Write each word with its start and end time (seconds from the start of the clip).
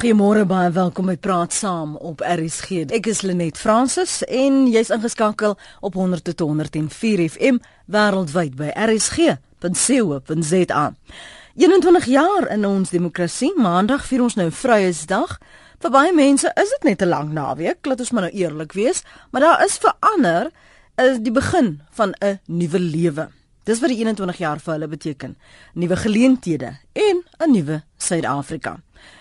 Goeiemôre 0.00 0.46
baie 0.48 0.70
welkom 0.72 1.10
by 1.10 1.14
Praat 1.20 1.52
Saam 1.52 1.90
op 2.00 2.22
RSG. 2.24 2.86
Ek 2.88 3.04
is 3.10 3.18
Lenet 3.20 3.58
Fransis 3.60 4.22
en 4.32 4.62
jy's 4.72 4.88
ingeskakel 4.88 5.58
op 5.84 5.98
100.104 6.00 7.20
FM 7.26 7.58
wêreldwyd 7.84 8.56
by 8.56 8.70
rsg.co.za. 8.72 10.86
21 11.60 12.08
jaar 12.08 12.48
in 12.56 12.64
ons 12.64 12.96
demokrasie. 12.96 13.52
Maandag 13.60 14.08
vier 14.08 14.24
ons 14.24 14.40
nou 14.40 14.48
Vryheidsdag. 14.48 15.36
Vir 15.84 15.92
baie 15.92 16.16
mense 16.16 16.48
is 16.48 16.72
dit 16.78 16.88
net 16.88 17.04
'n 17.04 17.12
lang 17.12 17.36
naweek, 17.36 17.84
laat 17.84 18.00
ons 18.00 18.16
maar 18.16 18.30
nou 18.30 18.32
eerlik 18.32 18.72
wees, 18.72 19.04
maar 19.32 19.44
daar 19.44 19.64
is 19.64 19.76
verander 19.76 20.48
is 20.96 21.20
die 21.20 21.32
begin 21.32 21.82
van 21.92 22.14
'n 22.24 22.40
nuwe 22.46 22.80
lewe. 22.80 23.28
Dis 23.64 23.80
wat 23.80 23.92
die 23.92 23.98
21 23.98 24.38
jaar 24.38 24.60
vir 24.60 24.72
hulle 24.72 24.88
beteken. 24.88 25.36
Nuwe 25.74 25.96
geleenthede 25.96 26.78
en 26.92 27.22
'n 27.38 27.52
nuwe 27.52 27.82
Suid-Afrika. 27.98 28.80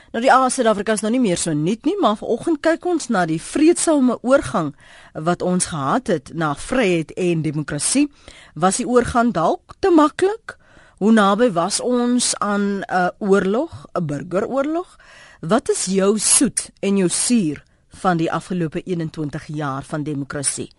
Nou 0.09 0.23
die 0.23 0.31
Suid-Afrika 0.33 0.95
is 0.97 1.03
nou 1.05 1.11
nie 1.13 1.21
meer 1.21 1.37
so 1.37 1.53
nuut 1.53 1.85
nie, 1.85 1.93
maar 2.01 2.15
vanoggend 2.17 2.63
kyk 2.65 2.85
ons 2.89 3.11
na 3.13 3.27
die 3.29 3.37
vredesame 3.37 4.15
oorgang 4.25 4.71
wat 5.13 5.43
ons 5.45 5.69
gehad 5.69 6.09
het 6.09 6.31
na 6.33 6.55
vryheid 6.57 7.13
en 7.13 7.43
demokrasie. 7.45 8.07
Was 8.55 8.79
die 8.81 8.87
oorgang 8.89 9.29
dalk 9.35 9.75
te 9.79 9.91
maklik? 9.93 10.55
Hoe 10.97 11.13
naby 11.13 11.51
was 11.53 11.77
ons 11.79 12.33
aan 12.41 12.81
'n 12.81 12.83
uh, 12.89 13.09
oorlog, 13.19 13.85
'n 13.93 14.05
burgeroorlog? 14.05 14.97
Wat 15.41 15.69
is 15.69 15.85
jou 15.85 16.17
soet 16.17 16.71
en 16.79 16.97
jou 16.97 17.09
suur 17.09 17.63
van 18.01 18.17
die 18.17 18.31
afgelope 18.31 18.81
21 18.81 19.45
jaar 19.47 19.83
van 19.83 20.03
demokrasie? 20.03 20.71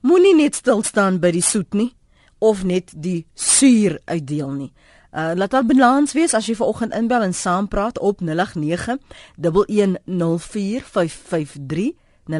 Moenie 0.00 0.34
net 0.34 0.54
stil 0.54 0.82
staan 0.82 1.18
by 1.18 1.30
die 1.30 1.42
soet 1.42 1.74
nie 1.74 1.94
of 2.38 2.64
net 2.64 2.92
die 2.94 3.26
suur 3.34 3.98
uitdeel 4.04 4.50
nie. 4.50 4.72
Uh, 5.16 5.30
laat 5.34 5.50
daar 5.50 5.64
balans 5.64 6.12
wees 6.12 6.34
as 6.36 6.44
jy 6.44 6.52
vanoggend 6.58 6.92
inbel 6.92 7.22
en 7.24 7.32
saam 7.34 7.68
praat 7.72 7.98
op 7.98 8.20
0891104553 8.20 8.28
0891104553 12.28 12.36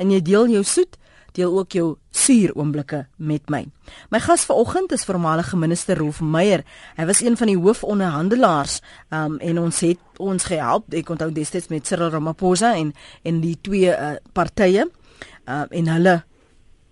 en 0.00 0.10
jy 0.10 0.22
deel 0.24 0.48
jou 0.48 0.64
soet 0.64 0.96
deel 1.36 1.58
ook 1.58 1.72
jou 1.72 1.96
suur 2.10 2.54
oomblikke 2.56 3.06
met 3.16 3.50
my. 3.50 3.66
My 4.10 4.20
gas 4.20 4.44
vanoggend 4.48 4.92
is 4.92 5.04
voormalige 5.04 5.56
minister 5.56 5.98
Rolf 5.98 6.20
Meyer. 6.20 6.64
Hy 6.96 7.06
was 7.06 7.20
een 7.22 7.36
van 7.36 7.46
die 7.46 7.58
hoofonderhandelaars 7.58 8.80
um, 9.14 9.38
en 9.38 9.58
ons 9.62 9.80
het 9.84 9.98
ons 10.18 10.44
gehelp. 10.44 10.88
Ek 10.94 11.10
onthou 11.12 11.30
destyds 11.32 11.68
met 11.70 11.86
Cyril 11.86 12.10
Ramaphosa 12.10 12.74
en 12.74 12.94
en 13.22 13.40
die 13.44 13.58
twee 13.60 13.92
uh, 13.92 14.16
partye 14.32 14.88
uh, 14.88 15.64
en 15.68 15.92
hulle 15.94 16.22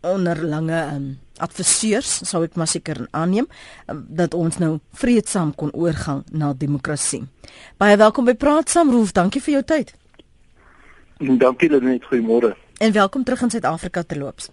onderlinge 0.07 0.85
um, 0.95 1.19
adviseurs 1.39 2.21
sou 2.29 2.43
ek 2.47 2.59
maar 2.59 2.71
seker 2.71 3.07
aanneem 3.11 3.49
dat 3.87 4.35
ons 4.35 4.59
nou 4.59 4.79
vreedsaam 4.99 5.55
kon 5.55 5.73
oorgang 5.73 6.25
na 6.31 6.53
demokrasie. 6.53 7.25
Baie 7.79 7.97
welkom 7.97 8.29
by 8.29 8.35
Praat 8.35 8.71
Saam 8.71 8.93
Rolf, 8.95 9.13
dankie 9.13 9.43
vir 9.43 9.59
jou 9.59 9.65
tyd. 9.77 9.95
Dankie 11.19 11.71
Lenet, 11.71 12.05
goeiemôre. 12.07 12.55
En 12.79 12.93
welkom 12.93 13.25
terug 13.25 13.43
in 13.43 13.51
Suid-Afrika 13.51 14.03
te 14.03 14.19
loops. 14.19 14.53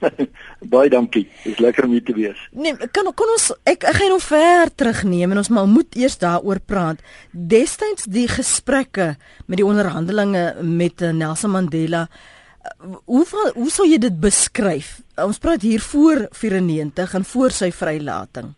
Baie 0.72 0.90
dankie. 0.92 1.24
Dit 1.44 1.54
is 1.54 1.58
lekker 1.62 1.86
om 1.86 1.94
hier 1.96 2.04
te 2.04 2.14
wees. 2.16 2.40
Nee, 2.52 2.76
kan 2.76 3.08
kan 3.16 3.32
ons 3.32 3.48
ek 3.64 3.86
ek 3.88 3.98
gaan 4.00 4.12
nou 4.12 4.20
ver 4.22 4.72
terugneem 4.74 5.32
en 5.32 5.40
ons 5.42 5.52
maar 5.52 5.68
moet 5.70 5.96
eers 5.96 6.18
daaroor 6.20 6.60
praat. 6.60 7.02
Destyds 7.32 8.08
die 8.12 8.26
gesprekke 8.30 9.14
met 9.46 9.60
die 9.60 9.66
onderhandelinge 9.66 10.46
met 10.62 11.02
eh, 11.02 11.14
Nelson 11.16 11.54
Mandela 11.56 12.06
hoe 13.04 13.24
hoe 13.54 13.70
sou 13.70 13.86
jy 13.88 13.98
dit 13.98 14.20
beskryf? 14.20 15.00
Ons 15.20 15.38
praat 15.38 15.62
hier 15.62 15.80
voor 15.80 16.26
94 16.30 17.14
en 17.14 17.24
voor 17.24 17.50
sy 17.50 17.70
vrylating. 17.72 18.52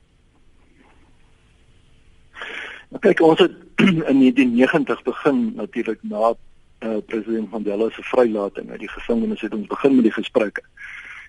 Nou 2.89 3.01
kyk, 3.05 3.21
ons 3.21 3.41
het 3.45 3.55
in 4.11 4.23
1990 4.25 5.03
begin 5.07 5.53
natuurlik 5.57 6.01
na 6.03 6.33
uh, 6.33 6.97
president 7.07 7.51
Mandela 7.51 7.91
se 7.91 8.03
vrylating 8.03 8.71
uit 8.71 8.81
die 8.87 8.91
gevangenis 8.91 9.45
het 9.45 9.55
ons 9.55 9.69
begin 9.69 9.95
met 9.95 10.09
die 10.09 10.17
gesprekke. 10.17 10.65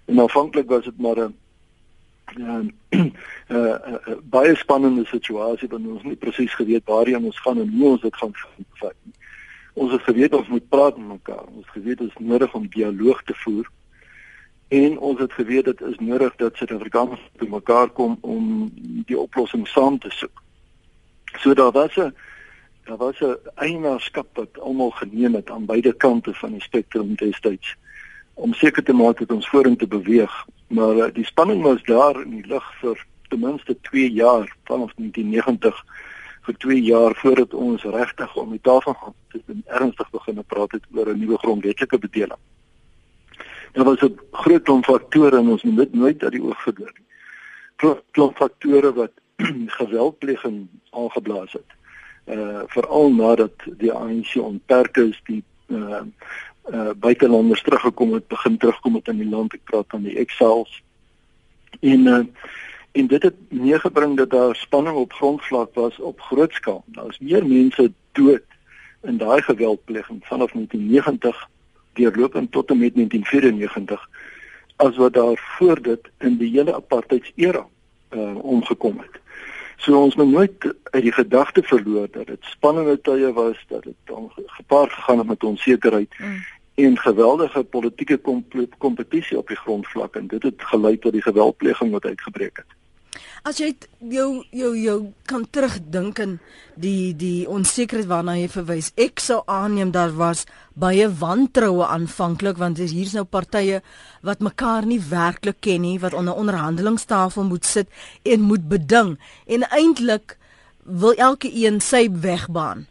En 0.06 0.20
aanvanklik 0.20 0.70
was 0.70 0.84
dit 0.84 0.98
maar 0.98 1.20
'n 1.28 1.36
ja, 2.38 2.62
'n 2.90 3.14
baie 4.30 4.56
spannende 4.56 5.06
situasie 5.06 5.68
want 5.68 5.88
ons 5.88 6.04
nie 6.04 6.16
presies 6.16 6.54
geweet 6.54 6.86
waarheen 6.86 7.26
ons 7.26 7.40
gaan 7.40 7.60
en 7.60 7.70
hoe 7.70 7.90
ons 7.90 8.02
dit 8.02 8.16
gaan 8.16 8.34
vat 8.80 8.96
nie 9.04 9.19
ons 9.80 9.92
het 9.96 10.04
geweet 10.04 10.34
ons 10.36 10.48
moet 10.48 10.70
praat 10.70 10.98
met 10.98 11.08
mekaar. 11.08 11.46
Ons 11.48 11.66
het 11.66 11.76
geweet 11.78 12.02
is 12.02 12.16
nodig 12.20 12.54
om 12.54 12.68
dialoog 12.68 13.24
te 13.24 13.36
voer. 13.44 13.70
En 14.68 14.98
ons 15.00 15.20
het 15.20 15.34
geweet 15.34 15.66
dit 15.66 15.82
is 15.82 16.00
nodig 16.00 16.36
dat 16.42 16.56
Suid-Afrikaners 16.56 17.22
te 17.38 17.48
mekaar 17.50 17.90
kom 17.90 18.18
om 18.22 18.70
die 19.10 19.18
oplossing 19.18 19.68
saam 19.68 20.00
te 20.00 20.12
soek. 20.14 20.44
So 21.42 21.54
daar 21.54 21.72
was 21.72 21.96
'n 21.98 22.14
daar 22.84 22.98
was 22.98 23.22
'n 23.22 23.38
eienaarskap 23.56 24.28
wat 24.34 24.60
almal 24.60 24.92
geneem 24.92 25.34
het 25.34 25.50
aan 25.50 25.66
beide 25.66 25.94
kante 25.94 26.34
van 26.34 26.52
die 26.52 26.62
spektrum 26.62 27.16
destyds 27.16 27.76
om 28.34 28.54
seker 28.54 28.84
te 28.84 28.94
maak 28.94 29.18
dat 29.20 29.32
ons 29.32 29.50
vorentoe 29.50 29.88
beweeg. 29.88 30.46
Maar 30.68 30.96
uh, 30.96 31.14
die 31.14 31.26
spanning 31.26 31.62
was 31.62 31.84
daar 31.84 32.22
in 32.22 32.30
die 32.30 32.48
lug 32.48 32.74
vir 32.82 33.06
ten 33.28 33.40
minste 33.40 33.78
2 33.82 34.12
jaar 34.12 34.56
vanaf 34.64 34.94
1990 34.96 35.86
vir 36.50 36.58
2 36.58 36.82
jaar 36.82 37.14
voordat 37.16 37.54
ons 37.54 37.84
regtig 37.84 38.36
om 38.36 38.54
die 38.56 38.64
tafel 38.66 38.96
gaan 38.98 39.16
sit 39.32 39.52
en 39.54 39.62
ernstig 39.80 40.10
begin 40.16 40.42
praat 40.48 40.72
het 40.72 40.86
oor 40.96 41.10
'n 41.14 41.20
nuwe 41.20 41.38
grondwetlike 41.38 42.00
bedeling. 42.00 42.42
Daar 43.74 43.86
was 43.86 44.02
'n 44.02 44.18
groot 44.32 44.64
klomp 44.64 44.86
faktore 44.86 45.38
en 45.38 45.50
ons 45.50 45.64
moet 45.64 45.94
nooit 45.94 46.24
uit 46.24 46.32
die 46.32 46.44
oog 46.44 46.62
verloor 46.62 46.94
nie. 46.98 47.08
Groot 47.78 48.04
klomp 48.12 48.36
faktore 48.38 48.94
wat 48.94 49.12
geweldpleging 49.82 50.68
aangeblaas 50.90 51.52
het. 51.52 51.70
Uh 52.26 52.64
veral 52.68 53.14
nadat 53.14 53.54
die 53.78 53.94
ANC 53.94 54.36
ontperk 54.36 54.98
is, 54.98 55.22
die 55.24 55.44
uh 55.68 56.02
uh 56.72 56.92
buitelanders 56.96 57.62
teruggekom 57.62 58.14
het, 58.14 58.28
begin 58.28 58.58
terugkom 58.58 58.96
het 58.96 59.08
in 59.08 59.18
die 59.18 59.30
land. 59.30 59.54
Ek 59.54 59.64
praat 59.64 59.86
van 59.88 60.02
die 60.02 60.18
exiles. 60.18 60.84
En 61.80 62.08
uh 62.08 62.26
en 62.92 63.08
dit 63.08 63.24
het 63.24 63.36
meegebring 63.50 64.18
dat 64.18 64.30
daar 64.30 64.56
spanning 64.56 64.96
op 64.96 65.14
grondvlak 65.14 65.74
was 65.74 66.00
op 66.00 66.22
groot 66.22 66.54
skaal. 66.54 66.84
Daar 66.86 67.08
is 67.08 67.20
meer 67.20 67.48
mense 67.48 67.92
dood 68.12 68.42
in 69.02 69.18
daai 69.18 69.42
geweldpleging 69.42 70.20
vanaf 70.22 70.52
1990 70.52 71.50
deurlopend 71.94 72.52
tot 72.52 72.70
en 72.70 72.78
met 72.78 72.94
1994 72.94 74.10
as 74.76 74.98
wat 74.98 75.14
daar 75.14 75.56
voor 75.58 75.82
dit 75.82 76.10
in 76.18 76.38
die 76.38 76.52
hele 76.52 76.76
apartheidsera 76.76 77.66
uh, 78.10 78.44
omgekom 78.44 78.98
het. 78.98 79.22
So 79.78 80.02
ons 80.04 80.16
moet 80.16 80.32
nooit 80.32 80.76
uit 80.84 81.04
die 81.04 81.12
gedagte 81.12 81.64
verloor 81.64 82.08
dat 82.12 82.28
dit 82.28 82.44
spannende 82.52 83.02
tye 83.02 83.34
was, 83.34 83.66
dat 83.68 83.84
dit 83.84 83.96
gepaard 84.46 84.92
gegaan 84.92 85.18
het 85.18 85.28
met 85.28 85.44
onsekerheid 85.44 86.16
mm. 86.18 86.44
en 86.74 86.98
geweldige 86.98 87.64
politieke 87.64 88.20
kompetisie 88.78 89.38
op 89.38 89.48
die 89.48 89.58
grondvlak 89.58 90.16
en 90.16 90.28
dit 90.28 90.44
het 90.44 90.68
gelei 90.72 91.00
tot 91.00 91.12
die 91.12 91.22
geweldpleging 91.22 91.92
wat 91.92 92.06
uitgebreek 92.06 92.58
het. 92.58 92.79
As 93.48 93.60
jy 93.60 93.72
jou 94.12 94.44
jou 94.52 94.72
jou 94.78 94.98
kan 95.28 95.46
terugdink 95.50 96.20
in 96.20 96.40
die 96.80 97.14
die 97.18 97.48
onsekerheid 97.50 98.08
waarna 98.10 98.36
jy 98.38 98.50
verwys. 98.52 98.92
Ek 99.00 99.20
sou 99.24 99.42
aanneem 99.48 99.92
daar 99.96 100.12
was 100.16 100.46
baie 100.80 101.08
wantroue 101.22 101.88
aanvanklik 101.88 102.60
want 102.60 102.80
hier's 102.80 103.16
nou 103.16 103.26
partye 103.26 103.82
wat 104.22 104.44
mekaar 104.44 104.86
nie 104.86 105.00
werklik 105.00 105.62
ken 105.62 105.82
nie, 105.82 105.98
wat 106.00 106.14
onder 106.14 106.36
onderhandelingstafel 106.36 107.48
moet 107.48 107.66
sit 107.66 107.90
en 108.24 108.48
moet 108.48 108.70
beding 108.70 109.18
en 109.48 109.68
eintlik 109.72 110.38
wil 110.84 111.14
elke 111.14 111.52
een 111.54 111.80
sy 111.80 112.08
wegbaan. 112.12 112.88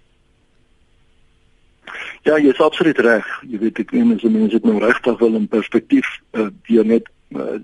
Ja, 2.23 2.37
jy 2.37 2.53
is 2.53 2.61
absoluut 2.61 2.99
reg. 2.99 3.27
Jy 3.49 3.59
weet 3.63 3.79
ek 3.81 3.93
meen 3.97 4.13
as 4.15 4.25
mense 4.27 4.53
dit 4.53 4.65
nou 4.67 4.79
regtig 4.83 5.19
wil 5.23 5.39
in 5.39 5.49
perspektief 5.49 6.09
uh, 6.37 6.49
die 6.69 6.83
net 6.85 7.09
uh, 7.33 7.61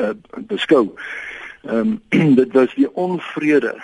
uh, 0.00 0.14
beskou. 0.48 0.88
Ehm 1.66 1.98
um, 2.10 2.34
dit 2.40 2.52
was 2.52 2.74
die 2.74 2.90
onvrede 2.94 3.74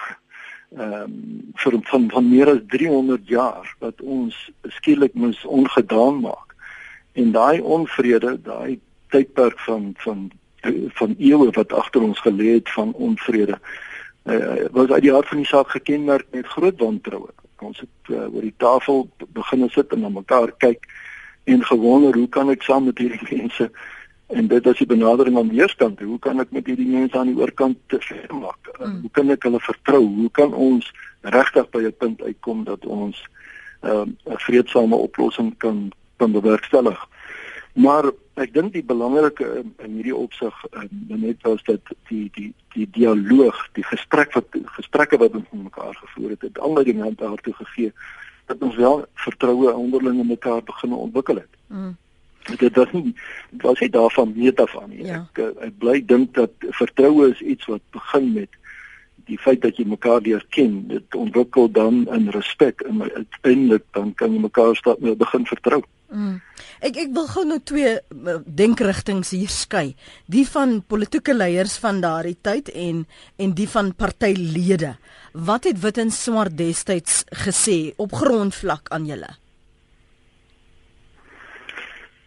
ehm 0.76 0.92
um, 0.92 1.52
vir 1.54 1.78
van 1.82 2.10
van 2.10 2.28
meer 2.28 2.50
as 2.50 2.62
300 2.66 3.28
jaar 3.28 3.74
wat 3.78 4.00
ons 4.00 4.50
skielik 4.78 5.14
moes 5.14 5.44
ongedaan 5.44 6.20
maak. 6.20 6.54
En 7.12 7.32
daai 7.32 7.60
onvrede, 7.60 8.38
daai 8.42 8.80
tydperk 9.08 9.60
van 9.60 9.92
van 9.96 10.30
van 10.94 11.14
eeue 11.18 11.50
wat 11.50 11.72
agter 11.72 12.02
ons 12.02 12.20
gelê 12.20 12.52
het 12.54 12.70
van 12.70 12.92
onvrede 12.92 13.58
uh, 14.24 14.64
was 14.70 14.90
uit 14.90 15.02
die 15.02 15.12
hart 15.12 15.28
van 15.28 15.42
die 15.42 15.46
saak 15.46 15.70
gekenmerk 15.70 16.26
met 16.30 16.46
groot 16.46 16.78
wantroue. 16.78 17.30
Ons 17.62 17.78
het 17.78 18.10
uh, 18.10 18.26
oor 18.34 18.42
die 18.42 18.54
tafel 18.56 19.08
begin 19.34 19.68
sit 19.70 19.92
en 19.94 20.00
na 20.02 20.08
mekaar 20.10 20.50
kyk 20.58 20.86
en 21.44 21.64
gewonder 21.64 22.14
hoe 22.14 22.28
kan 22.28 22.50
ek 22.50 22.62
saam 22.62 22.88
met 22.90 22.98
hierdie 22.98 23.26
mense 23.38 23.70
en 24.32 24.48
dit 24.48 24.66
is 24.66 24.78
die 24.78 24.86
benadering 24.86 25.38
aan 25.38 25.48
die 25.52 25.60
eerskant 25.60 26.00
hoe 26.00 26.18
kan 26.18 26.40
ek 26.40 26.50
met 26.50 26.66
hierdie 26.66 26.88
mense 26.88 27.18
aan 27.18 27.32
die 27.32 27.38
oorkant 27.40 27.78
te 27.92 28.00
ver 28.00 28.34
maak 28.34 28.70
mm. 28.78 29.00
hoe 29.04 29.12
kan 29.18 29.30
ek 29.30 29.48
hulle 29.48 29.60
vertrou 29.60 30.02
hoe 30.04 30.30
kan 30.30 30.54
ons 30.54 30.92
regtig 31.20 31.70
by 31.70 31.82
'n 31.86 31.96
punt 31.98 32.22
uitkom 32.22 32.64
dat 32.64 32.86
ons 32.86 33.24
ehm, 33.82 34.08
'n 34.08 34.32
uh, 34.32 34.38
vredesame 34.46 34.96
oplossing 34.96 35.56
kan 35.58 35.90
kan 36.16 36.32
bewerkstellig 36.32 37.08
Maar 37.72 38.10
ek 38.34 38.52
dink 38.52 38.74
die 38.74 38.84
belangrike 38.84 39.46
in, 39.62 39.94
hierdie 39.96 40.16
opsig 40.16 40.56
um, 40.76 40.90
net 41.08 41.40
was 41.46 41.62
dat 41.64 41.80
die 42.10 42.28
die 42.36 42.50
die 42.72 42.86
dialoog, 42.92 43.56
die 43.76 43.84
gesprek 43.84 44.32
wat 44.36 44.56
gesprekke 44.76 45.18
wat 45.20 45.34
ons 45.36 45.48
met 45.52 45.68
mekaar 45.70 45.96
gevoer 45.96 46.34
het, 46.34 46.44
het 46.48 46.60
aanleiding 46.60 47.02
aan 47.04 47.16
daartoe 47.16 47.54
gegee 47.54 47.92
dat 48.50 48.60
ons 48.60 48.76
wel 48.76 49.04
vertroue 49.24 49.72
onderling 49.72 50.20
in 50.20 50.26
mekaar 50.26 50.62
begin 50.64 50.92
ontwikkel 50.92 51.40
het. 51.40 51.60
Mm. 51.66 51.96
Dit 52.58 52.76
was 52.76 52.92
nie 52.92 53.14
was 53.62 53.80
nie 53.80 53.90
daarvan 53.90 54.32
meet 54.36 54.60
af 54.60 54.74
aan 54.78 54.90
nie. 54.90 55.04
Ja. 55.06 55.22
Ek 55.32 55.62
ek 55.68 55.78
bly 55.78 56.00
dink 56.06 56.34
dat 56.34 56.50
vertroue 56.78 57.30
is 57.30 57.40
iets 57.40 57.68
wat 57.70 57.82
begin 57.94 58.32
met 58.32 58.60
die 59.30 59.38
feit 59.38 59.62
dat 59.62 59.78
jy 59.78 59.86
mekaar 59.86 60.22
leer 60.24 60.42
ken, 60.54 60.82
dit 60.90 61.14
ontwikkel 61.14 61.70
dan 61.70 62.02
in 62.14 62.28
respek 62.34 62.82
en 62.88 63.02
uiteindelik 63.06 63.84
dan 63.96 64.14
kan 64.18 64.34
jy 64.34 64.40
mekaar 64.42 64.74
stap 64.76 65.00
met 65.00 65.18
begin 65.20 65.46
vertrou. 65.46 65.82
Mm. 66.12 66.40
Ek 66.84 66.98
ek 67.00 67.12
wil 67.16 67.28
gou 67.30 67.44
nou 67.48 67.58
twee 67.64 67.94
denkrigtinge 68.44 69.24
hier 69.30 69.52
skei. 69.52 69.94
Die 70.26 70.44
van 70.48 70.80
politieke 70.84 71.34
leiers 71.36 71.78
van 71.80 72.02
daardie 72.04 72.36
tyd 72.44 72.68
en 72.74 73.04
en 73.38 73.54
die 73.56 73.68
van 73.68 73.94
partylede. 73.96 74.96
Wat 75.32 75.64
het 75.70 75.80
Wit 75.80 76.02
en 76.02 76.10
Swart 76.12 76.58
destyds 76.58 77.22
gesê 77.46 77.94
op 77.96 78.12
grondvlak 78.18 78.90
aan 78.92 79.06
julle? 79.08 79.30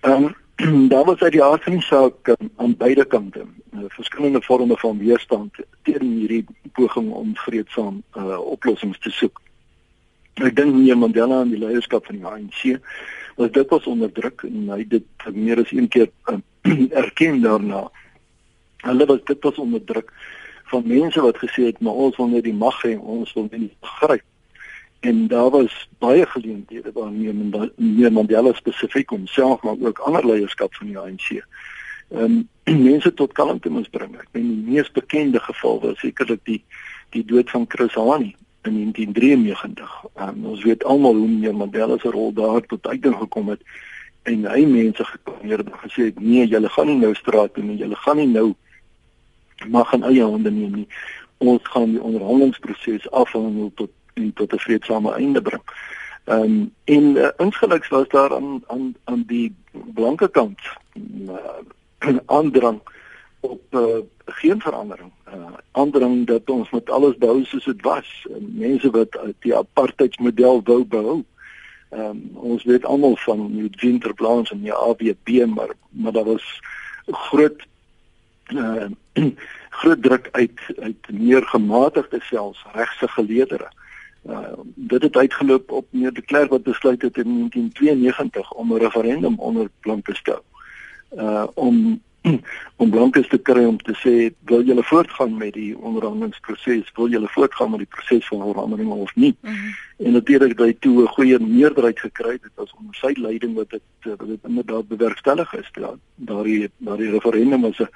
Ehm 0.06 0.24
um, 0.24 0.88
daar 0.92 1.04
was 1.06 1.19
uit 1.19 1.31
die 1.31 1.44
aard 1.44 1.63
van 1.63 1.72
die 1.72 1.81
saak 1.81 2.28
um, 2.28 2.50
aan 2.56 2.78
beide 2.78 3.06
kante 3.06 3.40
uh, 3.74 3.80
verskillende 3.88 4.42
vorme 4.42 4.78
van 4.78 4.98
weerstand 4.98 5.56
teen 5.81 6.12
hierdie 6.19 6.46
poging 6.72 7.12
om 7.12 7.31
vreedsaam 7.36 8.04
uh, 8.18 8.40
oplossings 8.40 9.00
te 9.00 9.10
soek. 9.10 9.42
Ek 10.34 10.56
dink 10.56 10.75
nie 10.75 10.96
Mandela 10.96 11.40
aan 11.42 11.50
die 11.50 11.60
leierskap 11.60 12.06
van 12.06 12.19
die 12.19 12.30
ANC 12.30 12.62
was 13.36 13.52
dit 13.57 13.74
was 13.74 13.90
onderdruk 13.90 14.46
en 14.48 14.69
hy 14.75 14.86
dit 14.94 15.28
meer 15.34 15.63
as 15.66 15.74
een 15.74 15.90
keer 15.90 16.13
uh, 16.30 16.38
erken 17.04 17.42
daarna. 17.42 17.81
Hulle 18.86 19.10
was 19.10 19.25
dit 19.25 19.50
was 19.50 19.57
onderdruk 19.66 20.13
van 20.69 20.88
mense 20.88 21.25
wat 21.25 21.42
gesê 21.42 21.72
het 21.72 21.81
maar 21.81 21.98
ons 22.06 22.22
wil 22.22 22.30
net 22.38 22.46
die 22.46 22.54
mag 22.54 22.78
hê, 22.86 22.94
ons 22.94 23.34
wil 23.34 23.50
nie 23.52 23.74
gryp. 23.98 24.30
En 25.00 25.27
daar 25.27 25.50
was 25.50 25.89
baie 26.00 26.25
geleenthede 26.25 26.92
waar 26.94 27.12
meneer 27.12 28.12
Mandela 28.12 28.53
spesifiek 28.53 29.09
homself 29.09 29.62
maar 29.62 29.75
ook 29.80 30.00
ander 30.00 30.25
leierskap 30.25 30.75
van 30.75 30.88
die 30.88 31.00
ANC. 31.00 31.30
Ehm 32.09 32.47
um, 32.65 32.83
mense 32.89 33.13
tot 33.13 33.31
kalmte 33.31 33.69
moes 33.69 33.89
bring. 33.89 34.15
Ek 34.18 34.27
meen 34.31 34.47
die 34.47 34.74
mees 34.74 34.92
bekende 34.92 35.39
geval 35.39 35.80
was 35.80 36.00
sekerlik 36.00 36.42
die 36.44 36.63
die 37.09 37.25
dood 37.25 37.50
van 37.50 37.65
Chris 37.68 37.94
Hani 37.94 38.36
in 38.65 38.74
1993. 38.74 40.06
Um, 40.21 40.45
ons 40.45 40.63
weet 40.63 40.83
almal 40.83 41.15
hoe 41.15 41.27
meneer 41.27 41.56
Mandela 41.56 41.97
se 41.97 42.09
rol 42.09 42.33
daar 42.33 42.62
tot 42.65 42.88
uiting 42.88 43.15
gekom 43.15 43.50
het 43.50 43.62
en 44.25 44.45
hy 44.50 44.63
mense 44.65 45.06
gekommeer 45.06 45.62
het 45.62 45.69
en 45.69 45.81
gesê 45.86 46.07
het 46.09 46.19
nee, 46.19 46.47
julle 46.47 46.69
gaan 46.69 46.88
nie 46.89 46.97
nou 46.97 47.13
straat 47.13 47.53
toe 47.53 47.63
nie, 47.63 47.77
julle 47.77 47.97
gaan 48.01 48.18
nie 48.18 48.31
nou 48.31 48.47
mag 49.69 49.94
in 49.94 50.03
eie 50.03 50.24
hande 50.24 50.51
neem 50.51 50.81
nie. 50.81 50.88
Ons 51.38 51.62
gaan 51.69 51.94
die 51.94 52.01
onderhandelingsproses 52.01 53.06
afhandel 53.12 53.71
tot 53.75 53.92
en 54.16 54.34
tot 54.34 54.54
'n 54.54 54.60
vreedsame 54.60 55.14
einde 55.14 55.42
bring. 55.42 55.64
Ehm 56.24 56.42
um, 56.42 56.74
en 56.84 57.04
uh, 57.16 57.28
ingeluks 57.38 57.88
was 57.88 58.08
daar 58.08 58.36
aan 58.36 58.64
aan 58.68 58.96
aan 59.04 59.24
die 59.28 59.56
blanke 59.94 60.30
kant 60.30 60.60
uh, 61.28 61.36
aandrang 62.38 62.80
op 63.40 63.62
uh, 63.70 63.82
geen 64.26 64.62
verandering. 64.62 65.12
Uh, 65.28 65.54
aandrang 65.72 66.26
dat 66.26 66.50
ons 66.50 66.70
met 66.70 66.90
alles 66.90 67.18
behou 67.18 67.44
soos 67.44 67.66
dit 67.66 67.82
was. 67.82 68.26
Uh, 68.30 68.36
mense 68.40 68.90
wat 68.90 69.18
uit 69.18 69.36
die 69.40 69.56
apartheidsmodel 69.56 70.62
wou 70.64 70.86
behou. 70.86 71.24
Ehm 71.90 72.02
um, 72.02 72.30
ons 72.34 72.64
weet 72.64 72.86
almal 72.86 73.16
van 73.16 73.60
Eugene 73.60 74.00
Terplans 74.00 74.52
en 74.52 74.62
die 74.62 74.74
AWB 74.74 75.46
maar 75.46 75.76
maar 75.90 76.12
daar 76.12 76.32
was 76.34 76.60
groot 77.06 77.68
uh, 78.48 78.86
groot 79.80 80.02
druk 80.02 80.30
uit 80.32 80.60
uit 80.80 81.12
meer 81.12 81.44
gematigde 81.44 82.20
selfs 82.22 82.66
regse 82.74 83.08
geleedere. 83.08 83.70
Uh, 83.70 83.85
dit 84.75 85.01
het 85.01 85.16
uitgeloop 85.16 85.72
op 85.72 85.86
meneer 85.89 86.13
de 86.13 86.22
Klerk 86.22 86.50
wat 86.50 86.63
besluit 86.63 87.01
het 87.01 87.18
in 87.18 87.30
1992 87.33 88.51
om 88.51 88.74
'n 88.74 88.77
referendum 88.77 89.36
onder 89.39 89.69
plan 89.80 90.01
te 90.01 90.13
stel. 90.13 90.44
Uh 91.12 91.48
om 91.54 92.01
om 92.81 92.89
blankes 92.89 93.27
te 93.27 93.38
kry 93.38 93.63
om 93.66 93.77
te 93.77 93.94
sê 94.01 94.13
wil 94.50 94.63
julle 94.66 94.83
voortgaan 94.83 95.38
met 95.38 95.54
die 95.54 95.77
onderhandelingsproses 95.77 96.92
wil 96.98 97.10
julle 97.13 97.30
voortgaan 97.30 97.69
met 97.74 97.83
die 97.83 97.92
proses 97.98 98.27
van 98.27 98.42
onderhandeling 98.42 98.89
of 98.92 99.16
nie 99.16 99.36
mm 99.39 99.51
-hmm. 99.51 99.75
en 100.07 100.12
natuurlik 100.12 100.57
het 100.57 100.66
hy 100.68 100.74
toe 100.80 101.01
'n 101.01 101.13
goeie 101.18 101.39
meerderheid 101.39 102.00
gekry 102.00 102.38
dit 102.42 102.56
was 102.56 102.74
onder 102.80 102.95
sy 102.95 103.13
leiding 103.16 103.56
wat 103.56 103.69
dit 103.69 103.81
wat 104.04 104.28
dit 104.28 104.39
inderdaad 104.48 104.88
bewerkstellig 104.88 105.54
is 105.54 105.69
ja 105.74 105.94
daardie 106.16 106.69
daardie 106.78 107.12
referendum 107.12 107.62
was 107.62 107.80
'n 107.80 107.89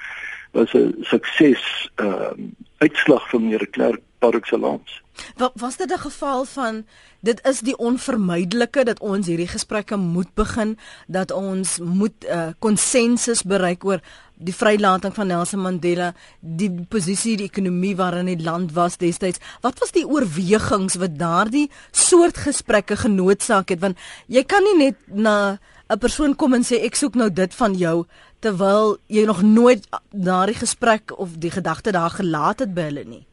was 0.51 0.73
'n 0.73 0.95
sukses 1.01 1.89
ehm 1.95 2.07
uh, 2.07 2.31
uitslag 2.77 3.29
van 3.29 3.41
meneer 3.41 3.67
Klerk 3.67 4.01
par 4.19 4.35
excellence. 4.35 5.01
Wat 5.35 5.51
was 5.55 5.77
dit 5.77 5.91
'n 5.91 5.97
geval 5.97 6.45
van 6.45 6.85
dit 7.19 7.47
is 7.47 7.59
die 7.59 7.77
onvermydelike 7.77 8.83
dat 8.83 8.99
ons 8.99 9.27
hierdie 9.27 9.47
gesprekke 9.47 9.95
moet 9.95 10.33
begin 10.33 10.77
dat 11.07 11.31
ons 11.31 11.79
moet 11.79 12.27
konsensus 12.59 13.41
uh, 13.43 13.47
bereik 13.47 13.83
oor 13.83 14.01
die 14.39 14.55
vrylating 14.55 15.13
van 15.13 15.27
Nelson 15.27 15.59
Mandela, 15.59 16.13
die 16.39 16.71
posisie 16.89 17.35
die 17.37 17.49
ekonomie 17.49 17.95
waarin 17.95 18.25
die 18.25 18.39
land 18.39 18.71
was 18.71 18.97
destyds. 18.97 19.39
Wat 19.61 19.79
was 19.79 19.91
die 19.91 20.07
oorwegings 20.07 20.95
wat 20.95 21.17
daardie 21.19 21.69
soort 21.91 22.37
gesprekke 22.37 22.95
genootsaak 22.95 23.69
het 23.69 23.83
want 23.83 23.97
jy 24.27 24.43
kan 24.43 24.63
nie 24.63 24.77
net 24.85 24.95
na 25.07 25.59
'n 25.89 25.97
persoon 25.97 26.35
kom 26.35 26.53
en 26.53 26.63
sê 26.63 26.83
ek 26.85 26.95
soek 26.95 27.15
nou 27.15 27.29
dit 27.29 27.55
van 27.55 27.73
jou 27.73 28.05
terwyl 28.39 28.97
jy 29.07 29.25
nog 29.25 29.41
nooit 29.41 29.87
daardie 30.11 30.55
gesprek 30.55 31.11
of 31.17 31.29
die 31.37 31.51
gedagte 31.51 31.91
daar 31.91 32.09
gelaat 32.09 32.59
het 32.59 32.73
by 32.73 32.81
hulle 32.81 33.03
nie. 33.03 33.28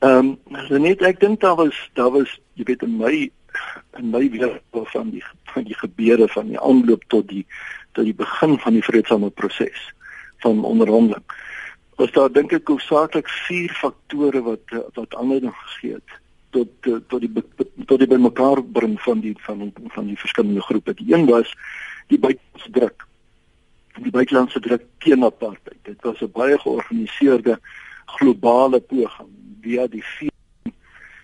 Ehm 0.00 0.36
um, 0.48 0.80
net 0.80 1.02
ek 1.04 1.18
dink 1.20 1.40
daar 1.40 1.58
was 1.58 1.76
daar 1.92 2.10
was 2.10 2.30
jy 2.56 2.64
weet 2.64 2.82
in 2.86 2.96
my 2.96 3.30
in 3.98 4.06
my 4.10 4.22
wêreld 4.32 4.86
van 4.92 5.10
die 5.12 5.24
van 5.52 5.64
die 5.68 5.76
gebeure 5.76 6.28
van 6.32 6.46
die 6.48 6.60
aanloop 6.60 7.02
tot 7.12 7.26
die 7.28 7.42
tot 7.92 8.06
die 8.08 8.14
begin 8.16 8.56
van 8.62 8.78
die 8.78 8.84
vredesame 8.86 9.28
proses 9.30 9.82
van 10.40 10.64
onderhandeling. 10.64 11.24
Was 12.00 12.14
daar 12.16 12.32
dink 12.32 12.54
ek 12.56 12.72
hoofsaaklik 12.72 13.28
vier 13.28 13.74
faktore 13.76 14.40
wat 14.46 14.72
wat 14.96 15.16
aanleiding 15.20 15.52
gegee 15.58 15.98
het 15.98 16.16
tot 16.56 16.88
tot 17.12 17.20
die 17.20 17.44
tot 17.84 18.00
die 18.00 18.08
bymekaar 18.08 18.62
bring 18.64 18.96
van 19.04 19.20
die 19.20 19.34
van 19.44 19.66
die, 19.66 19.90
van 19.98 20.08
die 20.08 20.16
verskillende 20.22 20.64
groepe. 20.64 20.94
Die 20.94 21.12
een 21.12 21.26
was 21.28 21.52
die 22.08 22.18
buitelandse 22.18 22.72
druk. 22.78 23.04
Die 24.00 24.14
buitelandse 24.16 24.64
druk 24.64 24.88
teen 25.04 25.28
apartheid. 25.28 25.76
Dit 25.82 26.00
was 26.08 26.24
'n 26.24 26.32
baie 26.32 26.58
georganiseerde 26.58 27.60
globale 28.16 28.80
poging 28.80 29.39
via 29.60 29.86
die 29.86 30.04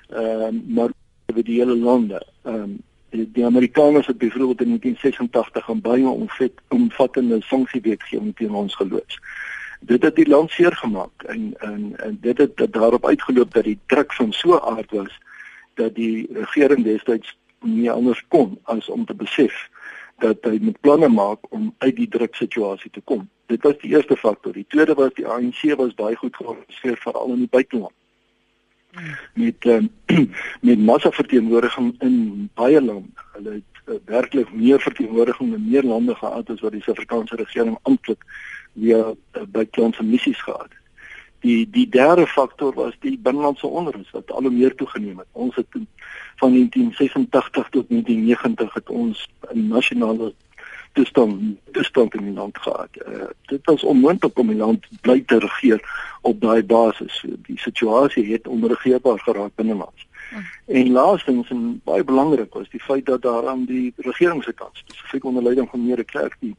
ehm 0.09 0.55
uh, 0.55 0.75
maar 0.75 0.91
oor 1.35 1.43
die 1.43 1.59
hele 1.59 1.77
lande. 1.77 2.27
Ehm 2.43 2.55
um, 2.55 2.79
die, 3.11 3.31
die 3.33 3.45
Amerikaners 3.45 4.07
het 4.07 4.19
byvoorbeeld 4.19 4.61
in 4.61 4.69
1986 4.69 5.69
'n 5.69 5.81
baie 5.81 6.09
omvat, 6.09 6.53
omvattende 6.69 7.41
sanksiewetgewing 7.41 8.37
teen 8.37 8.55
ons 8.55 8.75
geloods. 8.75 9.19
Dit 9.81 10.03
het 10.03 10.17
die 10.17 10.29
land 10.29 10.51
seer 10.51 10.77
gemaak 10.77 11.23
en 11.23 11.55
en 11.59 11.97
en 11.97 12.19
dit 12.21 12.39
het, 12.39 12.59
het 12.59 12.73
daarop 12.73 13.07
uitgeloop 13.07 13.55
dat 13.55 13.65
die 13.65 13.79
druk 13.87 14.13
van 14.13 14.33
so 14.33 14.59
aard 14.59 14.91
was 14.91 15.19
dat 15.75 15.95
die 15.95 16.27
regering 16.33 16.85
destyds 16.85 17.39
nie 17.61 17.91
anders 17.91 18.25
kon 18.29 18.59
as 18.63 18.89
om 18.89 19.05
te 19.05 19.15
besef 19.15 19.69
dat 20.19 20.37
hy 20.41 20.59
moet 20.61 20.81
planne 20.81 21.09
maak 21.09 21.39
om 21.53 21.75
uit 21.79 21.97
die 21.97 22.09
druksituasie 22.09 22.91
te 22.91 23.01
kom. 23.05 23.29
Dit 23.47 23.63
was 23.63 23.79
die 23.79 23.91
eerste 23.91 24.17
faktor. 24.17 24.53
Die 24.53 24.67
tweede 24.69 24.95
was 24.95 25.13
die 25.15 25.27
ANC 25.27 25.77
was 25.77 25.95
baie 25.95 26.17
goed 26.17 26.37
georganiseer 26.37 26.97
veral 26.97 27.33
in 27.33 27.39
die 27.45 27.49
buiteland 27.49 27.93
met 29.35 29.65
um, 29.65 29.91
met 30.69 30.79
massa 30.79 31.11
verteenwoordiging 31.11 31.95
in 31.99 32.51
baie 32.55 32.83
lande. 32.83 33.25
Hulle 33.33 33.51
het 33.51 33.83
uh, 33.87 33.95
werklik 34.05 34.53
meer 34.53 34.81
verteenwoordiging 34.81 35.55
in 35.55 35.69
meer 35.69 35.83
lande 35.83 36.15
gehad 36.15 36.51
as 36.51 36.61
wat 36.61 36.73
die 36.73 36.83
Suid-Afrikaanse 36.83 37.37
regering 37.37 37.79
amptelik 37.83 38.25
via 38.75 39.03
uh, 39.13 39.43
buitelandse 39.49 40.05
missies 40.05 40.43
gehad 40.43 40.69
het. 40.69 40.83
Die 41.41 41.71
die 41.71 41.89
derde 41.89 42.27
faktor 42.27 42.75
was 42.75 42.97
die 43.01 43.19
binnelandse 43.19 43.67
onrus 43.67 44.11
wat 44.11 44.31
al 44.31 44.49
hoe 44.49 44.51
meer 44.51 44.75
toegeneem 44.75 45.19
het. 45.19 45.29
Ons 45.33 45.55
het 45.55 45.69
van 46.37 46.51
1986 46.53 47.69
tot 47.69 47.89
1990 47.89 48.75
het 48.75 48.91
ons 48.91 49.29
'n 49.53 49.69
nasionale 49.69 50.35
toestand 50.97 51.57
toestand 51.73 52.15
in 52.15 52.25
die 52.25 52.35
land 52.35 52.59
gehad. 52.59 52.89
Uh, 53.09 53.29
dit 53.53 53.61
was 53.65 53.85
onmoontlik 53.85 54.39
om 54.39 54.53
die 54.53 54.57
land 54.57 54.87
bly 55.01 55.21
te 55.27 55.39
regeer 55.45 55.81
op 56.23 56.41
daai 56.41 56.65
basis. 56.65 57.21
Die 57.49 57.59
situasie 57.61 58.25
het 58.33 58.49
onregeerbaar 58.49 59.21
geraak 59.29 59.55
binnelands. 59.61 60.07
Hmm. 60.31 60.47
En 60.67 60.91
laastens 60.93 61.51
en 61.55 61.81
baie 61.85 62.05
belangrik 62.05 62.55
was 62.55 62.71
die 62.71 62.83
feit 62.83 63.07
dat 63.07 63.23
daar 63.23 63.49
aan 63.49 63.65
die 63.65 63.93
regering 63.97 64.43
se 64.45 64.53
kant 64.53 64.81
spesifiek 64.83 65.25
onder 65.25 65.43
leiding 65.43 65.69
van 65.71 65.85
meneer 65.85 66.05
Klerk 66.05 66.37
die 66.41 66.57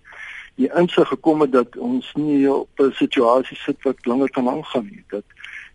die 0.58 0.70
insig 0.74 1.08
gekom 1.08 1.44
het 1.44 1.52
dat 1.54 1.76
ons 1.78 2.08
nie 2.18 2.50
op 2.52 2.82
'n 2.82 2.92
situasie 2.92 3.58
sit 3.58 3.84
wat 3.84 4.06
langer 4.06 4.30
kan 4.30 4.50
aangaan 4.50 4.88
nie. 4.92 5.04
Dat 5.08 5.26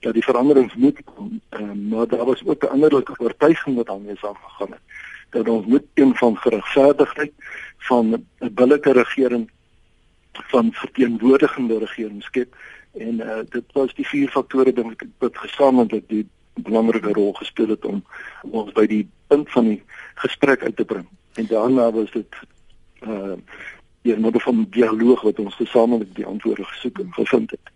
dat 0.00 0.14
die 0.14 0.24
veranderings 0.24 0.74
moet 0.74 0.98
kom. 1.04 1.40
Um, 1.50 1.88
maar 1.88 2.06
daar 2.06 2.24
was 2.24 2.42
ook 2.44 2.64
'n 2.64 2.74
innerlike 2.74 3.14
oortuiging 3.18 3.76
wat 3.76 3.86
daarmee 3.86 4.16
saamgegaan 4.16 4.70
het 4.70 4.82
dat 5.32 5.48
ons 5.48 5.66
moet 5.66 5.84
een 5.94 6.16
van 6.16 6.36
geregverdigheid 6.36 7.32
van 7.88 8.12
'n 8.14 8.54
billike 8.54 8.92
regering 8.92 9.50
van 10.32 10.72
verteenwoordigende 10.72 11.78
regering 11.78 12.22
skep 12.22 12.56
en 12.92 13.20
uh, 13.20 13.40
dit 13.48 13.64
was 13.72 13.94
die 13.94 14.06
vier 14.06 14.28
faktore 14.28 14.72
dink 14.72 15.02
ek 15.02 15.08
wat 15.18 15.36
gesamentlik 15.36 16.08
die 16.08 16.26
belangrike 16.54 17.12
rol 17.12 17.32
gespeel 17.32 17.68
het 17.68 17.84
om 17.84 18.02
ons 18.50 18.72
by 18.76 18.86
die 18.86 19.04
punt 19.32 19.50
van 19.50 19.68
die 19.70 19.82
gesprek 20.20 20.62
uit 20.62 20.76
te 20.76 20.84
bring. 20.84 21.06
En 21.40 21.46
daarna 21.46 21.90
was 21.92 22.10
dit 22.12 22.40
uh 23.08 23.36
hier 24.02 24.16
'n 24.16 24.20
model 24.20 24.40
van 24.40 24.66
dialoog 24.70 25.20
wat 25.22 25.38
ons 25.38 25.54
gesamentlik 25.54 26.14
die 26.14 26.26
antwoorde 26.26 26.64
gesoek 26.64 26.98
en 26.98 27.12
gevind 27.14 27.50
het. 27.50 27.70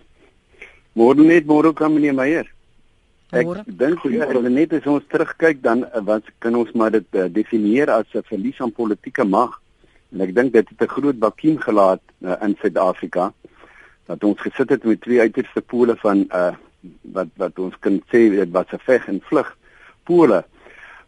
Môre 0.98 1.22
net 1.22 1.46
môre 1.46 1.70
kan 1.77 1.91
meneer 1.94 2.15
Meyer. 2.18 2.48
Ek 3.38 3.51
dink 3.68 4.01
ja, 4.10 4.25
net 4.50 4.74
as 4.74 4.88
ons 4.89 5.06
terugkyk 5.13 5.62
dan 5.62 5.84
eh, 5.86 6.01
wat 6.08 6.25
kan 6.41 6.58
ons 6.58 6.72
maar 6.74 6.89
dit 6.96 7.06
uh, 7.13 7.27
definieer 7.30 7.91
as 7.94 8.10
'n 8.18 8.25
verlies 8.32 8.58
aan 8.65 8.74
politieke 8.74 9.24
mag. 9.24 9.62
En 10.12 10.25
ek 10.25 10.34
dink 10.34 10.53
dit 10.58 10.74
het 10.74 10.82
'n 10.82 10.89
groot 10.89 11.20
vakuum 11.22 11.62
gelaat 11.62 12.01
uh, 12.25 12.36
in 12.41 12.58
Suid-Afrika 12.58 13.32
dat 14.10 14.24
ons 14.24 14.41
gesit 14.41 14.70
het 14.70 14.84
met 14.84 15.01
twee 15.01 15.22
uiterste 15.22 15.62
pole 15.62 15.96
van 16.01 16.25
uh 16.34 16.58
wat 17.13 17.30
wat 17.38 17.60
ons 17.60 17.77
kan 17.80 18.01
sê 18.10 18.34
dit 18.34 18.51
was 18.51 18.74
'n 18.74 18.82
veg 18.89 19.08
en 19.08 19.22
vlug 19.30 19.58
pole. 20.03 20.44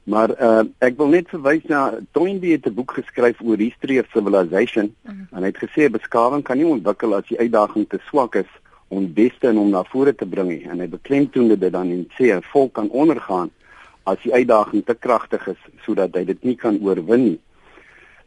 Maar 0.04 0.30
uh, 0.36 0.64
ek 0.84 0.98
wil 1.00 1.14
net 1.14 1.30
verwys 1.32 1.64
na 1.72 2.00
Toynbee 2.12 2.58
het 2.58 2.68
'n 2.68 2.76
boek 2.76 2.92
geskryf 2.92 3.40
oor 3.42 3.58
history 3.58 4.00
of 4.00 4.10
civilization 4.12 4.86
uh 4.86 5.12
mhm. 5.12 5.20
-huh. 5.20 5.38
en 5.38 5.44
hy 5.44 5.52
het 5.52 5.64
gesê 5.64 5.90
beskawing 5.90 6.44
kan 6.44 6.58
nie 6.58 6.66
ontwikkel 6.66 7.16
as 7.16 7.28
die 7.28 7.40
uitdaging 7.40 7.90
te 7.90 8.00
swak 8.10 8.36
is 8.36 8.52
om 8.88 9.14
beste 9.14 9.48
in 9.48 9.56
hom 9.56 9.70
na 9.70 9.84
vore 9.84 10.16
te 10.16 10.26
bring 10.26 10.50
nie 10.50 10.68
en 10.70 10.80
hy 10.80 10.88
beklemtoon 10.88 11.48
dit 11.48 11.72
dan 11.72 11.90
en 11.90 12.08
sê 12.20 12.36
'n 12.36 12.42
volk 12.42 12.74
kan 12.74 12.90
ondergaan 12.90 13.50
as 14.04 14.20
die 14.24 14.34
uitdaging 14.34 14.86
te 14.86 14.96
kragtig 14.96 15.48
is 15.48 15.62
sodat 15.86 16.16
hy 16.16 16.26
dit 16.26 16.44
nie 16.44 16.56
kan 16.56 16.80
oorwin 16.82 17.24
nie. 17.24 17.40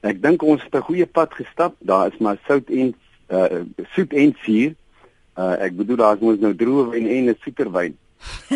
Ek 0.00 0.22
dink 0.22 0.42
ons 0.42 0.62
het 0.62 0.74
'n 0.74 0.88
goeie 0.88 1.06
pad 1.06 1.34
gestap. 1.34 1.74
Daar 1.78 2.12
is 2.12 2.18
maar 2.18 2.38
sout 2.46 2.70
en 2.70 2.94
uh 3.28 3.64
soet 3.94 4.12
en 4.12 4.36
suur. 4.42 4.74
Uh 5.36 5.56
ek 5.60 5.76
bedoel 5.76 5.96
daar 5.96 6.14
is 6.14 6.20
mos 6.20 6.38
nou 6.38 6.54
droë 6.54 6.90
wyn 6.90 7.06
en 7.06 7.28
'n 7.28 7.36
soeterwyn. 7.40 7.96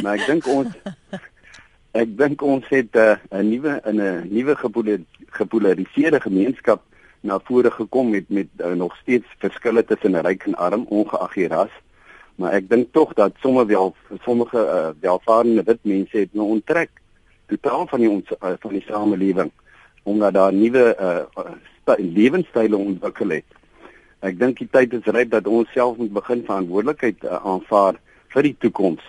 Maar 0.03 0.15
ek 0.15 0.27
dink 0.27 0.47
ons 0.47 0.69
Ek 1.91 2.13
dink 2.15 2.43
ons 2.47 2.67
het 2.71 2.95
eh, 2.95 3.17
'n 3.35 3.37
uh, 3.37 3.43
nuwe 3.43 3.81
in 3.91 3.99
'n 3.99 4.29
nuwe 4.31 4.55
gepolariseerde 5.31 6.21
gemeenskap 6.21 6.83
na 7.21 7.39
vore 7.39 7.71
gekom 7.71 8.11
met 8.11 8.29
met 8.29 8.47
uh, 8.59 8.73
nog 8.73 8.97
steeds 8.97 9.27
verskille 9.39 9.85
tussen 9.85 10.21
ryk 10.21 10.43
en 10.47 10.55
arm 10.55 10.87
ongeag 10.89 11.35
die 11.35 11.49
ras. 11.49 11.75
Maar 12.35 12.53
ek 12.53 12.69
dink 12.69 12.93
tog 12.93 13.13
dat 13.15 13.33
sommige 13.41 13.67
wel 13.67 13.95
sommige 14.23 14.59
uh, 14.59 14.91
welvarende 15.01 15.63
wit 15.63 15.79
mense 15.83 16.17
het 16.17 16.33
nou 16.33 16.47
onttrek 16.47 16.91
totaal 17.47 17.87
van 17.87 18.01
die 18.01 18.11
ons 18.11 18.31
uh, 18.31 18.55
van 18.61 18.73
die 18.73 18.87
samelewing 18.87 19.51
omdat 20.03 20.35
daar 20.35 20.53
nuwe 20.53 20.97
uh, 21.01 21.95
lewenstyle 21.99 22.77
ontwikkel 22.77 23.29
het. 23.29 23.51
Ek 24.21 24.39
dink 24.39 24.59
die 24.59 24.69
tyd 24.71 24.93
is 24.93 25.05
ryp 25.05 25.31
dat 25.31 25.47
ons 25.47 25.73
self 25.73 25.97
moet 25.97 26.13
begin 26.13 26.45
verantwoordelikheid 26.45 27.25
uh, 27.25 27.43
aanvaar 27.45 27.99
vir 28.29 28.43
die 28.43 28.57
toekoms 28.59 29.03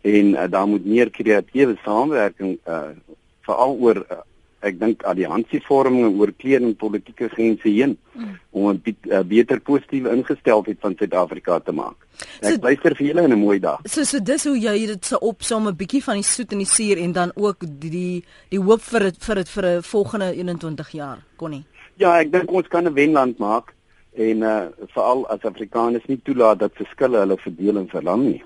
en 0.00 0.34
uh, 0.34 0.46
daar 0.50 0.68
moet 0.68 0.84
meer 0.86 1.10
kreatiewe 1.10 1.76
samewerking 1.84 2.58
uh 2.66 2.90
veral 3.48 3.78
oor 3.80 4.02
uh, 4.12 4.22
ek 4.66 4.78
dink 4.80 5.04
alliansievorming 5.06 6.18
oor 6.18 6.32
klein 6.42 6.72
politieke 6.78 7.28
grense 7.30 7.68
heen 7.68 7.94
mm. 8.14 8.34
om 8.50 8.66
'n 8.72 8.96
uh, 9.06 9.22
beter 9.22 9.60
positiewe 9.60 10.10
ingesteldheid 10.10 10.78
van 10.80 10.96
Suid-Afrika 10.98 11.60
te 11.60 11.72
maak. 11.72 11.96
Ek 12.42 12.58
so, 12.58 12.62
luister 12.62 12.96
vir 12.98 13.06
julle 13.06 13.22
in 13.22 13.32
'n 13.32 13.38
mooi 13.38 13.58
dag. 13.60 13.80
So 13.84 14.04
so 14.04 14.18
dis 14.18 14.44
hoe 14.44 14.58
jy 14.58 14.86
dit 14.86 15.04
se 15.04 15.18
opsom 15.18 15.68
'n 15.68 15.76
bietjie 15.76 16.02
van 16.02 16.14
die 16.14 16.26
soet 16.26 16.52
en 16.52 16.58
die 16.58 16.66
suur 16.66 16.98
en 16.98 17.12
dan 17.12 17.32
ook 17.34 17.60
die 17.60 17.90
die, 17.90 18.24
die 18.50 18.60
hoop 18.60 18.82
vir 18.82 19.02
het, 19.02 19.24
vir 19.24 19.34
dit 19.34 19.48
vir 19.48 19.64
'n 19.64 19.82
volgende 19.82 20.34
21 20.34 20.90
jaar, 20.90 21.18
Connie. 21.36 21.64
Ja, 21.96 22.18
ek 22.20 22.32
dink 22.32 22.50
ons 22.50 22.68
kan 22.68 22.84
'n 22.84 22.94
wenland 22.94 23.38
maak 23.38 23.74
en 24.14 24.42
uh 24.42 24.66
veral 24.94 25.26
as 25.28 25.42
Afrikaners 25.42 26.06
nie 26.06 26.20
toelaat 26.24 26.58
dat 26.58 26.72
verskille 26.74 27.18
hulle 27.18 27.36
verdeel 27.36 27.76
en 27.76 27.88
verlam 27.88 28.24
nie. 28.24 28.42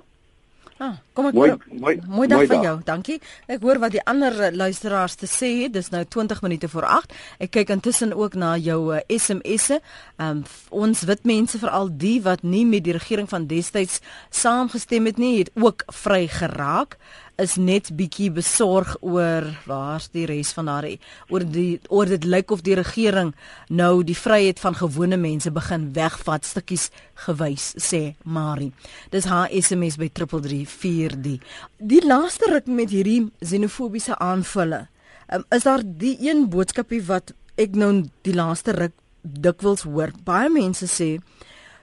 Ah, 0.78 0.96
kom 1.12 1.28
ek 1.28 1.34
mooi 1.36 1.52
mooi, 1.68 1.94
mooi 2.08 2.26
dag 2.30 2.46
vir 2.48 2.64
jou. 2.64 2.74
Dankie. 2.84 3.18
Ek 3.46 3.62
hoor 3.62 3.78
wat 3.82 3.94
die 3.94 4.02
ander 4.08 4.34
luisteraars 4.54 5.14
te 5.20 5.28
sê 5.30 5.50
het. 5.62 5.74
Dis 5.76 5.90
nou 5.92 6.02
20 6.04 6.42
minute 6.42 6.68
voor 6.72 6.86
8. 6.88 7.12
Ek 7.44 7.52
kyk 7.58 7.74
intussen 7.76 8.14
ook 8.16 8.34
na 8.34 8.54
jou 8.56 8.78
uh, 8.94 9.00
eh, 9.02 9.18
SMS'e. 9.18 9.80
Um, 10.16 10.42
ons 10.70 11.04
wit 11.08 11.24
mense 11.28 11.58
veral 11.58 11.92
die 11.92 12.18
wat 12.24 12.42
nie 12.42 12.64
met 12.66 12.86
die 12.86 12.96
regering 12.96 13.28
van 13.28 13.46
destyds 13.50 14.00
saamgestem 14.30 15.06
het 15.10 15.20
nie, 15.20 15.38
het 15.44 15.52
ook 15.54 15.84
vry 15.92 16.26
geraak 16.28 16.98
is 17.42 17.56
net 17.58 17.90
bietjie 17.98 18.30
besorg 18.30 18.94
oor 19.02 19.48
waar's 19.66 20.06
die 20.14 20.24
res 20.30 20.52
van 20.54 20.68
daardie 20.70 20.98
oor 21.32 21.42
die 21.42 21.80
oor 21.90 22.10
dit 22.10 22.24
lyk 22.24 22.52
of 22.54 22.62
die 22.66 22.76
regering 22.78 23.32
nou 23.68 24.04
die 24.06 24.16
vryheid 24.16 24.60
van 24.62 24.76
gewone 24.78 25.18
mense 25.18 25.50
begin 25.54 25.88
wegvat 25.96 26.46
stukkies 26.46 26.90
gewys 27.26 27.72
sê 27.82 28.14
Marie. 28.24 28.70
Dis 29.10 29.26
haar 29.30 29.50
SMS 29.50 29.98
by 29.98 30.08
3343. 30.14 31.40
Die 31.78 32.02
laaste 32.06 32.50
ruk 32.52 32.70
met 32.70 32.94
hierdie 32.94 33.26
xenofobiese 33.42 34.18
aanvalle. 34.22 34.86
Um, 35.32 35.46
is 35.50 35.66
daar 35.66 35.82
die 35.82 36.16
een 36.22 36.46
boodskapie 36.52 37.02
wat 37.08 37.34
ek 37.60 37.74
nou 37.78 38.04
die 38.26 38.36
laaste 38.36 38.74
ruk 38.76 38.94
dikwels 39.22 39.86
hoor. 39.88 40.14
Baie 40.26 40.50
mense 40.52 40.86
sê 40.90 41.16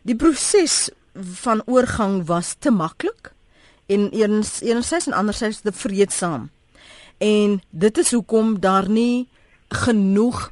die 0.07 0.15
proses 0.15 0.87
van 1.43 1.63
oorgang 1.67 2.21
was 2.29 2.55
te 2.59 2.71
maklik 2.71 3.33
en 3.89 4.09
eens 4.09 4.61
enerzijds 4.61 5.07
en 5.07 5.13
anderzijds 5.13 5.59
te 5.59 5.71
vreedsaam. 5.71 6.49
En 7.17 7.61
dit 7.69 7.97
is 7.97 8.11
hoekom 8.11 8.59
daar 8.59 8.89
nie 8.89 9.27
genoeg 9.69 10.51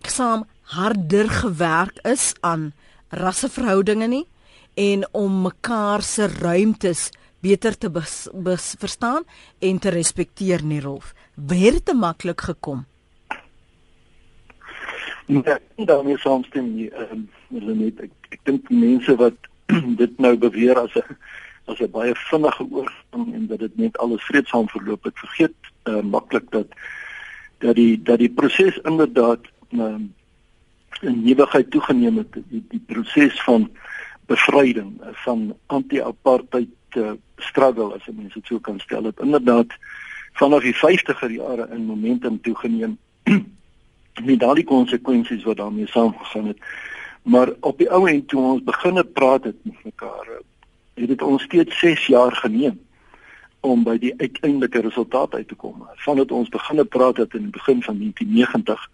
saam 0.00 0.44
harder 0.62 1.30
gewerk 1.30 1.98
is 2.02 2.34
aan 2.40 2.72
rasseverhoudinge 3.08 4.06
nie 4.06 4.26
en 4.74 5.08
om 5.12 5.42
mekaar 5.42 6.02
se 6.02 6.26
ruimtes 6.26 7.10
beter 7.40 7.78
te 7.78 7.90
bes, 7.90 8.28
bes, 8.32 8.74
verstaan 8.78 9.24
en 9.58 9.78
te 9.78 9.88
respekteer 9.88 10.62
nie 10.64 10.80
Rolf. 10.80 11.14
Weer 11.34 11.82
te 11.82 11.94
maklik 11.94 12.40
gekom. 12.40 12.84
Ja, 15.26 15.58
daarmee 15.76 16.18
saamstem 16.18 16.74
nie. 16.74 16.90
Ehm 16.90 17.26
um, 17.50 17.82
ek 17.86 18.10
ek 18.30 18.40
dink 18.44 18.70
mense 18.70 19.14
wat 19.16 19.36
dit 20.02 20.18
nou 20.18 20.36
beweer 20.36 20.78
as 20.78 20.94
'n 20.94 21.16
as 21.70 21.80
'n 21.80 21.90
baie 21.90 22.14
vinnige 22.14 22.66
oorgang 22.70 23.34
en 23.34 23.46
dat 23.46 23.58
dit 23.58 23.76
net 23.76 23.98
alles 23.98 24.22
vreedsaam 24.22 24.68
verloop 24.68 25.04
het. 25.04 25.18
Vergeet 25.18 25.54
uh, 25.84 26.00
maklik 26.02 26.50
dat 26.50 26.66
dat 27.58 27.74
die 27.74 28.02
dat 28.02 28.18
die 28.18 28.30
proses 28.30 28.78
inderdaad 28.78 29.40
uh, 29.70 29.96
'n 31.02 31.22
nuwigheid 31.24 31.70
toegeneem 31.70 32.16
het. 32.16 32.32
Die, 32.32 32.64
die 32.68 32.82
proses 32.86 33.42
van 33.42 33.70
bevryding 34.26 35.00
van 35.24 35.56
anti-apartheid 35.66 36.68
uh, 36.96 37.12
struggle 37.36 37.94
as 37.94 38.06
mense 38.06 38.38
dit 38.38 38.46
so 38.46 38.58
kan 38.58 38.78
stel 38.78 39.04
het 39.04 39.20
inderdaad 39.20 39.74
vanaf 40.38 40.62
die 40.62 40.76
50er 40.76 41.32
jare 41.34 41.66
in 41.74 41.88
momentum 41.88 42.40
toegeneem 42.40 42.98
met 44.30 44.42
al 44.42 44.54
die 44.54 44.64
konsekwensies 44.64 45.44
wat 45.48 45.56
daarmee 45.56 45.88
saamgegaan 45.90 46.52
het 46.52 46.62
maar 47.22 47.52
op 47.60 47.78
die 47.78 47.90
ou 47.90 48.06
end 48.08 48.28
toe 48.28 48.42
ons 48.52 48.62
begine 48.64 49.04
praat 49.04 49.44
het 49.50 49.58
met 49.62 49.84
mekaar 49.84 50.30
eh, 50.36 50.44
het 51.00 51.08
dit 51.08 51.22
ons 51.22 51.42
steeds 51.42 51.78
6 51.78 52.06
jaar 52.06 52.32
geneem 52.32 52.80
om 53.60 53.82
by 53.84 53.98
die 53.98 54.14
uiteindelike 54.16 54.80
resultaat 54.80 55.34
uit 55.34 55.48
te 55.48 55.54
kom. 55.54 55.84
Vandat 56.04 56.32
ons 56.32 56.48
begine 56.48 56.84
praat 56.84 57.16
het 57.16 57.34
in 57.34 57.48
die 57.48 57.56
begin 57.56 57.82
van 57.82 57.98
1990 57.98 58.88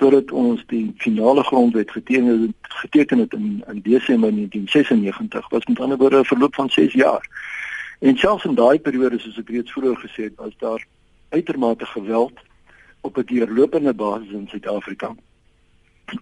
totdat 0.00 0.30
ons 0.32 0.62
die 0.66 0.94
finale 0.96 1.42
grondwet 1.44 1.90
geteken 1.90 2.26
het 2.26 2.74
geteken 2.82 3.18
het 3.18 3.32
in 3.32 3.64
in 3.68 3.80
Desember 3.84 4.32
1996 4.32 5.48
was 5.48 5.64
met 5.64 5.80
ander 5.80 5.98
woorde 5.98 6.18
'n 6.18 6.24
verloop 6.24 6.54
van 6.54 6.70
6 6.70 6.92
jaar. 6.92 7.24
En 8.00 8.16
selfs 8.16 8.44
in 8.44 8.54
daai 8.54 8.80
periode 8.80 9.18
soos 9.18 9.38
ek 9.38 9.48
reeds 9.48 9.72
vroeër 9.72 9.96
gesê 9.96 10.22
het, 10.22 10.36
was 10.36 10.56
daar 10.58 10.86
uitermate 11.28 11.86
geweld 11.86 12.32
op 13.00 13.16
'n 13.16 13.26
deurlopende 13.26 13.94
basis 13.94 14.32
in 14.32 14.48
Suid-Afrika. 14.48 15.14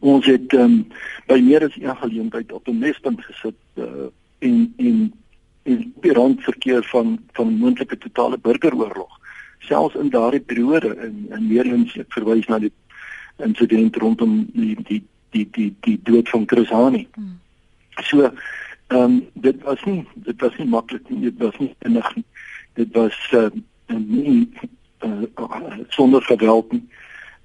Ons 0.00 0.26
het 0.26 0.52
um, 0.52 0.88
by 1.26 1.38
meer 1.40 1.64
as 1.64 1.76
een 1.76 1.96
geleentheid 1.96 2.52
op 2.52 2.68
'n 2.68 2.78
mespunt 2.78 3.24
gesit 3.24 3.54
uh, 3.74 3.84
en 4.38 4.74
en 4.76 4.98
en 5.62 5.94
die 6.00 6.12
randverkeer 6.12 6.84
van 6.90 7.18
van 7.32 7.56
moontlike 7.58 7.98
totale 7.98 8.38
burgeroorlog 8.38 9.18
selfs 9.58 9.94
in 9.94 10.10
daardie 10.10 10.40
periode 10.40 10.96
in 10.96 11.26
in 11.28 11.50
eens 11.72 11.96
ek 11.96 12.12
verwys 12.12 12.46
na 12.46 12.58
die 12.58 12.72
insident 13.36 13.96
rondom 13.96 14.46
die 14.54 14.76
die 14.88 15.02
die 15.30 15.48
die 15.50 15.70
die 15.80 15.98
dood 16.02 16.28
van 16.28 16.46
Chris 16.46 16.70
Hani. 16.70 17.06
Hmm. 17.14 17.38
So 18.02 18.30
ehm 18.88 19.02
um, 19.02 19.26
dit 19.34 19.62
was 19.62 19.84
nie 19.84 20.06
dit 20.14 20.40
was 20.40 20.56
nie 20.56 20.68
maklik 20.68 21.08
nie, 21.08 21.20
dit 21.20 21.38
was 21.38 21.56
nie 21.58 21.74
enig 21.78 22.14
nie. 22.16 22.24
Dit 22.72 22.94
was 22.96 23.18
uh, 23.32 23.50
nie 23.86 24.48
uh, 25.04 25.78
sonder 25.88 26.22
geweld 26.22 26.72
nie. 26.72 26.84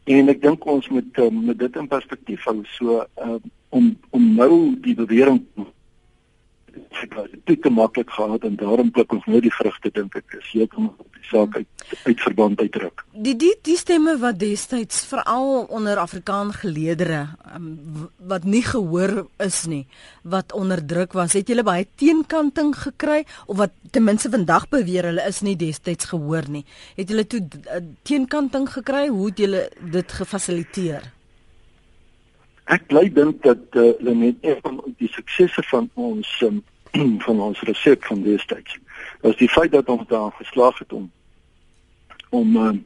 En 0.04 0.30
ek 0.32 0.42
dink 0.42 0.66
ons 0.66 0.88
moet 0.90 1.20
um, 1.26 1.44
met 1.46 1.60
dit 1.60 1.76
in 1.76 1.88
perspektief 1.88 2.46
hou 2.48 2.62
so 2.78 3.04
uh, 3.04 3.40
om 3.70 3.92
om 4.10 4.34
nou 4.36 4.54
die 4.82 4.96
bewering 4.96 5.44
dit 7.44 7.62
te 7.62 7.70
maklik 7.70 8.10
gehad 8.10 8.44
en 8.44 8.56
daarom 8.56 8.92
pluk 8.92 9.12
ons 9.12 9.25
nou 9.25 9.39
die 9.44 9.53
vrugte 9.53 9.92
dink 9.94 10.15
ek 10.15 10.38
is 10.39 10.50
heeltemal 10.53 10.96
die 11.13 11.27
saak 11.30 11.58
uit 11.58 11.70
uit 12.08 12.22
verband 12.24 12.62
uitdruk. 12.62 13.03
Die 13.25 13.36
die 13.38 13.51
die 13.68 13.75
stemme 13.77 14.15
wat 14.22 14.39
destyds 14.42 15.03
veral 15.10 15.65
onder 15.70 16.00
Afrikaan 16.01 16.53
geleedere 16.56 17.27
um, 17.56 18.10
wat 18.18 18.48
nie 18.50 18.63
gehoor 18.65 19.27
is 19.44 19.63
nie, 19.70 19.84
wat 20.24 20.56
onderdruk 20.58 21.13
was, 21.13 21.36
het 21.38 21.51
julle 21.51 21.65
baie 21.68 21.88
teenkanting 22.00 22.74
gekry 22.86 23.24
of 23.46 23.60
wat 23.62 23.75
ten 23.92 24.08
minste 24.08 24.32
vandag 24.34 24.70
beweer 24.74 25.12
hulle 25.12 25.27
is 25.30 25.44
nie 25.46 25.58
destyds 25.60 26.10
gehoor 26.13 26.50
nie. 26.50 26.63
Het 26.98 27.13
julle 27.13 27.27
toe 27.27 27.44
uh, 27.44 27.84
teenkanting 28.08 28.70
gekry? 28.72 29.08
Hoe 29.08 29.30
het 29.30 29.44
julle 29.46 29.68
dit 29.94 30.18
gefasiliteer? 30.22 31.12
Ek 32.72 32.86
bly 32.88 33.10
dink 33.12 33.41
dat 33.43 33.75
uh, 33.75 33.89
hulle 34.00 34.13
net 34.15 34.36
een 34.41 34.60
van 34.62 34.79
die 34.98 35.10
suksesse 35.12 35.63
van 35.67 35.89
ons 35.93 36.29
um, 36.41 36.62
van 37.25 37.41
ons 37.41 37.62
resep 37.67 38.05
van 38.05 38.22
destyds 38.24 38.77
was 39.24 39.36
die 39.36 39.50
feit 39.50 39.72
dat 39.72 39.89
ons 39.89 40.08
daar 40.08 40.32
geslaag 40.38 40.77
het 40.79 40.93
om 40.93 41.12
om 42.29 42.55
um, 42.58 42.86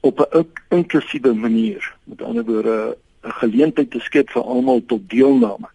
op 0.00 0.20
'n 0.20 0.48
inklusiewe 0.68 1.34
manier 1.34 1.94
met 2.04 2.22
ander 2.22 2.44
woorde 2.44 2.96
'n 3.22 3.30
geleentheid 3.30 3.90
te 3.90 4.00
skep 4.00 4.30
vir 4.30 4.42
almal 4.42 4.82
tot 4.86 5.10
deelname 5.10 5.68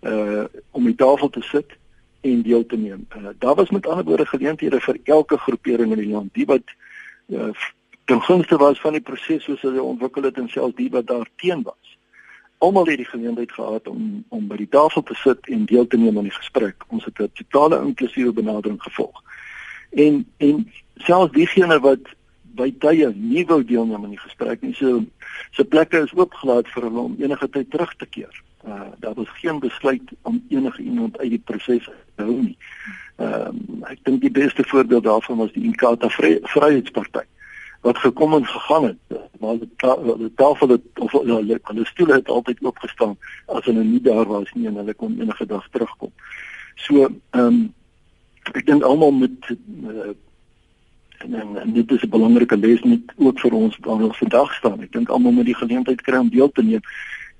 uh 0.00 0.44
om 0.70 0.84
die 0.84 0.94
tafel 0.94 1.30
te 1.30 1.42
sit 1.42 1.76
en 2.20 2.42
deel 2.42 2.66
te 2.66 2.76
neem. 2.76 3.06
Uh, 3.16 3.28
daar 3.38 3.54
was 3.54 3.70
met 3.70 3.86
ander 3.86 4.04
woorde 4.04 4.26
geleenthede 4.26 4.80
vir 4.80 4.98
elke 5.04 5.38
groepering 5.38 5.92
in 5.92 5.98
die 5.98 6.12
land, 6.12 6.34
die 6.34 6.46
wat 6.46 6.62
uh, 7.26 7.50
ten 8.04 8.22
gunste 8.22 8.56
was 8.56 8.80
van 8.80 8.92
die 8.92 9.00
proses 9.00 9.44
soos 9.44 9.62
hy 9.62 9.78
ontwikkel 9.78 10.22
het 10.22 10.38
en 10.38 10.48
selfs 10.48 10.76
die 10.76 10.90
wat 10.90 11.06
daar 11.06 11.28
teen 11.36 11.62
was 11.62 11.95
almal 12.58 12.86
het 12.86 12.96
die 12.96 13.06
geleentheid 13.06 13.52
gehad 13.52 13.88
om 13.88 14.24
om 14.28 14.46
by 14.48 14.56
die 14.56 14.68
tafel 14.68 15.02
te 15.02 15.14
sit 15.14 15.48
en 15.52 15.64
deel 15.64 15.86
te 15.86 15.96
neem 15.96 16.16
aan 16.16 16.28
die 16.28 16.38
gesprek. 16.38 16.84
Ons 16.88 17.04
het 17.04 17.18
'n 17.18 17.30
totale 17.34 17.84
inklusiewe 17.84 18.32
benadering 18.32 18.82
gevolg. 18.82 19.22
En 19.90 20.26
en 20.36 20.72
selfs 20.96 21.32
diegene 21.32 21.80
wat 21.80 22.14
by 22.42 22.74
tye 22.78 23.12
nie 23.14 23.46
wou 23.46 23.64
deelneem 23.64 24.04
aan 24.04 24.16
die 24.16 24.24
gesprek 24.24 24.62
nie, 24.62 24.74
so 24.74 25.04
se 25.50 25.64
plekke 25.64 26.02
is 26.02 26.14
oopgelaat 26.14 26.68
vir 26.68 26.82
hulle 26.82 27.00
om 27.00 27.16
enige 27.18 27.48
tyd 27.48 27.70
terug 27.70 27.96
te 27.96 28.06
keer. 28.06 28.42
Uh 28.66 28.80
daar 28.98 29.14
was 29.14 29.28
geen 29.28 29.58
besluit 29.58 30.10
om 30.22 30.44
enige 30.48 30.82
iemand 30.82 31.18
uit 31.18 31.30
die 31.30 31.42
proses 31.44 31.84
te 32.14 32.22
hou 32.22 32.42
nie. 32.42 32.56
Ehm 33.16 33.46
um, 33.46 33.84
ek 33.84 33.98
dink 34.02 34.20
die 34.20 34.30
beste 34.30 34.64
voorbeeld 34.64 35.04
daarvan 35.04 35.36
was 35.36 35.52
die 35.52 35.64
Inkatha 35.64 36.08
Vryheidsparty 36.08 37.26
wat 37.80 37.98
gekom 37.98 38.34
en 38.34 38.46
gegaan 38.46 38.84
het 38.84 39.26
maar 39.40 39.58
die, 39.58 39.70
ta 39.76 39.96
die 40.18 40.32
tafel 40.34 40.68
het 40.68 41.00
of 41.00 41.12
hulle 41.12 41.58
hulle 41.62 41.84
stoele 41.84 42.14
het 42.14 42.28
altyd 42.28 42.62
oop 42.62 42.78
gestaan 42.78 43.16
as 43.46 43.64
hulle 43.64 43.84
nie 43.84 44.00
daar 44.00 44.26
was 44.26 44.52
nie 44.52 44.66
en 44.66 44.78
hulle 44.80 44.94
kon 44.94 45.20
enige 45.20 45.46
dag 45.46 45.68
terugkom. 45.70 46.12
So 46.74 47.08
ehm 47.08 47.42
um, 47.42 47.58
ek 48.52 48.66
dink 48.66 48.82
almal 48.86 49.10
moet 49.10 49.48
uh, 49.50 50.14
en, 51.18 51.34
en, 51.34 51.56
en 51.56 51.72
dit 51.72 51.92
is 51.92 52.02
'n 52.02 52.08
belangrike 52.08 52.56
les 52.56 52.82
net 52.82 53.12
ook 53.16 53.40
vir 53.40 53.52
ons 53.52 53.78
waar 53.80 54.02
ons 54.08 54.18
vandag 54.18 54.54
staan. 54.54 54.82
Ek 54.82 54.92
dink 54.92 55.08
almal 55.08 55.32
moet 55.32 55.50
die 55.50 55.60
geleentheid 55.62 56.02
kry 56.02 56.18
om 56.18 56.30
deel 56.30 56.52
te 56.52 56.62
neem 56.62 56.82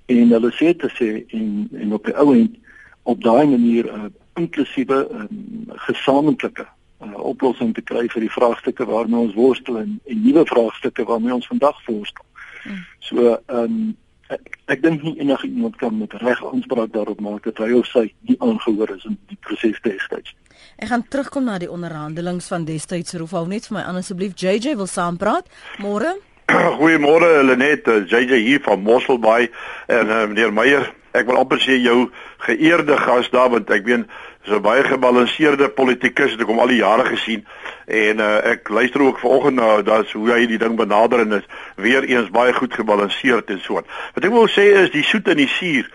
en 0.07 0.31
hulle 0.31 0.53
sê 0.53 0.77
te 0.77 0.91
sê 0.99 1.11
en 1.31 1.69
en 1.73 1.93
op 1.93 2.05
die 2.05 2.17
ou 2.17 2.35
end 2.35 2.57
op 3.03 3.23
daai 3.23 3.47
manier 3.47 3.85
'n 3.93 4.01
uh, 4.01 4.11
inklusiewe 4.35 5.09
um, 5.11 5.71
gesamentlike 5.89 6.67
uh, 7.05 7.13
oplossing 7.33 7.75
te 7.75 7.83
kry 7.83 8.07
vir 8.13 8.27
die 8.27 8.33
vraagstukke 8.33 8.87
waarmee 8.89 9.29
ons 9.29 9.37
worstel 9.37 9.81
en, 9.83 10.01
en 10.05 10.25
nuwe 10.25 10.47
vraagstukke 10.49 11.05
waarmee 11.05 11.35
ons 11.35 11.47
vandag 11.53 11.79
worstel. 11.87 12.27
Hmm. 12.65 12.83
So 13.09 13.37
ehm 13.37 13.63
um, 13.63 13.95
ek, 14.33 14.59
ek 14.75 14.83
dink 14.83 15.05
nie 15.07 15.15
enige 15.23 15.47
iemand 15.47 15.77
kan 15.79 15.95
met 15.99 16.15
reg 16.23 16.41
aanspraak 16.45 16.93
daarop 16.95 17.21
maak 17.23 17.45
dat 17.47 17.61
hy 17.63 17.71
of 17.79 17.87
sy 17.87 18.09
nie 18.27 18.37
aangehoor 18.43 18.91
is 18.97 19.05
in 19.07 19.19
die 19.31 19.39
proses 19.47 19.79
destyds. 19.85 20.35
Ek 20.77 20.91
gaan 20.91 21.05
terugkom 21.09 21.47
na 21.47 21.59
die 21.63 21.71
onderhandelinge 21.71 22.45
van 22.49 22.67
destyds. 22.69 23.15
Roep 23.17 23.35
al 23.39 23.49
net 23.53 23.69
vir 23.69 23.79
my 23.79 23.85
aan 23.87 24.01
asseblief 24.01 24.35
JJ 24.37 24.77
wil 24.81 24.91
saampraat. 24.91 25.49
Môre. 25.85 26.17
Goeiemôre 26.79 27.43
Lenet, 27.47 27.89
JJ 28.11 28.43
hier 28.45 28.63
van 28.67 28.83
Mosselbaai 28.85 29.49
en 29.91 30.07
uh, 30.11 30.25
meneer 30.31 30.53
Meyer. 30.55 30.91
Ek 31.17 31.27
wil 31.29 31.39
amper 31.41 31.63
sê 31.63 31.79
jou 31.81 32.11
geëerde 32.45 32.99
gas 33.01 33.31
daar 33.33 33.49
want 33.55 33.71
ek 33.73 33.87
weet 33.87 34.05
so 34.47 34.61
baie 34.63 34.85
gebalanseerde 34.87 35.69
politikus 35.75 36.35
het 36.35 36.43
ek 36.45 36.51
hom 36.51 36.61
al 36.63 36.71
die 36.71 36.81
jare 36.81 37.05
gesien 37.09 37.45
en 37.87 38.23
uh, 38.23 38.31
ek 38.53 38.69
luister 38.69 39.03
ook 39.03 39.19
vanoggend 39.23 39.59
na 39.59 39.83
dat 39.87 40.11
hoe 40.15 40.31
hy 40.33 40.47
die 40.47 40.59
ding 40.63 40.77
benader 40.79 41.23
en 41.25 41.39
is 41.41 41.47
weer 41.77 42.07
eens 42.07 42.31
baie 42.35 42.55
goed 42.55 42.75
gebalanseerd 42.75 43.51
en 43.51 43.61
so. 43.63 43.83
Wat 44.15 44.25
ek 44.25 44.35
wil 44.35 44.49
sê 44.51 44.69
is 44.83 44.93
die 44.95 45.05
soet 45.07 45.29
en 45.31 45.43
die 45.43 45.51
suur. 45.51 45.91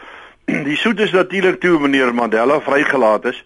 Die 0.68 0.76
soet 0.76 1.00
is 1.00 1.12
natuurlik 1.14 1.60
toe 1.62 1.78
meneer 1.80 2.10
Mandela 2.18 2.58
vrygelaat 2.66 3.28
is 3.30 3.38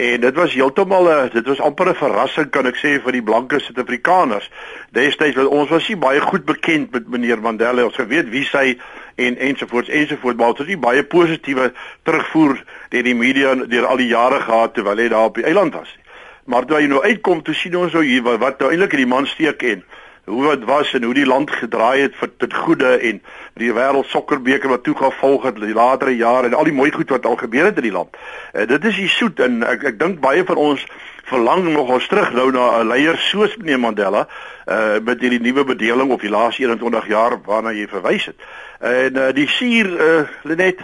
en 0.00 0.20
dit 0.20 0.34
was 0.34 0.54
heeltemal 0.54 1.08
'n 1.08 1.30
dit 1.32 1.46
was 1.46 1.60
amper 1.60 1.88
'n 1.88 1.94
verrassing 1.94 2.50
kan 2.50 2.66
ek 2.66 2.76
sê 2.76 3.02
vir 3.04 3.12
die 3.12 3.22
blanke 3.22 3.60
Suid-Afrikaners. 3.60 4.50
Destyds 4.92 5.36
was 5.36 5.46
ons 5.46 5.68
was 5.68 5.88
nie 5.88 5.96
baie 5.96 6.20
goed 6.20 6.44
bekend 6.44 6.92
met 6.92 7.08
meneer 7.08 7.40
Mandela. 7.40 7.84
Ons 7.84 7.94
geweet 7.94 8.28
wie 8.28 8.44
sy 8.44 8.78
en 9.14 9.36
ensovoorts 9.38 9.88
ensovoorts 9.88 10.38
maar 10.38 10.54
dit 10.54 10.68
is 10.68 10.78
baie 10.78 11.04
positiewe 11.04 11.72
terugvoer 12.02 12.64
deur 12.88 13.02
die 13.02 13.14
media 13.14 13.54
deur 13.54 13.86
al 13.86 13.96
die 13.96 14.06
jare 14.06 14.40
gehad 14.40 14.74
terwyl 14.74 14.96
hy 14.96 15.08
daar 15.08 15.24
op 15.24 15.34
die 15.34 15.44
eiland 15.44 15.74
was. 15.74 15.98
Maar 16.44 16.64
toe 16.64 16.76
hy 16.76 16.86
nou 16.86 17.02
uitkom, 17.02 17.42
toe 17.42 17.54
sien 17.54 17.76
ons 17.76 17.92
nou 17.92 18.04
hier 18.04 18.22
wat, 18.22 18.38
wat 18.38 18.58
nou 18.58 18.70
eintlik 18.70 18.90
hierdie 18.90 19.10
man 19.10 19.26
steek 19.26 19.62
en 19.62 19.84
hoe 20.24 20.44
wat 20.44 20.64
was 20.64 20.94
en 20.94 21.02
hoe 21.02 21.14
die 21.14 21.26
land 21.26 21.50
gedraai 21.50 22.00
het 22.00 22.14
vir 22.14 22.30
dit 22.38 22.54
goeie 22.54 22.96
en 23.10 23.22
die 23.54 23.72
wêreld 23.72 24.06
sokkerbeker 24.06 24.68
wat 24.68 24.82
toe 24.82 24.94
gevolg 24.96 25.42
het 25.42 25.60
die 25.60 25.74
latere 25.74 26.16
jare 26.16 26.46
en 26.46 26.54
al 26.54 26.68
die 26.68 26.76
mooi 26.76 26.90
goed 26.92 27.10
wat 27.10 27.26
al 27.26 27.36
gebeur 27.36 27.64
het 27.64 27.76
in 27.76 27.88
die 27.88 27.92
land. 27.92 28.16
Uh, 28.52 28.66
dit 28.66 28.84
is 28.84 28.96
die 28.96 29.08
soet 29.08 29.40
en 29.40 29.62
ek 29.66 29.84
ek 29.92 29.98
dink 29.98 30.20
baie 30.20 30.44
van 30.44 30.56
ons 30.56 30.86
verlang 31.30 31.68
nog 31.72 31.88
ons 31.88 32.06
terug 32.10 32.32
nou 32.32 32.50
na 32.50 32.80
'n 32.80 32.86
leier 32.86 33.18
soos 33.18 33.56
meneer 33.56 33.80
Mandela 33.80 34.26
uh 34.66 34.98
met 35.02 35.20
hierdie 35.20 35.40
nuwe 35.40 35.64
bedeling 35.64 36.10
of 36.10 36.20
die 36.20 36.30
laaste 36.30 36.62
21 36.62 37.06
jaar 37.08 37.38
waarna 37.44 37.72
jy 37.72 37.86
verwys 37.88 38.26
het. 38.26 38.36
En 38.80 39.16
uh, 39.16 39.32
die 39.32 39.48
suur 39.48 39.86
uh 39.86 40.28
Lenet 40.42 40.78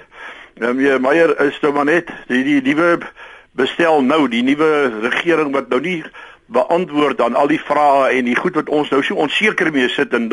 meneer 0.54 1.00
Meyer 1.00 1.40
is 1.46 1.60
nou 1.60 1.72
maar 1.72 1.84
net 1.84 2.10
die 2.26 2.44
die 2.44 2.62
nuwe 2.62 2.98
bestel 3.56 4.02
nou 4.02 4.28
die 4.28 4.42
nuwe 4.42 5.00
regering 5.08 5.52
wat 5.52 5.68
nou 5.68 5.80
nie 5.80 6.04
beantwoord 6.46 7.20
aan 7.20 7.34
al 7.34 7.50
die 7.50 7.60
vrae 7.60 8.12
en 8.18 8.28
die 8.28 8.36
goed 8.36 8.54
wat 8.54 8.68
ons 8.70 8.90
nou 8.94 9.02
so 9.02 9.18
onseker 9.18 9.72
mee 9.74 9.88
sit 9.90 10.12
en 10.14 10.28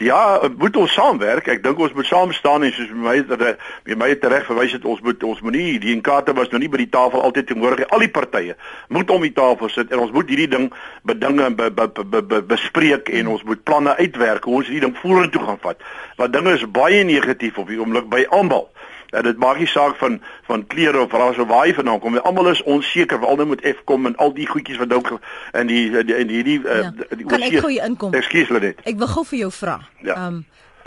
ja, 0.00 0.40
moet 0.56 0.76
ons 0.80 0.92
saamwerk. 0.96 1.50
Ek 1.52 1.60
dink 1.60 1.78
ons 1.78 1.92
moet 1.92 2.08
saam 2.08 2.32
staan 2.32 2.64
en 2.64 2.72
soos 2.72 2.88
my 2.96 3.18
my 3.28 3.96
my 4.00 4.08
reg 4.32 4.46
verwys 4.48 4.72
het 4.72 4.86
ons 4.88 5.02
moet 5.04 5.22
ons 5.28 5.42
moenie 5.44 5.78
die 5.82 5.92
enkate 5.92 6.32
was 6.36 6.48
nou 6.48 6.60
nie 6.62 6.70
by 6.72 6.80
die 6.80 6.88
tafel 6.88 7.20
altyd 7.20 7.50
teenwoordig. 7.50 7.90
Al 7.92 8.06
die 8.06 8.12
partye 8.12 8.56
moet 8.88 9.10
om 9.12 9.26
die 9.26 9.34
tafel 9.36 9.68
sit 9.68 9.92
en 9.92 10.06
ons 10.06 10.14
moet 10.16 10.32
hierdie 10.32 10.48
ding 10.48 10.70
bedinge 11.04 11.44
en 11.44 11.56
be, 11.58 11.68
be, 11.70 11.88
be, 11.92 12.22
be, 12.22 12.40
bespreek 12.40 13.12
en 13.20 13.34
ons 13.36 13.44
moet 13.44 13.64
planne 13.64 13.96
uitwerk 14.00 14.48
hoe 14.48 14.62
ons 14.62 14.72
hierdie 14.72 14.86
ding 14.88 14.96
vorentoe 15.02 15.44
gaan 15.44 15.60
vat. 15.60 15.84
Want 16.16 16.32
dinge 16.32 16.56
is 16.56 16.64
baie 16.64 17.04
negatief 17.04 17.60
op 17.60 17.68
die 17.68 17.80
oomblik 17.80 18.08
by 18.08 18.24
almal 18.30 18.70
En 19.10 19.22
dit 19.22 19.38
maak 19.42 19.58
nie 19.58 19.66
saak 19.66 19.96
van 19.96 20.20
van 20.46 20.66
kleure 20.66 21.00
of 21.00 21.12
ras 21.12 21.38
of 21.38 21.48
waar 21.48 21.66
jy 21.66 21.74
vandaan 21.74 22.00
kom. 22.00 22.18
Almal 22.18 22.50
is 22.52 22.62
onseker, 22.62 23.18
veral 23.18 23.36
nou 23.36 23.48
met 23.48 23.64
Fkom 23.80 24.06
en 24.06 24.16
al 24.16 24.32
die 24.34 24.46
goedjies 24.46 24.78
wat 24.78 24.88
nou 24.88 25.18
in 25.52 25.66
die 25.66 25.90
in 25.98 26.28
hierdie 26.28 26.60
uh, 26.62 26.80
ja. 26.82 26.92
die 27.16 27.26
Kan 27.26 27.42
ek 27.42 27.60
gou 27.64 27.72
inkom? 27.74 28.14
Ekskuus 28.14 28.52
net. 28.58 28.82
Ek 28.84 28.98
wil 29.00 29.10
gou 29.10 29.24
vir 29.32 29.38
jou 29.46 29.52
vra. 29.60 29.78
Ja. 30.00 30.16
Ehm 30.16 30.40
um, 30.40 30.44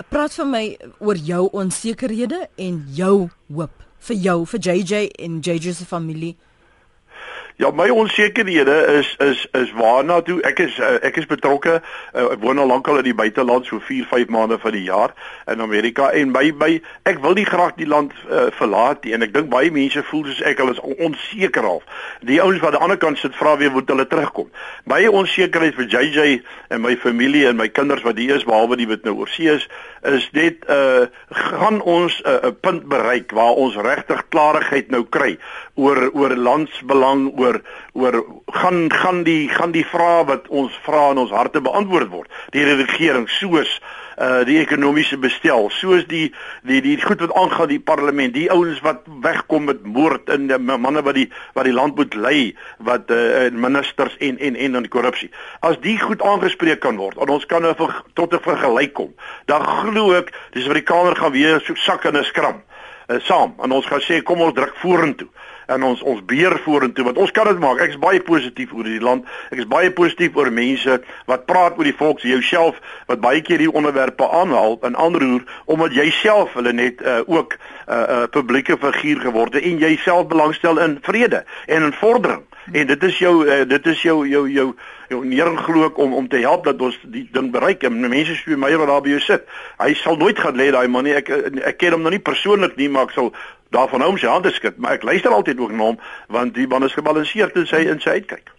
praat 0.09 0.33
vir 0.33 0.47
my 0.49 0.63
oor 1.05 1.19
jou 1.21 1.43
onsekerhede 1.53 2.47
en 2.57 2.79
jou 2.97 3.29
hoop 3.53 3.83
vir 4.07 4.17
jou 4.19 4.39
vir 4.49 4.59
JJ 4.59 5.05
en 5.19 5.39
JJ 5.39 5.73
se 5.77 5.85
familie. 5.85 6.35
Ja, 7.55 7.69
my 7.71 7.89
onsekerhede 7.89 8.85
is 8.99 9.15
is 9.19 9.47
is 9.51 9.71
waarna 9.71 10.21
toe 10.21 10.41
ek 10.41 10.59
is 10.59 10.77
uh, 10.79 10.97
ek 11.05 11.19
is 11.21 11.27
betrokke. 11.29 11.81
Uh, 12.13 12.31
ek 12.33 12.41
woon 12.41 12.57
al 12.57 12.65
lankal 12.67 12.97
in 12.97 13.05
die 13.05 13.13
buiteland, 13.13 13.67
so 13.69 13.77
4, 13.79 14.07
5 14.09 14.31
maande 14.33 14.57
van 14.59 14.73
die 14.73 14.81
jaar 14.87 15.13
in 15.51 15.61
Amerika 15.61 16.09
en 16.09 16.31
by 16.33 16.49
by 16.57 16.71
ek 17.05 17.21
wil 17.21 17.37
nie 17.37 17.45
graag 17.45 17.75
die 17.77 17.85
land 17.85 18.15
uh, 18.25 18.47
verlaat 18.57 19.05
nie 19.05 19.13
en 19.13 19.21
ek 19.21 19.35
dink 19.35 19.51
baie 19.53 19.69
mense 19.71 20.01
voel 20.09 20.25
soos 20.31 20.41
ek 20.49 20.63
hulle 20.63 20.73
is 20.73 20.81
onseker 20.97 21.69
al. 21.75 21.83
Die 22.25 22.41
ouens 22.41 22.63
wat 22.63 22.73
aan 22.73 22.79
die 22.79 22.83
ander 22.87 23.01
kant 23.05 23.21
sit 23.21 23.37
vra 23.37 23.53
weer 23.61 23.71
moet 23.71 23.89
hulle 23.93 24.07
terugkom. 24.09 24.49
Baie 24.89 25.13
onsekerheid 25.13 25.77
vir 25.77 25.91
JJ 25.93 26.41
en 26.73 26.81
my 26.81 26.95
familie 27.05 27.45
en 27.51 27.61
my 27.61 27.69
kinders 27.69 28.01
wat 28.01 28.17
hier 28.17 28.33
is 28.41 28.49
behalwe 28.49 28.81
die 28.81 28.89
wat 28.89 29.05
nou 29.05 29.19
oorsee 29.21 29.53
is, 29.53 29.69
is 30.03 30.29
net 30.31 30.65
uh 30.67 31.05
gaan 31.29 31.81
ons 31.81 32.21
'n 32.23 32.27
uh, 32.27 32.51
punt 32.61 32.83
bereik 32.87 33.31
waar 33.31 33.55
ons 33.55 33.75
regtig 33.75 34.23
klarigheid 34.29 34.91
nou 34.91 35.03
kry 35.09 35.37
oor 35.75 36.09
oor 36.13 36.35
landsbelang 36.35 37.31
oor 37.39 37.61
oor 37.93 38.25
gaan 38.45 38.91
gaan 38.91 39.23
die 39.23 39.49
gaan 39.49 39.71
die 39.71 39.85
vrae 39.85 40.25
wat 40.25 40.47
ons 40.47 40.79
vra 40.83 41.11
in 41.11 41.17
ons 41.17 41.31
harte 41.31 41.61
beantwoord 41.61 42.09
word 42.09 42.29
deur 42.51 42.65
die 42.65 42.85
regering 42.85 43.29
soos 43.29 43.79
uh 44.17 44.43
die 44.45 44.59
ekonomiese 44.59 45.17
bestel. 45.17 45.69
Soos 45.71 46.05
die 46.07 46.33
die 46.63 46.81
die 46.81 46.97
goed 47.01 47.21
wat 47.23 47.33
aangaan 47.33 47.71
die 47.71 47.79
parlement 47.79 48.33
die 48.33 48.49
ouens 48.51 48.81
wat 48.85 49.07
wegkom 49.23 49.65
met 49.69 49.85
moord 49.85 50.29
in 50.29 50.47
die 50.47 50.57
manne 50.57 51.01
wat 51.01 51.15
die 51.15 51.29
wat 51.53 51.65
die 51.65 51.73
land 51.73 51.95
moet 51.95 52.15
lei 52.15 52.55
wat 52.77 53.11
uh 53.11 53.49
ministers 53.51 54.17
en 54.19 54.37
en 54.39 54.55
en 54.55 54.79
dan 54.79 54.87
korrupsie. 54.87 55.31
As 55.61 55.79
die 55.81 55.97
goed 55.99 56.21
aangespreek 56.21 56.79
kan 56.79 56.97
word 56.97 57.17
en 57.17 57.29
ons 57.29 57.45
kan 57.45 57.61
nou 57.61 57.73
tot 58.13 58.33
'n 58.33 58.39
vergelyk 58.39 58.93
kom 58.93 59.13
dan 59.45 59.63
glo 59.63 60.13
ek 60.13 60.33
dis 60.53 60.67
wat 60.67 60.79
die 60.79 60.89
kamer 60.93 61.15
gaan 61.15 61.31
weer 61.31 61.59
so 61.59 61.75
sak 61.75 62.05
in 62.05 62.17
'n 62.17 62.23
skram 62.23 62.61
uh, 63.07 63.19
saam. 63.19 63.55
En 63.63 63.71
ons 63.71 63.85
gaan 63.85 64.01
sê 64.01 64.21
kom 64.23 64.41
ons 64.41 64.53
druk 64.53 64.75
vorentoe 64.77 65.29
en 65.67 65.83
ons 65.83 66.01
ons 66.01 66.21
beer 66.25 66.55
vorentoe 66.65 67.05
want 67.05 67.17
ons 67.17 67.31
kan 67.31 67.47
dit 67.49 67.59
maak. 67.59 67.81
Ek 67.83 67.95
is 67.95 68.01
baie 68.01 68.21
positief 68.23 68.73
oor 68.73 68.87
die 68.87 69.01
land. 69.03 69.27
Ek 69.51 69.63
is 69.63 69.69
baie 69.69 69.91
positief 69.91 70.35
oor 70.39 70.51
mense 70.51 70.99
wat 71.29 71.45
praat 71.49 71.77
oor 71.77 71.87
die 71.87 71.97
volk, 71.97 72.23
jouself 72.27 72.79
wat 73.07 73.21
baie 73.23 73.41
keer 73.41 73.63
hier 73.63 73.75
onderwerpe 73.75 74.27
aanhaal 74.29 74.79
en 74.83 74.97
aanroer 74.99 75.43
omdat 75.65 75.95
jy 75.97 76.09
self 76.21 76.55
hulle 76.57 76.73
net 76.73 77.01
uh, 77.01 77.21
ook 77.25 77.53
'n 77.53 77.91
uh, 77.91 77.99
uh, 77.99 78.23
publieke 78.31 78.77
figuur 78.77 79.19
geword 79.19 79.53
het 79.53 79.63
en 79.63 79.79
jy 79.79 79.95
self 79.97 80.27
belangstel 80.27 80.79
in 80.79 80.97
vrede 81.01 81.43
en 81.67 81.83
in 81.83 81.93
vordering. 81.93 82.43
En 82.71 82.87
dit 82.87 83.03
is 83.03 83.17
jou 83.19 83.47
uh, 83.47 83.63
dit 83.67 83.85
is 83.85 84.01
jou 84.01 84.27
jou 84.27 84.49
jou 84.49 84.73
jou 85.09 85.25
nering 85.25 85.57
glo 85.59 85.85
ek 85.85 85.97
om 85.97 86.13
om 86.13 86.27
te 86.27 86.39
help 86.43 86.63
dat 86.63 86.81
ons 86.81 86.97
die 87.11 87.25
ding 87.31 87.51
bereik. 87.51 87.83
En 87.83 87.99
mense 87.99 88.35
soos 88.35 88.59
my 88.59 88.71
wat 88.79 88.87
daar 88.87 89.03
by 89.03 89.15
jou 89.15 89.23
sit, 89.23 89.43
hy 89.81 89.93
sal 89.99 90.17
nooit 90.17 90.39
gaan 90.39 90.55
lê 90.59 90.69
daai 90.71 90.87
man 90.87 91.07
nie. 91.07 91.15
Ek 91.19 91.29
ek 91.73 91.77
ken 91.81 91.97
hom 91.97 92.05
nog 92.05 92.15
nie 92.15 92.23
persoonlik 92.23 92.77
nie, 92.79 92.89
maar 92.89 93.09
ek 93.09 93.17
sal 93.17 93.33
daarvan 93.73 94.05
hom 94.05 94.17
sy 94.21 94.29
hande 94.29 94.53
skud, 94.53 94.77
maar 94.77 94.99
ek 94.99 95.07
luister 95.07 95.33
altyd 95.33 95.59
ook 95.59 95.73
na 95.73 95.91
hom 95.91 95.99
want 96.33 96.53
die 96.55 96.67
man 96.67 96.85
is 96.85 96.95
gebalanseerd 96.97 97.57
in 97.59 97.67
sy 97.69 97.83
in 97.89 98.01
sy 98.03 98.19
uitkyk. 98.21 98.53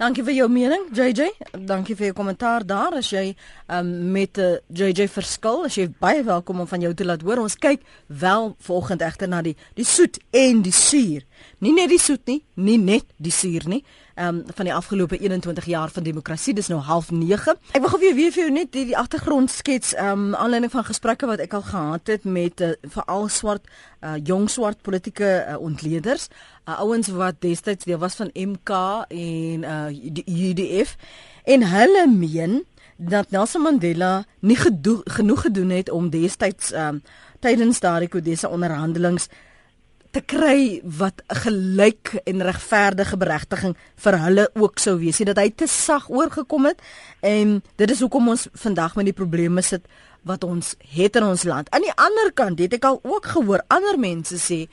Dankie 0.00 0.24
vir 0.24 0.34
jou 0.34 0.48
mening 0.48 0.86
JJ. 0.96 1.28
Dankie 1.68 1.96
vir 1.96 2.08
jou 2.08 2.14
kommentaar 2.16 2.64
daar. 2.66 2.96
As 2.96 3.10
jy 3.12 3.34
um, 3.68 3.90
met 4.14 4.38
uh, 4.40 4.54
eh, 4.54 4.60
JJ 4.72 5.08
verskil, 5.12 5.66
as 5.68 5.76
jy 5.76 5.88
baie 6.00 6.22
welkom 6.24 6.62
om 6.64 6.68
van 6.70 6.80
jou 6.80 6.94
te 6.96 7.04
laat 7.04 7.22
hoor. 7.22 7.42
Ons 7.44 7.58
kyk 7.60 7.84
wel 8.06 8.54
volgende 8.64 9.04
egter 9.04 9.28
na 9.28 9.42
die 9.44 9.56
die 9.76 9.86
soet 9.86 10.18
en 10.30 10.62
die 10.64 10.72
suur. 10.72 11.26
Nie 11.60 11.74
net 11.76 11.92
die 11.92 12.00
soet 12.00 12.24
nie, 12.30 12.40
nie 12.54 12.78
net 12.80 13.04
die 13.20 13.34
suur 13.34 13.68
nie 13.68 13.82
um, 14.16 14.42
van 14.54 14.64
die 14.64 14.74
afgelope 14.74 15.18
21 15.18 15.64
jaar 15.64 15.90
van 15.90 16.02
demokrasie. 16.02 16.54
Dis 16.54 16.68
nou 16.68 16.80
09:30. 16.80 17.58
Ek 17.72 17.80
wil 17.80 17.88
gou 17.88 18.00
weer 18.00 18.14
weer 18.14 18.32
vir 18.32 18.42
jou 18.42 18.52
net 18.52 18.72
die, 18.72 18.84
die 18.84 18.98
agtergrond 18.98 19.50
skets 19.50 19.94
um 19.98 20.34
aanleiding 20.34 20.72
van 20.72 20.84
gesprekke 20.84 21.26
wat 21.26 21.40
ek 21.40 21.52
al 21.52 21.62
gehad 21.62 22.06
het 22.06 22.24
met 22.24 22.60
uh, 22.60 22.72
veral 22.82 23.28
swart 23.28 23.66
uh, 24.00 24.16
jong 24.24 24.48
swart 24.50 24.82
politieke 24.82 25.30
uh, 25.48 25.58
ontleeders, 25.60 26.28
uh, 26.68 26.80
ouens 26.80 27.08
wat 27.08 27.40
destyds 27.40 27.84
deel 27.84 27.98
was 27.98 28.18
van 28.18 28.30
MK 28.34 28.70
en 29.08 29.64
uh, 29.64 29.88
UDF 30.26 30.96
en 31.44 31.66
hulle 31.66 32.06
meen 32.08 32.62
dat 32.96 33.30
Nelson 33.30 33.62
Mandela 33.62 34.24
nie 34.40 34.56
genoeg 35.04 35.40
gedoen 35.40 35.70
het 35.70 35.90
om 35.90 36.10
destyds 36.10 36.72
um 36.72 37.02
tydens 37.42 37.80
daardie 37.82 38.08
kodese 38.08 38.48
onderhandelings 38.48 39.26
te 40.12 40.20
kry 40.20 40.80
wat 40.98 41.22
gelyk 41.42 42.12
en 42.28 42.44
regverdige 42.44 43.16
beregting 43.16 43.74
vir 44.04 44.18
hulle 44.20 44.44
ook 44.60 44.78
sou 44.78 44.98
wees. 45.00 45.16
Sien 45.16 45.30
dat 45.30 45.40
hy 45.40 45.48
te 45.56 45.66
sag 45.66 46.10
oorgekom 46.12 46.68
het 46.68 46.82
en 47.24 47.60
dit 47.80 47.90
is 47.94 48.02
hoekom 48.04 48.28
ons 48.34 48.46
vandag 48.64 48.94
met 48.98 49.08
die 49.08 49.16
probleme 49.16 49.64
sit 49.64 49.88
wat 50.28 50.44
ons 50.44 50.74
het 50.94 51.16
in 51.18 51.26
ons 51.26 51.46
land. 51.48 51.70
Aan 51.72 51.86
die 51.86 51.96
ander 51.96 52.30
kant 52.36 52.60
het 52.62 52.76
ek 52.76 52.84
al 52.86 53.00
ook 53.02 53.30
gehoor 53.32 53.64
ander 53.72 53.98
mense 53.98 54.38
sê 54.38 54.66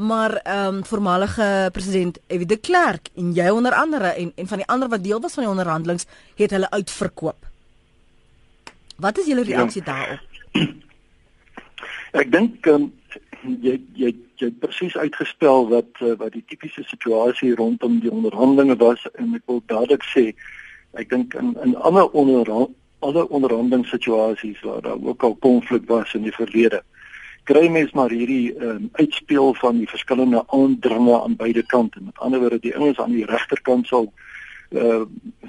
maar 0.00 0.34
ehm 0.36 0.74
um, 0.74 0.84
voormalige 0.84 1.68
president 1.72 2.18
Ewie 2.26 2.46
de 2.46 2.56
Klerk 2.56 3.08
en 3.14 3.32
jy 3.32 3.48
onder 3.48 3.72
andere 3.72 4.04
en 4.04 4.32
en 4.34 4.46
van 4.46 4.56
die 4.56 4.66
ander 4.66 4.88
wat 4.88 5.04
deel 5.04 5.20
was 5.20 5.34
van 5.34 5.42
die 5.42 5.52
onderhandelings 5.52 6.06
het 6.34 6.50
hulle 6.50 6.70
uitverkoop. 6.70 7.46
Wat 8.96 9.18
is 9.18 9.26
julle 9.26 9.44
reaksie 9.44 9.82
ja. 9.84 9.92
daarop? 9.92 10.20
Ek 12.20 12.32
dink 12.32 12.66
um, 12.66 12.92
jy 13.42 13.80
jy 13.94 14.14
jy 14.40 14.50
presies 14.60 14.96
uitgespel 14.96 15.68
wat 15.68 16.00
uh, 16.00 16.16
wat 16.16 16.32
die 16.32 16.44
tipiese 16.48 16.82
situasie 16.88 17.54
rondom 17.54 18.00
die 18.00 18.12
onderhandelinge 18.12 18.76
was 18.80 19.04
en 19.14 19.34
ek 19.36 19.44
wil 19.46 19.62
dadelik 19.66 20.04
sê 20.12 20.30
ek 21.00 21.10
dink 21.12 21.34
in 21.34 21.52
in 21.64 21.76
ander 21.76 22.08
onderhand 22.10 22.76
alle 23.00 23.28
onderhandelingssituasies 23.28 24.60
waar 24.60 24.82
daar 24.84 25.00
ook 25.00 25.22
al 25.22 25.34
konflik 25.34 25.86
was 25.88 26.14
in 26.14 26.26
die 26.28 26.36
verlede 26.36 26.82
kry 27.44 27.68
mens 27.68 27.92
maar 27.92 28.10
hierdie 28.10 28.54
um, 28.58 28.88
uitspeel 28.92 29.54
van 29.54 29.78
die 29.78 29.88
verskillende 29.88 30.44
aandringe 30.46 31.22
aan 31.22 31.36
beide 31.36 31.62
kante 31.66 32.00
met 32.00 32.18
ander 32.18 32.40
woorde 32.40 32.60
die 32.60 32.76
ouens 32.76 32.98
aan 33.00 33.12
die 33.12 33.24
regterkant 33.24 33.86
sal 33.86 34.12
uh, 34.70 35.02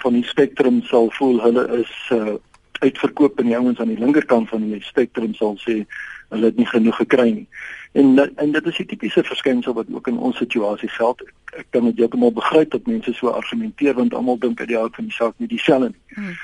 van 0.04 0.14
die 0.14 0.26
spektrum 0.26 0.82
sal 0.84 1.12
voel 1.18 1.42
hulle 1.42 1.68
is 1.82 1.94
uh, 2.14 2.38
uitverkoop 2.82 3.40
en 3.40 3.46
die 3.46 3.58
ouens 3.58 3.80
aan 3.80 3.94
die 3.94 4.00
linkerkant 4.00 4.50
van 4.50 4.66
die 4.66 4.82
spektrum 4.82 5.34
sal 5.38 5.58
sê 5.62 5.84
hulle 6.32 6.48
het 6.48 6.58
nie 6.58 6.68
genoeg 6.68 6.96
gekry 6.96 7.30
nie. 7.30 7.48
En 7.92 8.16
en 8.36 8.52
dit 8.52 8.66
is 8.66 8.80
'n 8.80 8.86
tipiese 8.86 9.24
verskynsel 9.24 9.74
wat 9.74 9.86
ook 9.92 10.08
in 10.08 10.18
ons 10.18 10.38
situasie 10.38 10.90
geld. 10.90 11.22
Ek, 11.22 11.34
ek 11.60 11.66
kan 11.70 11.86
dit 11.86 11.98
heeltemal 11.98 12.32
begryp 12.32 12.72
dat 12.72 12.86
mense 12.86 13.14
so 13.14 13.28
argumenteer 13.28 13.94
want 13.94 14.14
almal 14.14 14.40
dink 14.40 14.58
dat 14.58 14.68
die 14.68 14.78
hart 14.78 14.96
van 14.96 15.06
die 15.06 15.14
saak 15.14 15.34
nie 15.38 15.48
dieselfde 15.48 15.88
nie. 15.88 16.16
Hmm. 16.16 16.36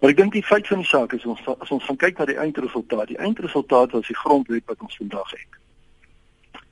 Maar 0.00 0.10
ek 0.10 0.16
dink 0.16 0.32
die 0.32 0.44
feit 0.44 0.68
van 0.68 0.80
die 0.80 0.88
saak 0.88 1.12
is 1.12 1.26
ons 1.28 1.40
as 1.58 1.70
ons 1.70 1.84
gaan 1.84 1.98
kyk 2.00 2.18
na 2.18 2.26
die 2.30 2.38
eindresultaat, 2.40 3.10
die 3.12 3.20
eindresultaat 3.20 3.92
was 3.92 4.06
die 4.08 4.16
grondwet 4.16 4.64
wat 4.70 4.80
ons 4.80 4.96
vandag 4.96 5.34
het. 5.36 5.58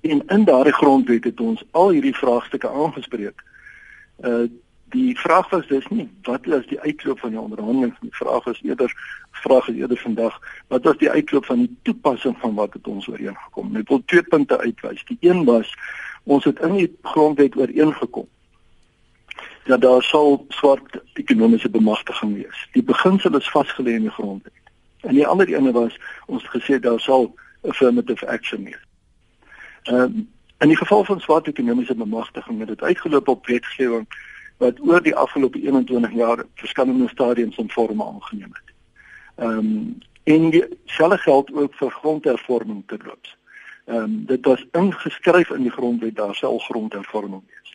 En 0.00 0.22
in 0.26 0.46
daardie 0.48 0.72
grondwet 0.72 1.28
het 1.28 1.40
ons 1.40 1.64
al 1.70 1.92
hierdie 1.96 2.16
vraagstukke 2.16 2.70
aangespreek. 2.70 3.44
Uh 4.24 4.48
die 4.88 5.18
vraag 5.18 5.50
was 5.50 5.66
dus 5.66 5.86
nie 5.92 6.06
wat 6.22 6.46
is 6.46 6.66
die 6.66 6.80
uitloop 6.80 7.18
van 7.20 7.34
die 7.34 7.40
onderhandelinge 7.40 7.96
die 8.00 8.14
vraag 8.16 8.46
is 8.46 8.60
eerder 8.64 8.92
vraag 9.42 9.68
is 9.68 9.76
eerder 9.76 10.00
vandag 10.00 10.38
wat 10.72 10.88
was 10.88 10.96
die 10.96 11.10
uitloop 11.10 11.44
van 11.44 11.58
die 11.58 11.76
toepassing 11.82 12.36
van 12.40 12.54
wat 12.54 12.72
het 12.72 12.88
ons 12.88 13.08
ooreengekom 13.08 13.72
net 13.72 13.88
wil 13.92 14.00
twee 14.04 14.22
punte 14.22 14.58
uitwys 14.58 15.04
die 15.10 15.18
een 15.20 15.44
was 15.44 15.74
ons 16.24 16.48
het 16.48 16.62
in 16.64 16.78
die 16.80 16.88
grondwet 17.02 17.56
ooreengekom 17.56 18.28
dat 19.68 19.84
daar 19.84 20.02
sal 20.02 20.44
swart 20.48 21.00
ekonomiese 21.20 21.70
bemagtiging 21.70 22.34
wees 22.40 22.64
die 22.76 22.84
beginsel 22.92 23.36
is 23.40 23.52
vasgelê 23.56 23.98
in 24.00 24.08
die 24.08 24.16
grondwet 24.16 24.74
en 25.06 25.14
die 25.14 25.26
ander 25.26 25.48
ene 25.52 25.72
was 25.76 25.98
ons 26.26 26.48
gesê 26.54 26.80
daar 26.80 27.00
sal 27.00 27.30
affirmative 27.62 28.26
action 28.26 28.64
wees 28.64 28.84
um, 29.92 30.26
in 30.58 30.72
die 30.72 30.80
geval 30.80 31.04
van 31.04 31.20
swart 31.20 31.46
ekonomiese 31.46 31.94
bemagtiging 31.94 32.58
het 32.58 32.68
dit 32.68 32.82
uitgeloop 32.82 33.28
op 33.28 33.46
wetgewing 33.46 34.08
wat 34.58 34.80
oor 34.80 35.02
die 35.02 35.14
afgelope 35.14 35.60
21 35.60 36.12
jaar 36.12 36.44
verskillende 36.54 37.08
stadiums 37.08 37.56
en 37.56 37.70
forme 37.70 38.04
aangeneem 38.04 38.52
het. 38.52 38.74
Ehm 39.34 39.58
um, 39.58 39.98
en 40.28 40.50
dieselfde 40.50 41.18
geld 41.18 41.52
ook 41.52 41.74
vir 41.74 41.90
grondhervorming 41.90 42.82
te 42.86 42.98
loops. 43.04 43.36
Ehm 43.84 43.96
um, 43.96 44.24
dit 44.26 44.44
was 44.44 44.66
ingeskryf 44.72 45.50
in 45.50 45.62
die 45.62 45.70
grondwet 45.70 46.16
daar 46.16 46.34
sal 46.34 46.58
grondhervorming 46.58 47.42
wees. 47.46 47.72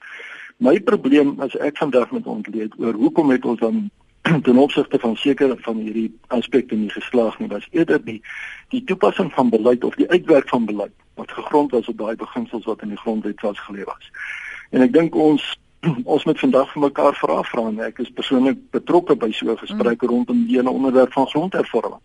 My 0.57 0.79
probleem 0.79 1.39
as 1.39 1.55
ek 1.57 1.77
vandag 1.77 2.11
met 2.11 2.25
ontleed 2.25 2.73
oor 2.77 2.93
hoekom 2.93 3.29
het 3.29 3.45
ons 3.45 3.59
dan 3.59 3.89
ten 4.47 4.57
opsigte 4.57 4.99
van 4.99 5.15
sekere 5.15 5.57
van 5.59 5.77
hierdie 5.77 6.11
aspekte 6.27 6.75
nie 6.75 6.89
geslaag 6.89 7.39
nie 7.39 7.49
was 7.51 7.67
eerder 7.71 8.03
die 8.03 8.21
die 8.69 8.83
toepassing 8.83 9.31
van 9.33 9.49
beleid 9.49 9.83
of 9.83 9.95
die 9.95 10.09
uitwerk 10.09 10.49
van 10.49 10.65
beleid 10.65 10.93
wat 11.19 11.31
gegrond 11.31 11.71
was 11.71 11.87
op 11.87 11.97
daai 11.97 12.15
beginsels 12.15 12.65
wat 12.65 12.81
in 12.81 12.93
die 12.93 13.01
grondwet 13.01 13.39
vasgelê 13.39 13.83
was. 13.83 14.09
En 14.71 14.81
ek 14.81 14.93
dink 14.93 15.15
ons 15.15 15.43
ons 16.13 16.23
moet 16.25 16.39
vandag 16.39 16.71
vir 16.71 16.85
mekaar 16.85 17.17
vra 17.19 17.41
vra 17.43 17.65
en 17.67 17.81
ek 17.83 17.99
is 18.05 18.13
persoonlik 18.15 18.61
betrokke 18.71 19.15
by 19.19 19.31
so 19.31 19.51
'n 19.51 19.59
gesprek 19.65 20.01
mm. 20.01 20.09
rondom 20.09 20.45
die 20.47 20.57
ene 20.59 20.71
onderwerp 20.71 21.13
van 21.13 21.27
grondhervorming. 21.27 22.01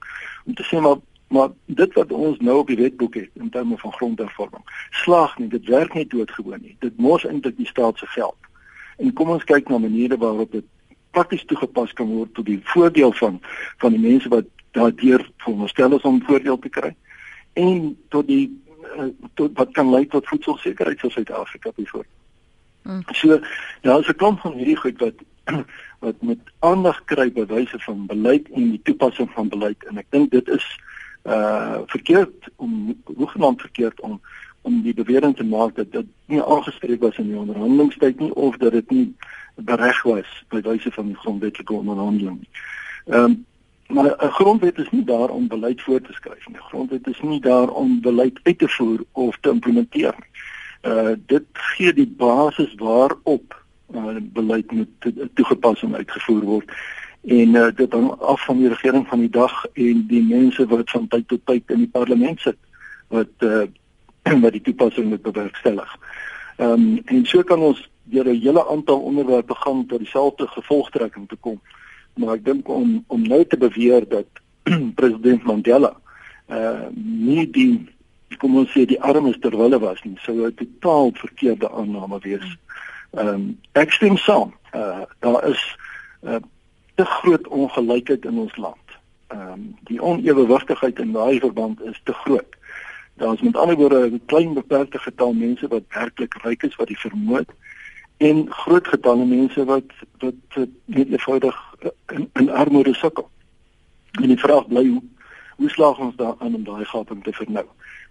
Om 0.46 0.54
te 0.54 0.66
sê 0.66 0.80
maar 0.82 0.98
maar 1.28 1.50
dit 1.66 1.94
wat 1.94 2.12
ons 2.12 2.38
nou 2.40 2.58
op 2.58 2.70
die 2.72 2.76
wetboek 2.76 3.14
het 3.14 3.30
in 3.34 3.50
terme 3.50 3.78
van 3.78 3.92
grondhervorming, 3.92 4.64
slaag 4.90 5.38
nie, 5.38 5.48
dit 5.48 5.66
werk 5.68 5.94
nie 5.94 6.06
doodgewoon 6.06 6.60
nie. 6.62 6.76
Dit 6.80 6.96
mors 6.96 7.26
eintlik 7.28 7.56
die 7.56 7.66
staat 7.68 7.98
se 7.98 8.06
geld. 8.06 8.36
En 8.96 9.12
kom 9.12 9.30
ons 9.30 9.44
kyk 9.44 9.68
na 9.68 9.78
maniere 9.78 10.16
waarop 10.18 10.52
dit 10.52 10.64
prakties 11.10 11.44
toegepas 11.44 11.92
kan 11.92 12.08
word 12.08 12.34
tot 12.34 12.46
die 12.46 12.60
voordeel 12.72 13.12
van 13.20 13.40
van 13.82 13.94
die 13.94 14.02
mense 14.02 14.28
wat 14.32 14.48
daardeur 14.76 15.24
veronderstel 15.36 15.96
is 15.96 16.06
om 16.08 16.22
voordeel 16.24 16.58
te 16.58 16.68
kry 16.68 16.94
en 17.52 17.96
tot 18.08 18.26
die 18.28 18.46
uh, 18.96 19.08
tot 19.34 19.56
wat 19.58 19.72
kan 19.76 19.90
lei 19.90 20.04
tot 20.06 20.28
voedselsekerheid 20.28 21.00
vir 21.00 21.10
Suid-Afrika 21.10 21.72
byvoorbeeld. 21.76 22.14
Mm. 22.82 23.02
So 23.12 23.40
ja, 23.82 24.02
so 24.02 24.12
kom 24.12 24.38
van 24.42 24.56
hierdie 24.58 24.76
goed 24.76 25.00
wat 25.02 25.24
wat 26.04 26.22
met 26.22 26.52
aandag 26.64 27.00
kry 27.10 27.30
by 27.34 27.46
wyse 27.50 27.80
van 27.86 28.06
beleid 28.06 28.46
en 28.54 28.70
die 28.74 28.82
toepassing 28.90 29.30
van 29.34 29.50
beleid 29.52 29.88
en 29.90 29.98
ek 29.98 30.10
dink 30.14 30.30
dit 30.34 30.48
is 30.54 30.66
uh 31.24 31.78
verkeerd 31.86 32.48
om 32.56 32.96
hoegenaamd 33.04 33.60
verkeerd 33.60 34.00
om 34.00 34.20
om 34.62 34.82
die 34.82 34.94
bewering 34.94 35.36
te 35.36 35.44
maak 35.44 35.76
dat 35.76 35.92
dit 35.92 36.06
nie 36.26 36.42
aangespreek 36.42 37.00
was 37.00 37.16
in 37.16 37.28
die 37.30 37.38
onderhandelingstyd 37.38 38.18
nie 38.18 38.34
of 38.34 38.56
dat 38.56 38.72
dit 38.72 38.90
nie 38.90 39.14
bereg 39.54 40.02
was 40.02 40.44
by 40.48 40.60
wyse 40.60 40.90
van 40.92 41.06
die 41.06 41.16
grondwetlike 41.16 41.72
onderhandeling. 41.72 42.42
Ehm 43.06 43.24
um, 43.24 43.46
maar 43.88 44.16
'n 44.24 44.30
grondwet 44.30 44.78
is 44.78 44.90
nie 44.90 45.04
daar 45.04 45.28
om 45.28 45.48
beleid 45.48 45.82
voor 45.82 46.00
te 46.00 46.12
skryf 46.12 46.48
nie. 46.48 46.56
'n 46.56 46.68
Grondwet 46.68 47.06
is 47.06 47.20
nie 47.20 47.40
daar 47.40 47.68
om 47.68 48.00
beleid 48.00 48.40
uit 48.42 48.58
te 48.58 48.68
voer 48.68 49.04
of 49.12 49.38
te 49.40 49.50
implementeer 49.50 50.14
nie. 50.18 50.32
Uh 50.92 51.16
dit 51.26 51.44
gee 51.52 51.92
die 51.92 52.06
basis 52.16 52.74
waarop 52.74 53.64
uh, 53.94 54.16
beleid 54.20 54.72
moet 54.72 55.12
toegepas 55.34 55.82
en 55.82 55.96
uitgevoer 55.96 56.42
word 56.42 56.70
en 57.28 57.54
uh, 57.54 57.66
dit 57.76 57.92
hang 57.92 58.08
af 58.20 58.44
van 58.44 58.58
die 58.58 58.68
regering 58.68 59.04
van 59.08 59.20
die 59.20 59.30
dag 59.30 59.64
en 59.72 60.04
die 60.08 60.22
mense 60.24 60.64
wat 60.66 60.90
van 60.90 61.08
tyd 61.12 61.28
tot 61.28 61.44
tyd 61.44 61.74
in 61.74 61.84
die 61.84 61.92
parlement 61.92 62.40
sit 62.40 62.56
wat 63.12 63.44
uh, 63.44 63.66
wat 64.44 64.52
die 64.52 64.64
toepassing 64.64 65.08
moet 65.08 65.22
bewerkstellig. 65.22 65.96
Ehm 66.56 66.72
um, 66.72 67.02
en 67.04 67.26
so 67.26 67.42
kan 67.42 67.60
ons 67.60 67.84
deur 68.04 68.24
'n 68.24 68.40
hele 68.40 68.68
aantal 68.68 69.00
onderwerpe 69.00 69.54
gaan 69.54 69.86
tot 69.86 69.98
dieselfde 69.98 70.46
gevolgtrekking 70.46 71.28
te 71.28 71.36
kom. 71.36 71.60
Maar 72.14 72.34
ek 72.34 72.44
dink 72.44 72.68
om 72.68 73.04
om 73.06 73.22
nou 73.22 73.44
te 73.44 73.56
beweer 73.56 74.08
dat 74.08 74.28
president 75.00 75.44
Mandela 75.44 75.96
uh 76.48 76.88
nie 76.96 77.50
die 77.50 77.88
kom 78.38 78.56
ons 78.56 78.72
sê 78.72 78.84
die 78.86 79.00
armes 79.00 79.38
ter 79.40 79.56
wille 79.56 79.78
was 79.78 80.02
nie, 80.04 80.16
sou 80.20 80.46
'n 80.46 80.54
totaal 80.54 81.12
verkeerde 81.14 81.70
aanname 81.70 82.18
wees. 82.22 82.56
Ehm 83.12 83.28
um, 83.28 83.58
ek 83.72 83.92
stem 83.92 84.16
saam. 84.16 84.54
Uh 84.74 85.04
daar 85.20 85.48
is 85.48 85.76
uh 86.22 86.40
te 86.98 87.04
groot 87.04 87.48
ongelykheid 87.48 88.24
in 88.24 88.38
ons 88.44 88.56
land. 88.56 88.86
Ehm 89.26 89.52
um, 89.52 89.64
die 89.90 90.00
onewewigtigheid 90.02 90.98
in 90.98 91.12
daai 91.12 91.38
verband 91.40 91.82
is 91.82 92.00
te 92.04 92.12
groot. 92.12 92.56
Daar's 93.22 93.42
met 93.46 93.56
ander 93.56 93.76
woorde 93.76 94.10
'n 94.10 94.22
klein 94.26 94.54
beperkte 94.54 94.98
getal 94.98 95.32
mense 95.32 95.68
wat 95.68 95.82
werklik 95.88 96.34
ryk 96.42 96.62
is 96.62 96.76
wat 96.76 96.90
die 96.90 96.98
vermoë 96.98 97.44
en 98.16 98.46
groot 98.50 98.88
getalle 98.88 99.24
mense 99.24 99.64
wat 99.64 99.94
wat 100.18 100.58
net 100.84 101.08
eenvoudig 101.08 101.58
in, 102.06 102.30
in 102.32 102.50
armoede 102.50 102.94
sukkel. 102.94 103.30
En 104.10 104.28
die 104.28 104.38
vraag 104.38 104.66
bly 104.66 104.86
hoe 104.88 105.02
hoe 105.56 105.70
slaag 105.70 105.98
ons 105.98 106.16
daarin 106.16 106.54
om 106.54 106.64
daai 106.64 106.84
gaping 106.84 107.22
te 107.22 107.32
vernou? 107.32 107.66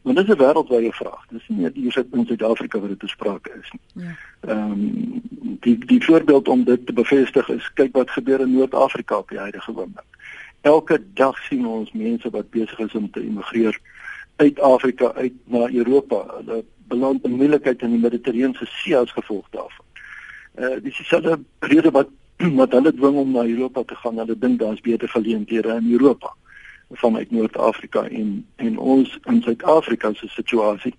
Want 0.08 0.20
dit 0.20 0.28
is 0.28 0.36
'n 0.36 0.44
wêreldwye 0.44 0.92
vraag. 0.92 1.26
Dis 1.30 1.48
nie 1.48 1.60
net 1.60 1.76
hier 1.76 2.06
in 2.12 2.26
Suid-Afrika 2.26 2.80
wat 2.80 2.90
dit 2.90 3.00
te 3.00 3.08
sprake 3.08 3.52
is 3.62 3.72
nie. 3.72 4.06
Ja. 4.06 4.16
Ehm 4.40 4.72
um, 4.72 5.22
die 5.60 5.86
die 5.86 6.04
voorbeeld 6.04 6.48
om 6.48 6.64
dit 6.64 6.86
te 6.86 6.94
bevestig 6.94 7.50
is 7.50 7.74
kyk 7.74 7.96
wat 7.96 8.10
gebeur 8.10 8.40
in 8.40 8.54
Noord-Afrika 8.54 9.18
op 9.18 9.30
die 9.30 9.38
huidige 9.38 9.72
oomblik. 9.76 10.06
Elke 10.62 11.04
dag 11.14 11.38
sien 11.38 11.66
ons 11.66 11.92
mense 11.92 12.30
wat 12.30 12.50
besig 12.50 12.80
is 12.80 12.96
om 12.96 13.12
te 13.12 13.24
immigreer 13.24 13.80
uit 14.36 14.60
Afrika 14.60 15.14
uit 15.14 15.34
na 15.44 15.70
Europa. 15.70 16.26
Hulle 16.38 16.64
beland 16.88 17.24
in 17.24 17.32
moeilikheid 17.32 17.82
in 17.82 17.90
die 17.90 18.00
Middellandse 18.00 18.66
See 18.66 18.98
as 18.98 19.12
gevolg 19.12 19.48
daarvan. 19.50 19.86
Eh 20.54 20.64
uh, 20.64 20.84
dis 20.84 20.98
dieselfde 20.98 21.40
rede 21.60 21.92
wat 21.92 22.08
wat 22.62 22.72
hulle 22.72 22.94
dwing 22.94 23.16
om 23.16 23.32
na 23.32 23.44
Europa 23.44 23.84
te 23.84 23.96
gaan. 23.96 24.18
Hulle 24.18 24.38
dink 24.38 24.60
daar's 24.60 24.82
beter 24.82 25.10
geleenthede 25.10 25.76
in 25.76 25.92
Europa 25.92 26.36
vanuit 26.90 27.32
Noord-Afrika 27.32 28.08
en 28.08 28.46
en 28.56 28.78
ons 28.78 29.20
in 29.24 29.42
Suid-Afrika 29.42 30.14
se 30.14 30.28
situasie 30.28 30.94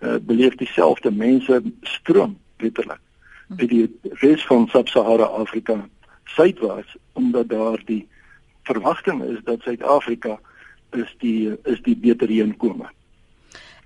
uh, 0.00 0.16
beleef 0.20 0.54
dieselfde 0.54 1.10
mense 1.10 1.62
stroom 1.80 2.38
letterlik 2.56 3.00
by 3.48 3.66
die 3.70 3.84
res 4.22 4.44
van 4.46 4.66
Sub-Sahara 4.68 5.28
Afrika 5.38 5.88
suidwaarts 6.24 6.96
omdat 7.12 7.48
daar 7.48 7.82
die 7.84 8.08
verwagting 8.62 9.22
is 9.22 9.38
dat 9.44 9.62
Suid-Afrika 9.62 10.38
is 10.90 11.14
die 11.18 11.54
is 11.64 11.82
die 11.82 11.96
beter 11.96 12.28
heenkome. 12.28 12.88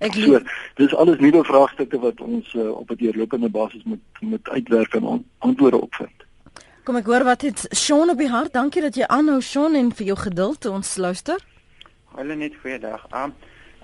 Ek 0.01 0.15
so, 0.17 0.39
dis 0.79 0.95
alles 0.97 1.19
nuwe 1.21 1.43
vraagstukke 1.45 1.99
wat 2.01 2.21
ons 2.25 2.53
uh, 2.57 2.71
op 2.71 2.89
'n 2.89 2.97
deurlopende 2.97 3.49
basis 3.49 3.83
moet 3.83 4.01
moet 4.19 4.49
uitwerk 4.49 4.93
en 4.93 5.25
antwoorde 5.37 5.81
opvind. 5.81 6.20
Kom 6.81 6.97
ek 6.97 7.05
hoor 7.05 7.21
wat 7.21 7.43
het 7.45 7.67
Sean 7.77 8.09
op 8.09 8.17
die 8.17 8.29
hart. 8.31 8.55
Dankie 8.57 8.81
dat 8.81 8.95
jy 8.97 9.05
aanhou 9.05 9.37
Sean 9.45 9.75
en 9.77 9.91
vir 9.93 10.07
jou 10.07 10.15
geduld 10.17 10.65
ons 10.65 10.95
luister. 10.97 11.37
Hallo 12.15 12.33
net 12.33 12.55
goeiedag. 12.57 13.03
Um, 13.13 13.35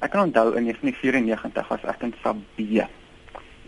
ek 0.02 0.16
kan 0.16 0.32
onthou 0.32 0.56
in 0.58 0.66
1994 0.66 1.70
was 1.70 1.86
ek 1.94 2.08
in 2.08 2.16
Sabie. 2.24 2.88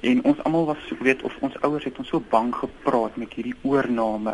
En 0.01 0.23
ons 0.31 0.41
almal 0.49 0.65
was 0.71 0.89
weet 1.05 1.21
of 1.29 1.35
ons 1.45 1.59
ouers 1.61 1.85
het 1.85 2.01
ons 2.01 2.09
so 2.09 2.25
bang 2.31 2.49
gepraat 2.57 3.21
met 3.21 3.37
hierdie 3.37 3.53
oorname 3.61 4.33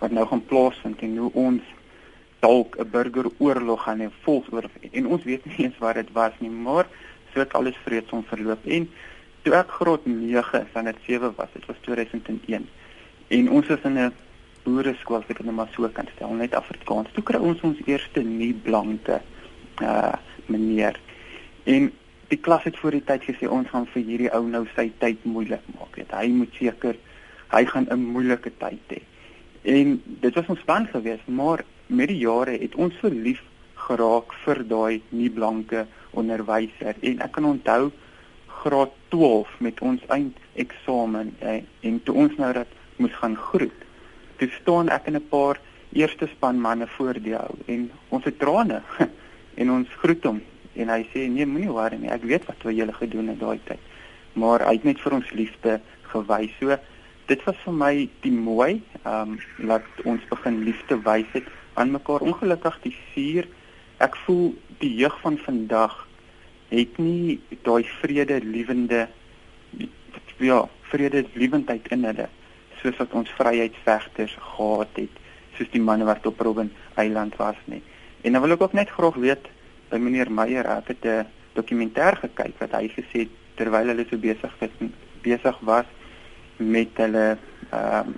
wat 0.00 0.10
nou 0.10 0.26
gaan 0.26 0.42
plaasvind 0.50 1.06
en 1.06 1.14
hoe 1.22 1.30
ons 1.44 1.70
dalk 2.42 2.74
'n 2.74 2.90
burgeroorlog 2.90 3.86
gaan 3.86 4.02
hê 4.02 4.10
volgsoorlog 4.26 4.74
en 4.90 5.06
ons 5.06 5.22
weet 5.24 5.46
nie 5.46 5.58
eens 5.62 5.78
wat 5.78 5.94
dit 5.94 6.10
was 6.12 6.34
nie 6.40 6.50
maar 6.50 6.90
so 7.32 7.38
het 7.38 7.54
alles 7.54 7.78
vreedsaam 7.86 8.24
verloop 8.26 8.66
en 8.66 8.90
toe 9.42 9.54
ek 9.54 9.70
graad 9.78 10.06
9 10.06 10.66
van 10.72 10.84
dit 10.84 10.98
7 11.06 11.32
was 11.36 11.52
dit 11.54 11.66
was 11.66 11.76
2001 11.86 12.68
en 13.28 13.50
ons 13.50 13.66
was 13.66 13.84
in 13.84 13.98
'n 13.98 14.12
boereskool 14.64 15.20
as 15.20 15.28
ek 15.28 15.38
dit 15.40 15.46
nou 15.46 15.56
maar 15.56 15.72
so 15.74 15.88
kan 15.88 16.08
stel. 16.14 16.34
Net 16.34 16.54
Afrikaans. 16.54 17.12
Toe 17.14 17.24
kry 17.24 17.40
ons 17.40 17.60
ons 17.62 17.80
eerste 17.86 18.22
nie 18.22 18.52
blanke 18.54 19.20
uh 19.82 20.14
meneer. 20.46 20.98
En 21.64 21.88
die 22.28 22.36
klas 22.36 22.66
het 22.68 22.76
voor 22.76 22.92
die 22.98 23.04
tyd 23.04 23.22
gesê 23.24 23.48
ons 23.48 23.68
gaan 23.72 23.86
vir 23.94 24.02
hierdie 24.04 24.30
ou 24.36 24.42
nou 24.48 24.66
sy 24.74 24.90
tyd 25.00 25.22
moeilik 25.24 25.64
maak 25.78 25.96
weet 25.96 26.12
hy 26.12 26.26
moet 26.36 26.52
seker 26.58 26.98
hy 27.54 27.62
gaan 27.70 27.88
'n 27.88 28.04
moeilike 28.16 28.52
tyd 28.60 28.92
hê. 28.92 29.00
En 29.64 30.02
dit 30.04 30.34
was 30.34 30.50
ons 30.52 30.64
plan 30.68 30.86
geweest 30.86 31.26
maar 31.26 31.64
met 31.86 32.08
die 32.08 32.18
jare 32.18 32.58
het 32.60 32.74
ons 32.74 32.94
verlief 33.00 33.42
geraak 33.86 34.32
vir 34.44 34.64
daai 34.68 35.02
nie 35.08 35.30
blanke 35.30 35.86
onderwyser. 36.10 36.96
En 37.00 37.20
ek 37.20 37.32
kan 37.32 37.44
onthou 37.44 37.92
graad 38.64 38.92
12 39.08 39.48
met 39.60 39.80
ons 39.80 40.00
eindeksamen 40.06 41.34
eh, 41.38 41.62
en 41.80 42.02
toe 42.02 42.14
ons 42.14 42.36
nou 42.36 42.52
dat 42.52 42.68
moes 42.96 43.16
gaan 43.20 43.36
groet. 43.36 43.83
Toe 44.38 44.48
staan 44.60 44.88
ek 44.88 45.06
en 45.06 45.16
'n 45.16 45.28
paar 45.28 45.60
eerste 45.92 46.26
span 46.26 46.60
manne 46.60 46.86
voor 46.96 47.14
die 47.14 47.36
ou 47.36 47.54
en 47.66 47.90
ons 48.08 48.24
het 48.24 48.38
trane 48.38 48.82
en 49.60 49.70
ons 49.70 49.88
groet 50.02 50.24
hom 50.24 50.40
en 50.74 50.88
hy 50.88 51.02
sê 51.12 51.28
nee 51.28 51.46
moenie 51.46 51.70
worry 51.70 51.96
nie 51.96 52.10
ek 52.10 52.24
weet 52.26 52.46
wat 52.46 52.64
jy 52.66 52.74
gele 52.74 52.92
gedoen 52.92 53.28
het 53.28 53.40
daai 53.40 53.60
tyd 53.64 53.78
maar 54.32 54.64
hy 54.66 54.74
het 54.74 54.84
net 54.84 55.00
vir 55.00 55.14
ons 55.14 55.30
liefde 55.30 55.80
gewys 56.10 56.50
so 56.58 56.78
dit 57.26 57.44
was 57.46 57.56
vir 57.64 57.72
my 57.72 57.94
die 58.24 58.32
mooi 58.32 58.82
ehm 59.04 59.36
um, 59.36 59.38
laat 59.58 59.86
ons 60.04 60.24
begin 60.30 60.64
liefde 60.64 60.98
wys 61.04 61.30
het 61.32 61.46
aan 61.74 61.90
mekaar. 61.90 62.20
Ongelukkig 62.20 62.78
die 62.82 62.96
vuur. 63.12 63.48
Ek 63.96 64.16
voel 64.24 64.54
die 64.78 64.94
jeug 64.94 65.16
van 65.20 65.38
vandag 65.38 65.94
het 66.68 66.98
nie 66.98 67.40
daai 67.62 67.84
vrede 68.00 68.40
liewende 68.44 69.06
ja, 70.38 70.64
vrede 70.90 71.24
liewendheid 71.34 71.86
in 71.94 72.04
hulle 72.04 72.28
soos 72.84 73.00
wat 73.00 73.16
ons 73.16 73.32
vryheidsvegters 73.38 74.36
gehad 74.36 75.00
het, 75.00 75.22
soos 75.56 75.70
die 75.72 75.82
manne 75.82 76.04
wat 76.04 76.26
op 76.28 76.40
Robben 76.44 76.72
Eiland 77.00 77.36
was 77.40 77.58
nie. 77.64 77.80
En 78.22 78.36
dan 78.36 78.44
wil 78.44 78.56
ek 78.56 78.64
ook 78.66 78.76
net 78.76 78.92
graag 78.92 79.16
weet 79.22 79.48
by 79.88 80.00
meneer 80.02 80.30
Meyer, 80.32 80.68
ek 80.76 80.92
het 80.92 81.04
'n 81.04 81.26
dokumentêr 81.56 82.16
gekyk 82.20 82.58
wat 82.60 82.72
hy 82.72 82.88
gesê 82.88 83.24
het 83.24 83.32
terwyl 83.56 83.88
hulle 83.88 84.06
so 84.10 84.18
besig 84.18 84.52
was 84.60 84.70
besig 85.22 85.58
was 85.60 85.86
met 86.58 86.90
hulle 86.96 87.38
ehm 87.70 88.08
um, 88.08 88.14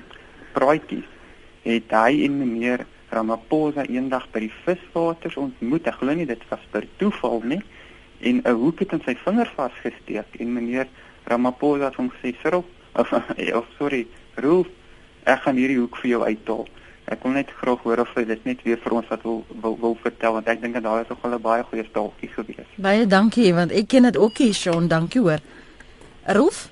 praatjies 0.56 1.08
het 1.62 1.90
hy 1.90 2.24
en 2.24 2.38
meneer 2.38 2.86
Ramaphosa 3.10 3.84
eendag 3.86 4.26
by 4.34 4.40
die 4.46 4.52
viswaters 4.64 5.36
ontmoet. 5.38 5.86
Ek 5.86 6.00
glo 6.00 6.14
nie 6.14 6.26
dit 6.26 6.42
was 6.50 6.62
per 6.72 6.86
toeval 7.00 7.42
nie. 7.44 7.60
En 8.20 8.42
'n 8.42 8.56
hoek 8.62 8.80
het 8.80 8.92
in 8.92 9.02
sy 9.04 9.14
vinger 9.24 9.50
vasgesteek 9.54 10.40
en 10.40 10.52
meneer 10.52 10.88
Ramaphosa 11.24 11.84
het 11.84 11.94
hom 11.94 12.10
gesê, 12.10 12.34
"Cyril, 12.42 12.64
of, 12.94 13.12
of 13.58 13.66
sorry, 13.78 14.06
Rolf, 14.36 14.66
ek 15.24 15.42
gaan 15.44 15.56
hierdie 15.56 15.78
hoek 15.78 15.96
vir 15.96 16.10
jou 16.10 16.22
uithaal." 16.24 16.66
Ek 17.06 17.22
wil 17.22 17.36
net 17.36 17.50
graag 17.60 17.82
hoor 17.86 18.00
of 18.02 18.14
jy 18.18 18.24
dit 18.26 18.44
net 18.44 18.62
weer 18.66 18.78
vir 18.82 18.92
ons 18.98 19.08
wat 19.08 19.22
wil 19.22 19.44
wil, 19.62 19.76
wil 19.78 19.94
vertel 20.02 20.32
want 20.32 20.48
ek 20.50 20.60
dink 20.62 20.74
dat 20.74 20.82
daar 20.82 21.04
is 21.04 21.08
nog 21.08 21.22
'n 21.24 21.42
baie 21.42 21.62
goeie 21.62 21.84
staaltjie 21.84 22.28
gewees. 22.28 22.70
Baie 22.76 23.06
dankie 23.06 23.54
want 23.54 23.70
ek 23.70 23.88
ken 23.88 24.02
dit 24.02 24.16
ook 24.16 24.38
hier, 24.38 24.54
Sean. 24.54 24.88
Dankie 24.88 25.20
hoor. 25.20 25.38
Rolf? 26.26 26.68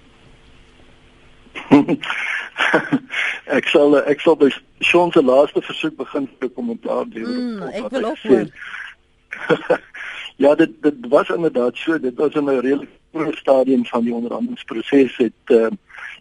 ek 3.59 3.69
sal 3.71 3.99
ek 3.99 4.21
sal 4.21 4.37
by 4.37 4.51
Sean 4.81 5.13
se 5.13 5.23
laaste 5.23 5.63
versoek 5.63 5.97
begin 5.97 6.29
vir 6.41 6.51
kommentaar 6.51 7.07
lewer. 7.13 7.39
Mm, 7.39 7.63
ek 7.71 7.91
wil 7.91 8.05
ook 8.05 8.23
hoor. 8.23 8.49
Ja, 10.37 10.55
dit 10.55 10.71
dit 10.83 10.95
was 11.09 11.29
inderdaad 11.29 11.77
so. 11.77 12.01
Dit 12.01 12.17
was 12.19 12.35
in 12.35 12.45
'n 12.45 12.59
redelike 12.59 12.91
vroeë 13.13 13.37
stadium 13.37 13.87
van 13.87 14.05
die 14.05 14.15
onderhandelingsproses 14.15 15.17
het 15.17 15.55
uh, 15.55 15.71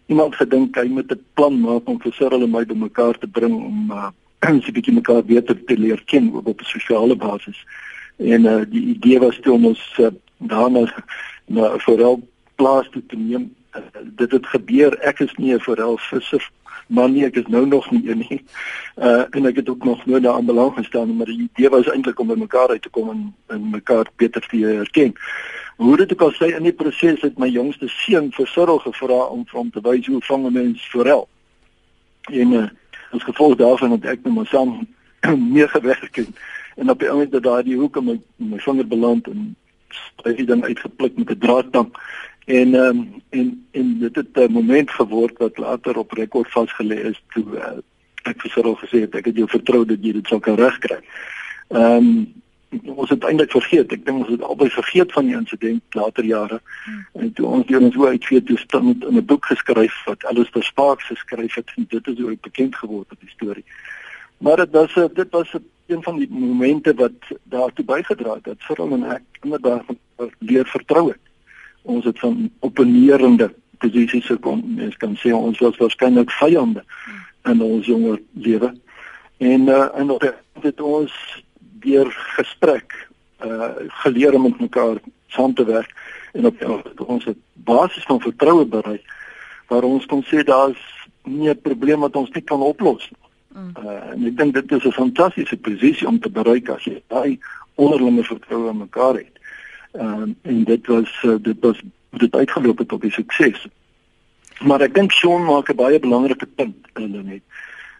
iemand 0.06 0.34
gedink 0.36 0.76
hy 0.76 0.88
moet 0.88 1.12
'n 1.12 1.24
plan 1.34 1.60
maak 1.60 1.88
om 1.88 2.00
vir 2.00 2.12
Cyril 2.12 2.42
en 2.42 2.50
my 2.50 2.64
bymekaar 2.64 3.18
te 3.18 3.26
bring 3.26 3.54
om 3.54 3.90
uh, 3.96 4.10
so 4.40 4.68
'n 4.68 4.76
bietjie 4.76 4.94
mekaar 4.94 5.24
beter 5.24 5.64
te 5.64 5.76
leer 5.76 6.02
ken 6.04 6.32
op 6.34 6.60
'n 6.60 6.64
sosiale 6.64 7.16
basis. 7.16 7.64
En 8.16 8.44
uh, 8.44 8.62
die 8.68 8.84
idee 8.94 9.18
was 9.18 9.38
toe 9.40 9.52
om 9.52 9.66
ons 9.66 9.96
uh, 10.00 10.08
daarna 10.38 11.04
na 11.46 11.78
vooral 11.78 12.20
plaas 12.54 12.88
toe 12.90 13.02
te 13.06 13.16
neem. 13.16 13.54
Uh, 13.76 13.82
dit 14.02 14.30
het 14.30 14.46
gebeur. 14.46 14.98
Ek 14.98 15.20
is 15.20 15.34
nie 15.34 15.54
'n 15.54 15.60
vooral 15.60 15.98
visser 15.98 16.50
maar 16.86 17.10
nee, 17.10 17.24
ek 17.24 17.36
is 17.36 17.46
nou 17.46 17.66
nog 17.66 17.90
nie 17.90 18.10
een 18.10 18.24
nie. 18.28 18.44
Uh 18.96 19.24
en 19.30 19.46
ek 19.46 19.56
het 19.56 19.68
ook 19.68 19.84
nog 19.84 20.06
nooit 20.06 20.22
daaraan 20.22 20.46
belang 20.46 20.74
gestaan, 20.74 21.16
maar 21.16 21.26
die 21.26 21.48
idee 21.52 21.68
was 21.68 21.88
eintlik 21.90 22.18
om 22.18 22.26
by 22.26 22.36
mekaar 22.38 22.68
uit 22.68 22.82
te 22.82 22.88
kom 22.88 23.10
en 23.10 23.34
en 23.46 23.70
mekaar 23.70 24.10
beter 24.16 24.46
te 24.48 24.56
herken. 24.56 25.14
Hoe 25.76 25.96
dit 25.96 26.12
ook 26.12 26.20
al 26.20 26.32
sê 26.32 26.54
in 26.56 26.62
die 26.62 26.72
proses 26.72 27.20
het 27.20 27.38
my 27.38 27.48
jongste 27.48 27.88
seun 27.88 28.30
vir 28.32 28.46
Cyril 28.46 28.78
gevra 28.78 29.20
om 29.34 29.44
vir 29.46 29.58
hom 29.58 29.70
te 29.70 29.80
wys 29.82 30.06
hoe 30.06 30.22
vang 30.22 30.46
'n 30.46 30.52
mens 30.52 30.88
forel. 30.88 31.28
En 32.32 32.52
uh, 32.52 32.68
as 33.10 33.22
gevolg 33.22 33.56
daarvan 33.56 33.90
het 33.90 34.04
ek 34.04 34.24
met 34.24 34.34
my 34.34 34.44
saam 34.44 34.86
meer 35.56 35.68
gewerk 35.68 36.16
en, 36.16 36.34
en 36.76 36.90
op 36.90 36.98
die 36.98 37.10
oomblik 37.10 37.30
dat 37.30 37.42
daai 37.42 37.74
hoek 37.74 37.96
in 37.96 38.04
my 38.04 38.20
my 38.36 38.58
vinger 38.58 38.86
beland 38.86 39.26
en 39.26 39.56
het 40.22 40.46
dan 40.46 40.64
uitgepluk 40.64 41.16
met 41.16 41.30
'n 41.30 41.38
draadtang 41.38 41.90
En 42.44 42.74
um, 42.74 43.22
en 43.30 43.66
en 43.70 43.98
dit 43.98 44.14
het 44.14 44.36
'n 44.36 44.52
moment 44.52 44.90
geword 44.90 45.38
wat 45.38 45.56
later 45.56 45.98
op 45.98 46.12
rekord 46.12 46.50
vasgelê 46.50 46.94
is 46.94 47.22
toe 47.28 47.44
uh, 47.54 47.78
ek 48.22 48.40
vir 48.40 48.50
Cyril 48.50 48.76
gesê 48.76 49.00
het 49.00 49.14
ek 49.14 49.24
het 49.24 49.36
jou 49.36 49.48
vertrou 49.48 49.84
dat 49.84 49.98
jy 50.00 50.12
dit 50.12 50.26
sou 50.26 50.40
kan 50.40 50.54
regkry. 50.54 50.98
Ehm 51.68 51.96
um, 51.96 52.42
ons 52.84 53.10
het 53.10 53.24
eintlik 53.24 53.50
vergeet. 53.50 53.92
Ek 53.92 54.04
dink 54.06 54.24
ons 54.24 54.32
het 54.32 54.42
albei 54.42 54.70
vergeet 54.70 55.12
van 55.12 55.26
die 55.26 55.36
insident 55.36 55.98
later 55.98 56.24
jare. 56.24 56.60
Hmm. 56.84 57.04
En 57.22 57.32
toe 57.32 57.46
ons 57.46 57.66
deur 57.66 57.80
ons 57.80 57.98
uit 58.06 58.24
vir 58.30 58.42
toestand 58.42 59.04
in 59.04 59.16
'n 59.16 59.24
boek 59.24 59.46
geskryf 59.46 60.04
wat 60.06 60.24
Alistair 60.24 60.64
Sparks 60.64 61.04
geskryf 61.04 61.54
het 61.54 61.72
en 61.76 61.86
dit 61.88 62.06
is 62.06 62.18
hoe 62.18 62.38
bekend 62.40 62.76
geword 62.76 63.10
het 63.10 63.20
die 63.20 63.34
storie. 63.36 63.64
Maar 64.38 64.56
dit 64.56 64.70
was 64.70 64.94
dit 65.14 65.30
was 65.30 65.54
een 65.86 66.02
van 66.02 66.16
die 66.16 66.28
momente 66.30 66.94
wat 66.94 67.18
daartoe 67.42 67.84
bygedra 67.84 68.34
het 68.34 68.44
dat 68.44 68.56
Cyril 68.58 68.92
en 68.92 69.04
ek 69.04 69.22
inderdaad 69.42 69.84
leer 70.38 70.66
vertrou 70.66 71.08
het 71.08 71.20
ons 71.82 72.04
het 72.04 72.18
van 72.18 72.50
opponerende 72.58 73.54
posisies 73.78 74.26
gekom. 74.26 74.62
Mens 74.76 74.96
kan 74.96 75.16
sê 75.20 75.32
ons 75.36 75.58
was 75.58 75.76
waarskynlik 75.76 76.30
vyande 76.32 76.84
in 77.44 77.60
ons 77.62 77.86
jonger 77.86 78.20
lewe. 78.32 78.72
En 79.36 79.68
uh, 79.68 79.88
en 79.94 80.10
op 80.10 80.24
dit 80.62 80.80
ons 80.80 81.12
deur 81.84 82.10
gesprek 82.36 82.96
uh 83.44 83.70
geleer 84.02 84.34
om 84.34 84.42
met 84.42 84.60
mekaar 84.60 85.00
saam 85.28 85.54
te 85.54 85.64
werk 85.64 85.92
en 86.32 86.46
op 86.46 86.62
ons 87.06 87.24
het 87.24 87.38
basis 87.52 88.04
van 88.04 88.20
vertroue 88.20 88.66
bereik 88.66 89.04
waar 89.68 89.82
ons 89.82 90.06
kon 90.06 90.24
sê 90.24 90.44
daar's 90.44 90.80
nie 91.24 91.50
'n 91.50 91.60
probleem 91.60 92.00
wat 92.00 92.16
ons 92.16 92.30
nie 92.30 92.44
kan 92.44 92.60
oplos 92.60 93.10
nie. 93.10 93.22
Uh 93.54 94.12
en 94.12 94.26
ek 94.26 94.36
dink 94.36 94.54
dit 94.54 94.72
is 94.72 94.84
'n 94.84 94.92
fantastiese 94.92 95.56
posisie 95.56 96.08
om 96.08 96.18
te 96.20 96.30
bereik 96.30 96.68
as 96.68 96.84
jy 96.84 97.02
daai 97.08 97.38
onderlinge 97.74 98.24
vertroue 98.24 98.70
in 98.70 98.78
mekaar 98.78 99.14
het. 99.14 99.38
Ehm 99.92 100.22
um, 100.22 100.36
en 100.42 100.64
dit 100.64 100.86
was 100.86 101.22
uh, 101.22 101.36
dit 101.40 101.56
was 101.60 101.80
dit 102.10 102.34
uitgeloop 102.34 102.78
het 102.78 102.92
op 102.92 103.00
die 103.00 103.12
sukses. 103.12 103.66
Maar 104.60 104.80
ek 104.80 104.94
dink 104.94 105.12
Sean 105.12 105.44
maak 105.44 105.70
'n 105.70 105.76
baie 105.76 105.98
belangrike 105.98 106.46
punt 106.46 106.76
in 106.94 107.12
dit 107.12 107.24
net. 107.24 107.42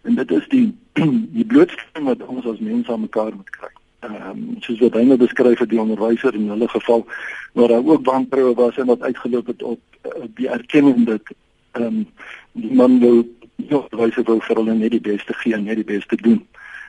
En 0.04 0.14
dit 0.14 0.30
is 0.30 0.48
die 0.48 0.66
die 1.38 1.44
blootstelling 1.44 2.06
wat 2.06 2.26
ons 2.26 2.46
as 2.46 2.58
mense 2.58 2.92
aan 2.92 3.06
mekaar 3.06 3.32
moet 3.36 3.50
kry. 3.50 3.72
Ehm 4.04 4.30
um, 4.30 4.56
soos 4.60 4.82
wat 4.84 4.98
hy 4.98 5.04
nou 5.08 5.16
beskryf 5.20 5.62
het 5.62 5.70
die 5.70 5.80
onderwyser 5.80 6.36
in 6.36 6.50
hulle 6.52 6.68
geval 6.68 7.06
waar 7.52 7.72
daar 7.72 7.86
ook 7.86 8.04
wantroue 8.06 8.54
was 8.54 8.76
en 8.76 8.90
wat 8.92 9.02
uitgeloop 9.02 9.46
het 9.46 9.62
op 9.62 9.80
uh, 10.06 10.26
die 10.40 10.48
erkenning 10.48 11.06
dat 11.06 11.32
ehm 11.72 11.86
um, 11.86 12.04
die 12.52 12.74
man 12.74 12.98
wil 13.00 13.24
nie 13.56 13.76
onderwyser 13.78 14.24
wil 14.24 14.40
vir 14.40 14.60
hulle 14.60 14.74
net 14.74 14.90
die 14.90 15.06
beste 15.08 15.34
gee 15.40 15.54
en 15.54 15.64
net 15.64 15.80
die 15.80 15.90
beste 15.96 16.16
doen. 16.16 16.42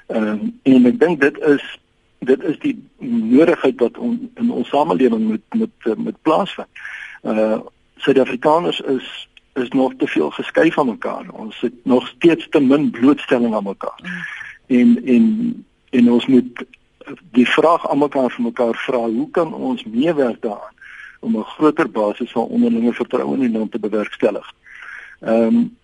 Ehm 0.08 0.28
um, 0.28 0.60
en 0.64 0.92
ek 0.92 1.00
dink 1.00 1.22
dit 1.22 1.40
is 1.56 1.64
dit 2.26 2.44
is 2.44 2.60
die 2.60 2.76
nodigheid 3.32 3.80
wat 3.80 3.98
on, 3.98 4.18
in 4.36 4.52
ons 4.52 4.70
samelewing 4.70 5.24
moet 5.30 5.62
met 5.62 6.04
met 6.10 6.22
plaasvind. 6.22 6.84
Uh 7.24 7.60
Suid-Afrikaners 7.96 8.82
is 8.92 9.06
is 9.56 9.70
nog 9.70 9.94
te 9.98 10.08
veel 10.08 10.30
geskei 10.30 10.72
van 10.72 10.88
mekaar. 10.88 11.30
Ons 11.32 11.60
het 11.60 11.74
nog 11.84 12.08
steeds 12.08 12.48
te 12.50 12.60
min 12.60 12.90
blootstelling 12.90 13.56
aan 13.56 13.64
mekaar. 13.64 14.00
Mm. 14.04 14.10
En 14.68 15.06
en 15.06 15.66
en 15.90 16.12
ons 16.12 16.26
moet 16.26 16.66
die 17.32 17.48
vraag 17.48 17.90
aan 17.90 17.98
mekaar 17.98 18.32
vir 18.32 18.44
mekaar 18.44 18.76
vra, 18.76 18.98
hoe 18.98 19.30
kan 19.32 19.54
ons 19.54 19.84
meewerk 19.84 20.42
daaraan 20.42 20.74
om 21.20 21.38
'n 21.38 21.44
groter 21.44 21.90
basis 21.92 22.32
van 22.32 22.48
onderlinge 22.48 22.94
vertroue 22.94 23.34
in 23.34 23.40
die 23.40 23.58
land 23.60 23.72
te 23.72 23.80
bewerkstellig? 23.80 24.54
Ehm 25.20 25.56
um, 25.56 25.78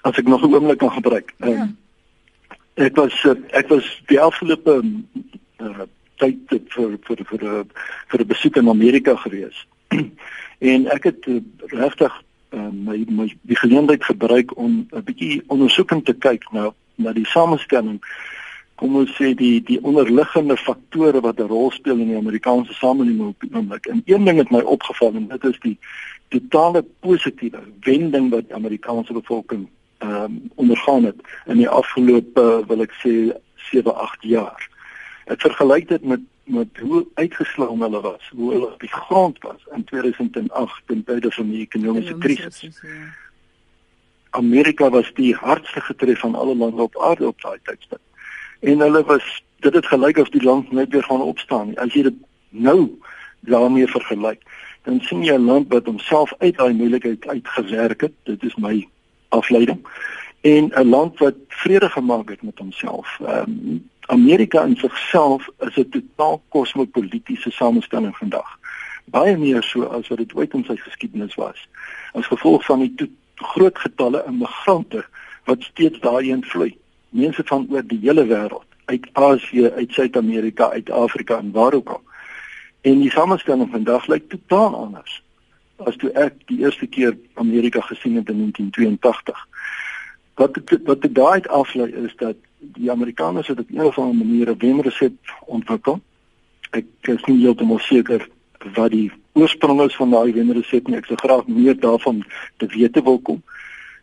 as 0.00 0.16
ek 0.16 0.26
nog 0.26 0.42
'n 0.42 0.54
oomblik 0.54 0.78
kan 0.78 0.92
gebruik. 0.92 1.34
Um, 1.38 1.50
ja. 1.50 1.68
Ek 2.74 2.96
was 2.96 3.26
ek 3.50 3.68
was 3.68 4.02
die 4.06 4.20
afgelope 4.20 4.84
uh, 5.58 5.80
tyd 6.16 6.38
vir 6.48 6.98
vir 7.00 7.24
vir 7.24 7.64
vir 8.08 8.20
'n 8.20 8.26
besoek 8.26 8.56
in 8.56 8.68
Amerika 8.68 9.16
gewees. 9.16 9.66
en 10.72 10.86
ek 10.86 11.04
het 11.04 11.26
uh, 11.26 11.40
regtig 11.66 12.22
uh, 12.56 12.70
my 12.72 13.04
my 13.08 13.28
die 13.42 13.56
geleentheid 13.56 14.04
gebruik 14.04 14.56
om 14.56 14.86
'n 14.90 15.04
bietjie 15.04 15.42
ondersoekend 15.46 16.04
te 16.04 16.14
kyk 16.14 16.50
na 16.52 16.72
na 16.96 17.12
die 17.12 17.26
samestelling 17.26 18.00
kom 18.76 18.96
ons 18.96 19.12
sê 19.16 19.32
die 19.34 19.60
die 19.64 19.78
onderliggende 19.82 20.56
faktore 20.56 21.20
wat 21.20 21.40
'n 21.40 21.48
rol 21.48 21.70
speel 21.70 21.98
in 21.98 22.08
die 22.12 22.16
Amerikaanse 22.16 22.72
samelewing 22.72 23.28
op 23.28 23.40
die 23.40 23.54
oomblik. 23.54 23.86
En 23.86 24.02
een 24.04 24.24
ding 24.24 24.38
het 24.38 24.50
my 24.50 24.60
opgeval 24.60 25.14
en 25.14 25.28
dit 25.28 25.44
is 25.44 25.58
die 25.60 25.78
totale 26.28 26.84
positiewe 27.00 27.60
wending 27.80 28.30
wat 28.30 28.48
die 28.48 28.54
Amerikaanse 28.54 29.12
bevolking 29.12 29.68
ehm 29.98 30.22
um, 30.22 30.50
ondergaan 30.54 31.04
het 31.04 31.16
in 31.46 31.56
die 31.56 31.68
afgelope 31.68 32.64
wil 32.68 32.80
ek 32.80 32.92
sê 33.04 33.32
7 33.70 33.94
8 33.94 34.22
jaar. 34.22 34.68
Ek 35.24 35.40
vergelyk 35.40 35.88
dit 35.88 36.04
met 36.04 36.20
met 36.46 36.78
hoe 36.80 37.06
uitgeslaan 37.14 37.80
hulle 37.80 38.00
was, 38.00 38.30
hoe 38.34 38.52
hulle 38.52 38.72
op 38.72 38.80
die 38.80 38.92
grond 38.92 39.38
was 39.42 39.66
in 39.74 39.84
2008 39.84 40.82
ten 40.86 41.04
tye 41.04 41.30
van 41.30 41.50
die 41.50 41.60
ekonomiese 41.60 42.18
krisis. 42.18 42.60
Ja. 42.82 43.14
Amerika 44.30 44.90
was 44.90 45.10
die 45.14 45.34
hardste 45.34 45.80
getref 45.80 46.18
van 46.18 46.34
alle 46.34 46.56
lande 46.56 46.82
op 46.82 46.98
aarde 47.00 47.26
op 47.26 47.40
daai 47.40 47.58
tydstip. 47.62 48.00
En 48.60 48.78
hulle 48.78 49.04
was 49.04 49.42
dit 49.64 49.74
het 49.74 49.86
gelyk 49.86 50.18
of 50.18 50.28
die 50.28 50.42
land 50.42 50.72
net 50.72 50.92
weer 50.92 51.02
gaan 51.02 51.22
opstaan. 51.22 51.74
As 51.76 51.94
jy 51.94 52.02
dit 52.02 52.18
nou 52.48 52.90
daarmee 53.40 53.86
vergelyk, 53.86 54.42
dan 54.84 55.00
sien 55.00 55.24
jy 55.24 55.34
'n 55.34 55.44
land 55.44 55.72
wat 55.72 55.86
homself 55.86 56.34
uit 56.38 56.56
daai 56.56 56.74
moeilikheid 56.74 57.26
uitgewerk 57.26 58.00
het. 58.00 58.12
Dit 58.22 58.42
is 58.42 58.56
my 58.56 58.88
afleiding. 59.28 59.86
En 60.40 60.70
'n 60.74 60.88
land 60.88 61.18
wat 61.18 61.34
vrede 61.48 61.90
gemaak 61.90 62.28
het 62.28 62.42
met 62.42 62.58
homself. 62.58 63.18
Ehm 63.20 63.50
um, 63.50 63.90
Amerika 64.06 64.64
in 64.64 64.76
sigself 64.76 65.48
is 65.58 65.76
'n 65.76 65.88
totaal 65.90 66.42
kosmopolitiese 66.48 67.50
samestelling 67.50 68.16
vandag. 68.16 68.58
Baie 69.04 69.36
meer 69.36 69.62
so 69.62 69.82
as 69.82 70.08
wat 70.08 70.18
dit 70.18 70.34
ooit 70.34 70.52
in 70.52 70.64
sy 70.64 70.76
geskiedenis 70.76 71.34
was. 71.34 71.68
As 72.12 72.26
gevolg 72.26 72.64
van 72.64 72.80
die 72.80 73.10
groot 73.34 73.78
getalle 73.78 74.24
immigrante 74.26 75.04
wat 75.44 75.62
steeds 75.62 76.00
daarheen 76.00 76.44
vloei. 76.44 76.76
Mense 77.08 77.42
van 77.44 77.66
oor 77.70 77.86
die 77.86 77.98
hele 78.02 78.26
wêreld, 78.26 78.66
uit 78.84 79.06
Asië, 79.12 79.70
uit 79.70 79.92
Suid-Amerika, 79.92 80.70
uit 80.70 80.90
Afrika 80.90 81.38
en 81.38 81.52
waar 81.52 81.74
ook 81.74 81.88
al. 81.88 82.02
En 82.80 83.00
die 83.00 83.10
samestelling 83.10 83.70
vandag 83.70 84.06
lyk 84.06 84.28
totaal 84.28 84.74
anders 84.74 85.22
as 85.76 85.96
toe 86.00 86.10
ek 86.16 86.38
die 86.48 86.62
eerste 86.64 86.86
keer 86.86 87.16
Amerika 87.34 87.80
gesien 87.80 88.16
het 88.16 88.28
in 88.32 88.38
1982. 88.38 89.48
Wat 90.34 90.58
wat 90.84 91.02
dit 91.02 91.14
daai 91.14 91.40
aflei 91.48 91.90
is 92.04 92.14
dat 92.16 92.36
die 92.74 92.90
Amerikaners 92.90 93.46
het 93.46 93.58
op 93.58 93.70
'n 93.70 93.80
of 93.80 93.98
ander 93.98 94.26
manier 94.26 94.50
'n 94.50 94.58
wenresep 94.58 95.14
ontwikkel. 95.46 96.00
Ek 96.70 96.84
is 97.00 97.24
nie 97.24 97.40
heeltemal 97.40 97.78
seker 97.78 98.28
wat 98.74 98.90
die 98.90 99.12
oorsprong 99.32 99.82
is 99.82 99.96
van 99.96 100.10
daai 100.10 100.32
wenresep 100.32 100.88
nie. 100.88 100.96
Ek 100.96 101.04
sou 101.04 101.16
graag 101.16 101.46
meer 101.46 101.80
daarvan 101.80 102.24
te 102.56 102.66
wete 102.66 103.02
wil 103.02 103.18
kom. 103.18 103.42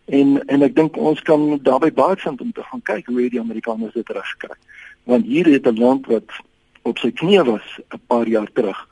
En 0.05 0.45
en 0.47 0.61
ek 0.61 0.75
dink 0.75 0.97
ons 0.97 1.21
kan 1.21 1.59
daarbey 1.61 1.93
baie 1.93 2.17
vind 2.17 2.41
om 2.41 2.51
te 2.51 2.63
gaan 2.63 2.81
kyk 2.81 3.05
hoe 3.05 3.29
die 3.29 3.39
Amerikaners 3.39 3.93
dit 3.93 4.09
regkry. 4.09 4.55
Want 5.03 5.25
hier 5.25 5.45
het 5.45 5.67
'n 5.67 5.79
land 5.79 6.05
wat 6.05 6.29
op 6.81 6.97
sy 6.97 7.11
knieë 7.11 7.43
was 7.45 7.79
'n 7.89 8.01
paar 8.07 8.27
jaar 8.27 8.51
terug 8.53 8.87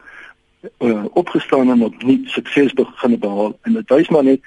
uh, 0.79 1.05
opgestaan 1.13 1.69
en 1.69 1.83
op 1.83 2.03
nuut 2.03 2.29
sukses 2.29 2.73
begin 2.73 3.19
behaal 3.19 3.57
en 3.61 3.73
dit 3.73 3.89
wys 3.89 4.09
maar 4.09 4.23
net 4.23 4.39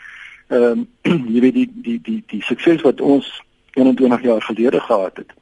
ehm 0.48 0.84
um, 1.02 1.26
jy 1.34 1.40
weet 1.40 1.54
die 1.54 1.70
die 1.74 2.00
die 2.02 2.22
die 2.26 2.42
sukses 2.42 2.82
wat 2.82 3.00
ons 3.00 3.42
21 3.74 4.22
jaar 4.22 4.42
gelede 4.42 4.80
gehad 4.80 5.16
het 5.16 5.32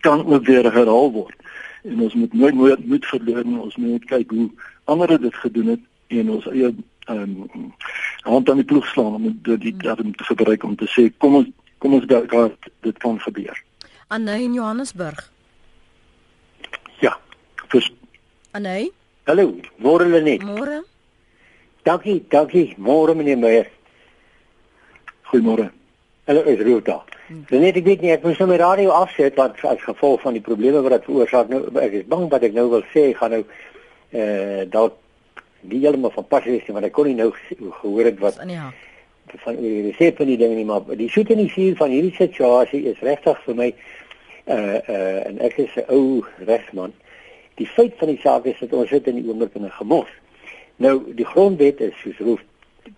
kan 0.00 0.26
ook 0.26 0.46
weer 0.46 0.72
herhaal 0.72 1.12
word 1.12 1.36
en 1.82 2.00
ons 2.00 2.14
moet 2.14 2.32
nooit 2.32 2.54
nooit 2.54 2.86
moet 2.86 3.06
verloor 3.06 3.44
nie 3.44 3.58
ons 3.58 3.76
moet 3.76 4.04
kyk 4.04 4.30
hoe 4.30 4.48
ander 4.84 5.20
dit 5.20 5.34
gedoen 5.34 5.74
het 5.74 5.84
en 6.08 6.30
ons 6.30 6.48
eie 6.52 6.74
ehm 7.04 7.36
um, 7.54 7.74
hand 8.24 8.50
aan 8.50 8.56
die 8.62 8.64
ploeg 8.64 8.86
slaan 8.86 9.14
om 9.14 9.38
dit 9.42 9.60
die 9.60 9.76
datum 9.76 10.14
te 10.16 10.24
gebruik 10.24 10.64
om 10.64 10.76
te 10.76 10.88
sê 10.88 11.10
kom 11.18 11.34
ons 11.42 11.48
kom 11.78 11.94
ons 11.94 12.06
daar 12.08 12.50
dit 12.80 12.98
kan 12.98 13.20
gebeur 13.20 13.62
Anne 14.08 14.40
in 14.42 14.54
Johannesburg 14.54 15.30
Ja 17.00 17.18
vir 17.68 17.90
Anne 18.52 18.90
Hallo, 19.24 19.54
môre 19.80 20.04
hulle 20.04 20.20
net. 20.20 20.42
Môre. 20.44 20.82
Dankie, 21.88 22.18
dankie. 22.28 22.74
Môre 22.76 23.14
meneer 23.16 23.38
Meyer. 23.40 23.70
Goeiemôre. 25.30 25.70
Hallo, 26.28 26.42
is 26.44 26.60
Ruta. 26.60 26.98
Hmm. 27.26 27.44
Net 27.48 27.76
ek 27.76 27.84
weet 27.84 28.02
nie 28.02 28.12
ek 28.12 28.22
moet 28.22 28.38
nou 28.38 28.48
my 28.48 28.56
radio 28.60 28.90
afsit 28.90 29.36
wat 29.40 29.60
as 29.64 29.80
gevolg 29.82 30.20
van 30.20 30.36
die 30.36 30.44
probleme 30.44 30.82
wat 30.84 30.98
dit 30.98 31.06
veroorsaak 31.08 31.48
nou 31.48 31.62
ek 31.80 31.92
is 32.00 32.08
bang 32.08 32.28
wat 32.28 32.42
ek 32.42 32.52
nou 32.52 32.68
wil 32.68 32.84
sê 32.92 33.12
gaan 33.16 33.30
nou 33.38 33.44
eh 34.12 34.20
uh, 34.20 34.64
dalk 34.70 34.98
nie 35.60 35.80
heeltemal 35.80 36.12
van 36.12 36.26
pas 36.28 36.44
wees 36.44 36.66
nie 36.66 36.74
want 36.76 36.86
ek 36.86 36.92
kon 36.92 37.06
nie 37.08 37.16
nou 37.16 37.30
gehoor 37.80 38.04
het 38.04 38.18
wat 38.20 38.36
van 39.44 39.56
die 39.56 39.82
resep 39.88 40.16
van 40.20 40.26
die 40.26 40.36
dinge 40.36 40.54
nie 40.54 40.64
maar 40.68 40.84
die 40.96 41.08
soet 41.08 41.30
en 41.30 41.40
die 41.40 41.50
suur 41.50 41.76
van 41.76 41.90
hierdie 41.90 42.14
situasie 42.14 42.84
is 42.92 43.00
regtig 43.00 43.40
vir 43.46 43.56
my 43.62 43.70
uh 44.46 44.78
uh 44.88 45.26
en 45.28 45.40
ek 45.40 45.56
is 45.58 45.76
'n 45.76 45.88
ou 45.88 46.24
regsman. 46.38 46.92
Die 47.54 47.66
feit 47.66 47.94
van 47.96 48.08
die 48.08 48.20
saak 48.20 48.44
is 48.44 48.58
dat 48.58 48.72
ons 48.72 48.88
sit 48.88 49.06
in 49.06 49.14
die 49.14 49.28
oomblik 49.28 49.54
in 49.54 49.64
'n 49.64 49.70
gemors. 49.70 50.10
Nou 50.76 51.14
die 51.14 51.24
grondwet 51.24 51.80
is 51.80 51.94
soos 52.02 52.18
roof 52.18 52.40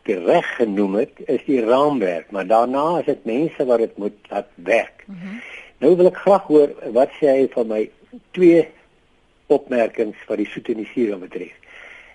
reg 0.04 0.56
genoem 0.56 0.94
het, 0.94 1.10
is 1.26 1.44
die 1.46 1.60
raamwerk, 1.60 2.30
maar 2.30 2.46
daarna 2.46 2.98
is 2.98 3.04
dit 3.04 3.24
mense 3.24 3.66
wat 3.66 3.78
dit 3.78 3.96
moet 3.96 4.16
laat 4.28 4.48
werk. 4.54 5.04
Mm 5.06 5.18
-hmm. 5.20 5.40
Nou 5.78 5.96
wil 5.96 6.06
ek 6.06 6.16
graag 6.16 6.46
hoor 6.48 6.70
wat 6.92 7.10
sê 7.20 7.26
hy 7.26 7.48
van 7.52 7.66
my 7.68 7.82
twee 8.30 8.68
opmerkings 9.52 10.16
wat 10.28 10.40
die 10.40 10.48
soet 10.48 10.68
en 10.72 10.80
die 10.80 10.88
suur 10.92 11.18
betref. 11.18 11.52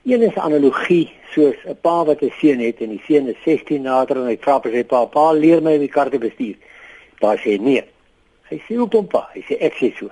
Een 0.04 0.24
is 0.26 0.38
analogie 0.42 1.12
soos 1.34 1.58
'n 1.66 1.78
pa 1.82 2.06
wat 2.06 2.22
'n 2.22 2.34
seun 2.40 2.60
het 2.60 2.82
en 2.82 2.90
die 2.90 3.04
seun 3.06 3.28
is 3.28 3.44
16 3.44 3.82
nader 3.82 4.18
en 4.18 4.26
hy 4.26 4.38
vra 4.38 4.60
vir 4.62 4.72
sy 4.72 4.84
pa: 4.84 5.06
"Pa, 5.06 5.32
leer 5.32 5.62
my 5.62 5.74
om 5.74 5.80
die 5.80 5.96
kar 5.98 6.10
te 6.10 6.18
bestuur." 6.18 6.56
Pa 7.20 7.36
sê: 7.38 7.60
"Nee." 7.60 7.84
Hy 8.50 8.58
sê: 8.58 8.76
"Hoekom 8.76 9.08
pa?" 9.08 9.30
Hy 9.34 9.42
sê: 9.48 9.58
"Ek 9.60 9.74
sê 9.74 9.94
so." 9.98 10.10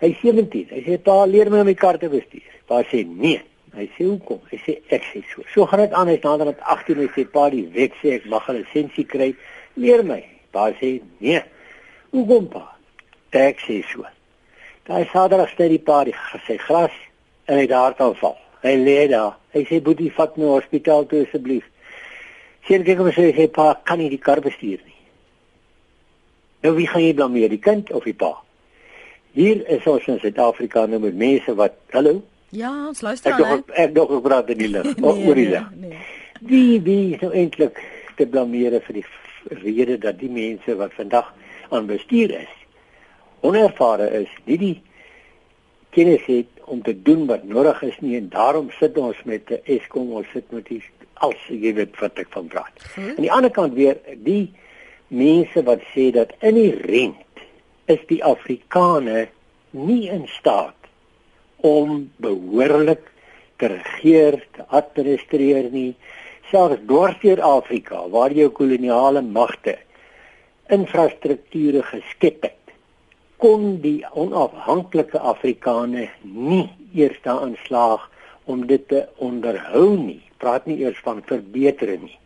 Hy 0.00 0.12
sê 0.20 0.32
17. 0.34 0.68
Hy 0.70 0.82
sê: 0.86 0.98
"Pa, 0.98 1.24
leer 1.24 1.50
my 1.50 1.60
om 1.60 1.66
die 1.66 1.74
kar 1.74 1.98
te 1.98 2.08
bestuur." 2.08 2.52
Pa 2.66 2.82
sê: 2.82 3.06
"Nee." 3.06 3.40
Hy 3.76 3.88
sê: 3.96 4.04
"Hoekom?" 4.04 4.40
Hy 4.50 4.58
sê: 4.66 4.78
"Ek 4.88 5.02
sê 5.12 5.22
so." 5.34 5.42
So 5.54 5.66
gaan 5.66 5.80
dit 5.80 5.92
aan. 5.92 6.08
Hy's 6.08 6.22
nader 6.22 6.46
aan 6.46 6.60
18 6.60 6.94
en 6.96 7.02
hy 7.06 7.10
sê: 7.16 7.24
"Pa, 7.30 7.50
die 7.50 7.68
wet 7.74 7.92
sê 8.02 8.14
ek 8.14 8.26
mag 8.26 8.48
'n 8.48 8.56
lisensie 8.56 9.04
kry. 9.04 9.34
Leer 9.76 10.02
my." 10.04 10.24
Pa 10.52 10.70
sê: 10.80 11.00
"Nee." 11.18 11.42
"Hoekom 12.12 12.48
pa?" 12.48 12.76
Ek 13.32 13.58
sê 13.58 13.82
so. 13.92 14.06
Daai 14.86 15.04
vader 15.04 15.40
het 15.40 15.58
die 15.58 15.78
pa 15.78 16.04
die 16.04 16.12
gesê 16.12 16.58
gras 16.58 16.92
en 17.46 17.58
hy 17.58 17.66
daar 17.66 17.94
dan 17.98 18.14
val. 18.14 18.36
Hy 18.62 18.74
lê 18.76 19.08
daar. 19.08 19.36
Hy 19.52 19.64
sê 19.64 19.80
boetie 19.82 20.12
vat 20.12 20.36
my 20.36 20.44
hospitaal 20.44 21.06
toe 21.06 21.24
asseblief. 21.24 21.64
Sien 22.68 22.84
kyk 22.84 23.00
hom 23.00 23.10
sê 23.12 23.32
hy 23.32 23.46
pa 23.48 23.74
kan 23.84 23.98
nie 23.98 24.10
die 24.12 24.20
kar 24.20 24.40
bestuur 24.44 24.78
nie. 24.84 25.00
Nou 26.64 26.74
wie 26.76 26.86
gaan 26.88 27.02
jy 27.02 27.14
blameer, 27.16 27.50
die 27.52 27.60
kind 27.60 27.90
of 27.92 28.04
die 28.04 28.14
pa? 28.16 28.30
Hier 29.34 29.64
is 29.68 29.86
ons 29.90 30.06
in 30.08 30.20
Suid-Afrika 30.22 30.86
nou 30.86 31.00
met 31.02 31.16
mense 31.18 31.54
wat 31.58 31.74
hallo? 31.92 32.22
Ja, 32.54 32.72
ons 32.86 33.00
luister 33.02 33.32
aan. 33.32 33.40
Ek 33.42 33.48
dog 33.50 33.78
ek 33.84 33.94
dog 33.94 34.12
ek 34.18 34.26
praat 34.26 34.50
in 34.54 34.60
die 34.62 34.70
lig. 34.70 34.90
nee, 35.02 35.26
oor 35.26 35.38
die 35.40 35.48
lig. 35.50 35.70
Nee, 35.74 35.94
nee. 35.94 36.02
Wie 36.50 36.80
wie 36.86 37.14
is 37.14 37.22
nou 37.22 37.32
eintlik 37.34 37.80
te 38.18 38.26
blameer 38.30 38.78
vir 38.86 39.00
die 39.00 39.06
rede 39.64 39.98
dat 39.98 40.20
die 40.20 40.30
mense 40.30 40.76
wat 40.78 40.94
vandag 40.96 41.32
aan 41.74 41.88
bestuur 41.90 42.32
is 42.38 42.52
onervare 43.44 44.08
is, 44.22 44.30
nie 44.48 44.58
die 44.60 44.74
kennis 45.94 46.22
het 46.26 46.62
om 46.64 46.80
te 46.82 46.94
doen 47.06 47.26
wat 47.28 47.44
nodig 47.44 47.82
is 47.90 47.96
nie 48.00 48.16
en 48.16 48.30
daarom 48.32 48.70
sit 48.78 48.96
ons 48.98 49.18
met 49.28 49.50
'n 49.50 49.60
Eskom 49.76 50.12
ons 50.20 50.30
sit 50.32 50.50
met 50.52 50.66
die 50.68 50.82
als 51.14 51.40
jy 51.48 51.74
weet 51.74 52.00
wat 52.00 52.18
ek 52.18 52.30
van 52.30 52.46
praat. 52.46 52.74
Hmm. 52.94 53.10
Aan 53.16 53.26
die 53.26 53.32
ander 53.32 53.50
kant 53.50 53.74
weer 53.74 53.98
die 54.16 54.52
mense 55.08 55.62
wat 55.62 55.82
sê 55.94 56.10
dat 56.10 56.32
in 56.40 56.54
die 56.54 56.74
rent 56.74 57.44
is 57.86 58.00
die 58.08 58.24
Afrikaner 58.24 59.28
nie 59.70 60.08
in 60.08 60.26
staat 60.26 60.83
om 61.64 62.10
behoorlik 62.22 63.06
te 63.56 63.70
regeer, 63.72 64.40
te 64.52 64.66
administreer 64.68 65.70
nie 65.72 65.94
selfs 66.50 66.82
dwarsteer 66.86 67.40
Afrika 67.40 68.02
waar 68.12 68.34
jou 68.36 68.50
koloniale 68.52 69.22
magte 69.24 69.78
infrastrukture 70.72 71.82
geskep 71.88 72.44
het 72.48 72.74
kon 73.44 73.78
die 73.82 74.00
onafhanklike 74.16 75.20
Afrikaner 75.20 76.12
nie 76.22 76.68
eers 76.94 77.18
daarin 77.24 77.56
slaag 77.66 78.06
om 78.44 78.66
dit 78.68 78.84
te 78.88 79.06
onderhou 79.24 79.96
nie. 79.98 80.22
Praat 80.40 80.66
nie 80.68 80.78
eers 80.84 81.00
van 81.04 81.22
verbeter 81.28 81.94
nie. 82.00 82.18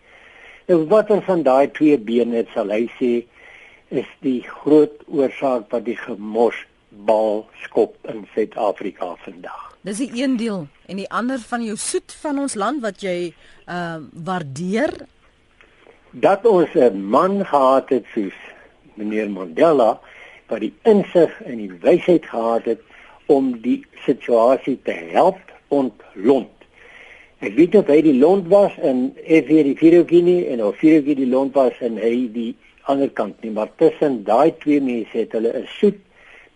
Nou 0.69 0.85
watter 0.91 1.23
van 1.27 1.43
daai 1.47 1.71
twee 1.75 1.99
bene 1.99 2.45
sal 2.55 2.71
hy 2.75 2.85
sê 2.99 3.13
is 3.89 4.09
die 4.23 4.43
groot 4.47 5.01
oorsaak 5.09 5.71
wat 5.73 5.87
die 5.87 5.97
gemors 5.99 6.61
bal 7.07 7.47
skop 7.65 7.97
in 8.11 8.27
Suid-Afrika 8.35 9.15
vandag. 9.25 9.77
Dis 9.87 10.01
die 10.03 10.23
een 10.23 10.37
deel 10.37 10.67
en 10.87 10.97
die 10.97 11.11
ander 11.11 11.39
van 11.39 11.63
jou 11.65 11.77
soet 11.77 12.13
van 12.23 12.39
ons 12.39 12.55
land 12.55 12.83
wat 12.83 13.03
jy 13.03 13.33
ehm 13.67 14.03
uh, 14.03 14.25
waardeer 14.25 14.95
dat 16.11 16.47
ons 16.47 16.75
'n 16.75 17.05
man 17.11 17.45
gehad 17.47 17.89
het 17.89 18.05
soos 18.15 18.39
meneer 18.95 19.31
Mandela 19.31 20.01
wat 20.47 20.61
die 20.61 20.75
insig 20.83 21.43
en 21.43 21.57
die 21.57 21.73
wysheid 21.81 22.27
gehad 22.27 22.65
het 22.65 22.81
om 23.27 23.61
die 23.61 23.85
situasie 24.05 24.79
te 24.83 24.93
help 24.93 25.39
ontlont. 25.69 26.57
Ek 27.39 27.55
weet 27.55 27.75
of 27.75 27.87
hy 27.87 28.01
die 28.03 28.19
lont 28.19 28.49
was 28.49 28.73
in 28.83 29.13
FV 29.23 29.63
die 29.69 29.77
Firokini 29.77 30.47
en 30.47 30.65
of 30.65 30.77
Firokini 30.81 31.15
die 31.15 31.31
lont 31.31 31.55
was 31.55 31.77
en 31.81 32.01
hy 32.01 32.29
die 32.33 32.57
ander 32.83 33.11
kant 33.11 33.37
nie, 33.43 33.51
maar 33.51 33.69
tussen 33.77 34.25
daai 34.25 34.57
twee 34.59 34.81
mense 34.81 35.19
het 35.19 35.33
hulle 35.33 35.53
'n 35.53 35.69
soet 35.79 36.01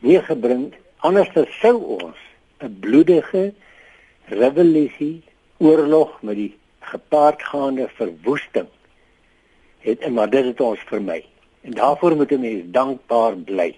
meegebring. 0.03 0.73
Anders 1.03 1.31
sou 1.61 1.77
ons 1.99 2.19
'n 2.63 2.79
bloedige 2.81 3.53
revolusie, 4.29 5.23
oorlog 5.59 6.23
met 6.23 6.37
die 6.37 6.55
gepaardgaande 6.81 7.89
verwoesting 7.95 8.69
het 9.83 9.99
en 9.99 10.13
maar 10.13 10.31
dit 10.31 10.45
het 10.45 10.61
ons 10.61 10.81
vermy. 10.87 11.25
En 11.61 11.71
daarvoor 11.71 12.17
moet 12.17 12.31
'n 12.31 12.41
mens 12.41 12.63
dankbaar 12.67 13.37
bly. 13.37 13.77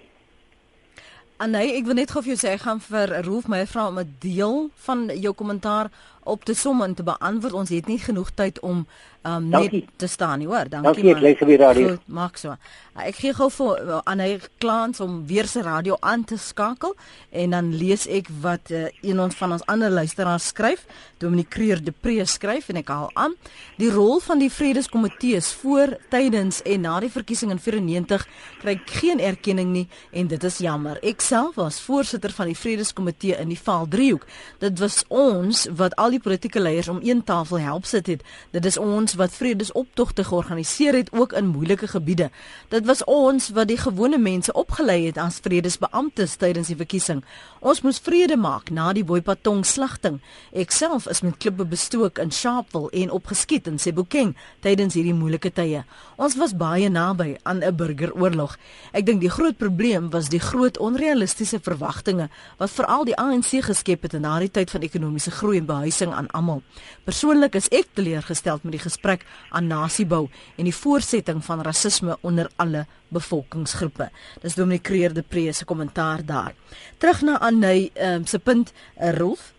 Anay, 1.37 1.75
ek 1.75 1.85
wil 1.85 1.93
net 1.93 2.11
gou 2.11 2.23
vir 2.23 2.35
jou 2.35 2.47
sê 2.47 2.53
ek 2.53 2.61
gaan 2.61 2.79
vir 2.79 3.11
Rolf 3.25 3.47
my 3.47 3.65
vra 3.67 3.87
om 3.87 3.99
'n 3.99 4.15
deel 4.19 4.69
van 4.75 5.11
jou 5.19 5.33
kommentaar 5.33 5.91
op 6.25 6.45
te 6.45 6.53
som 6.57 6.81
en 6.81 6.93
te 6.93 7.05
beantwoord. 7.05 7.53
Ons 7.53 7.73
het 7.73 7.87
nie 7.87 7.99
genoeg 8.01 8.33
tyd 8.35 8.59
om 8.65 8.85
um, 9.25 9.49
net 9.49 9.85
te 9.95 10.07
staan 10.07 10.41
nie, 10.41 10.47
hoor. 10.47 10.69
Dankie. 10.69 10.91
Dankie, 10.91 11.13
ek 11.15 11.23
lees 11.23 11.45
weer 11.47 11.61
radio. 11.61 11.93
Goed, 11.95 12.07
maak 12.07 12.39
so. 12.41 12.55
Ek 12.95 13.17
gee 13.19 13.33
gou 13.35 13.49
vir 13.51 13.89
Anay 14.07 14.37
klaans 14.63 15.01
om 15.03 15.17
weer 15.27 15.49
sy 15.51 15.65
radio 15.65 15.97
aan 15.99 16.23
te 16.23 16.37
skakel 16.39 16.93
en 17.35 17.51
dan 17.51 17.73
lees 17.75 18.05
ek 18.07 18.29
wat 18.43 18.71
uh, 18.71 18.85
een 19.03 19.19
van 19.35 19.55
ons 19.57 19.65
ander 19.71 19.91
luisteraars 19.91 20.47
skryf. 20.53 20.85
Dominique 21.19 21.51
Creer 21.51 21.81
de 21.83 21.91
Pre 21.91 22.23
skryf 22.25 22.69
en 22.71 22.79
ek 22.79 22.91
haal 22.91 23.11
aan. 23.19 23.35
Die 23.79 23.91
rol 23.91 24.21
van 24.23 24.39
die 24.39 24.51
vredeskomitees 24.51 25.51
voor, 25.59 25.97
tydens 26.11 26.61
en 26.63 26.85
na 26.87 26.99
die 27.03 27.11
verkiesing 27.11 27.51
in 27.51 27.59
94 27.59 28.23
kry 28.61 28.77
geen 28.99 29.19
erkenning 29.19 29.73
nie 29.73 29.85
en 30.15 30.31
dit 30.31 30.47
is 30.47 30.61
jammer. 30.63 30.99
Ek 31.03 31.23
self 31.23 31.59
was 31.59 31.81
voorsitter 31.83 32.31
van 32.35 32.51
die 32.51 32.57
vredeskomitee 32.57 33.35
in 33.41 33.51
die 33.51 33.59
Vaal 33.59 33.89
driehoek. 33.91 34.23
Dit 34.63 34.79
was 34.79 35.01
ons 35.11 35.65
wat 35.75 35.95
al 35.99 36.14
die 36.15 36.23
politieke 36.23 36.61
leiers 36.63 36.87
om 36.91 36.99
een 37.03 37.23
tafel 37.23 37.59
help 37.59 37.85
sit 37.85 38.07
het. 38.07 38.23
Dit 38.55 38.65
is 38.65 38.77
ons 38.79 39.15
wat 39.19 39.35
vredesoptogte 39.35 40.23
georganiseer 40.23 40.95
het 40.95 41.11
ook 41.11 41.33
in 41.35 41.51
moeilike 41.51 41.87
gebiede. 41.91 42.29
Dit 42.73 42.85
was 42.85 43.03
ons 43.03 43.49
wat 43.55 43.67
die 43.67 43.79
gewone 43.79 44.17
mense 44.17 44.53
opgelei 44.53 45.05
het 45.05 45.17
as 45.21 45.41
vredesbeamptes 45.43 46.37
tydens 46.41 46.71
die 46.71 46.79
verkiesing. 46.79 47.23
Ons 47.59 47.81
moes 47.81 47.99
vrede 47.99 48.37
maak 48.37 48.69
na 48.69 48.91
die 48.93 49.03
Boipatong 49.03 49.63
slagting. 49.65 50.19
Ek 50.53 50.71
self 50.71 51.07
is 51.11 51.21
met 51.25 51.37
klippe 51.41 51.65
bestook 51.65 52.19
in 52.21 52.31
Sharpeville 52.31 52.91
en 52.93 53.11
opgeskiet 53.11 53.67
in 53.67 53.79
Sebokeng 53.81 54.35
tydens 54.61 54.95
hierdie 54.97 55.15
moeilike 55.17 55.51
tye. 55.53 55.83
Ons 56.15 56.37
was 56.39 56.55
baie 56.55 56.89
naby 56.89 57.35
aan 57.43 57.63
'n 57.63 57.75
burgeroorlog. 57.75 58.57
Ek 58.93 59.05
dink 59.05 59.21
die 59.21 59.29
groot 59.29 59.57
probleem 59.57 60.09
was 60.09 60.29
die 60.29 60.39
groot 60.39 60.77
onrealistiese 60.77 61.59
verwagtinge 61.59 62.29
wat 62.57 62.69
veral 62.69 63.05
die 63.05 63.17
ANC 63.17 63.61
geskep 63.65 64.01
het 64.03 64.13
in 64.13 64.21
daardie 64.21 64.51
tyd 64.51 64.71
van 64.71 64.81
ekonomiese 64.81 65.31
groei 65.31 65.57
en 65.57 65.65
behuising 65.65 66.04
aan 66.13 66.27
almal. 66.31 66.61
Persoonlik 67.03 67.55
is 67.55 67.69
ek 67.69 67.87
teleurgesteld 67.93 68.63
met 68.63 68.75
die 68.77 68.83
gesprek 68.83 69.25
aan 69.49 69.67
nasiebou 69.67 70.27
en 70.57 70.67
die 70.67 70.75
voortsetting 70.75 71.43
van 71.45 71.61
rasisme 71.61 72.17
onder 72.21 72.49
alle 72.55 72.85
bevolkingsgroepe. 73.09 74.09
Dis 74.41 74.55
Dominique 74.55 74.89
Creer 74.89 75.13
de 75.13 75.23
Pre 75.23 75.51
se 75.53 75.65
kommentaar 75.65 76.25
daar. 76.25 76.53
Terug 76.97 77.21
na 77.21 77.39
Anay 77.39 77.89
um, 77.95 78.25
se 78.25 78.39
punt, 78.39 78.73
uh, 79.01 79.13
Rolf. 79.17 79.53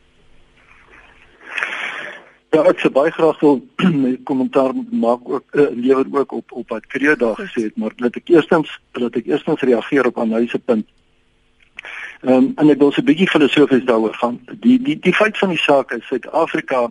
Ja, 2.55 2.63
ek 2.71 2.79
sou 2.81 2.93
baie 2.95 3.11
graag 3.13 3.41
wil 3.43 3.59
'n 3.85 4.23
kommentaar 4.25 4.73
maak 4.91 5.29
ook 5.29 5.45
uh, 5.53 5.67
lewer 5.75 6.07
ook 6.11 6.33
op 6.33 6.53
op 6.53 6.69
wat 6.69 6.87
Creer 6.87 7.19
daar 7.19 7.37
gesê 7.37 7.67
het, 7.69 7.77
maar 7.77 7.93
laat 7.97 8.17
ek 8.17 8.29
eerstens 8.29 8.81
laat 8.93 9.17
ek 9.17 9.27
eerstens 9.27 9.61
reageer 9.61 10.07
op 10.07 10.19
Anay 10.19 10.47
se 10.47 10.59
punt. 10.59 10.87
Ehm 12.27 12.35
um, 12.35 12.53
en 12.57 12.71
ek 12.71 12.79
wil 12.83 12.93
so 12.93 13.01
'n 13.01 13.05
bietjie 13.05 13.29
filosofies 13.31 13.85
daaroor 13.85 14.15
gaan. 14.15 14.41
Die 14.61 14.79
die 14.83 14.99
die 14.99 15.15
feit 15.15 15.39
van 15.39 15.49
die 15.49 15.63
saak 15.63 15.93
is 15.93 16.07
Suid-Afrika 16.07 16.91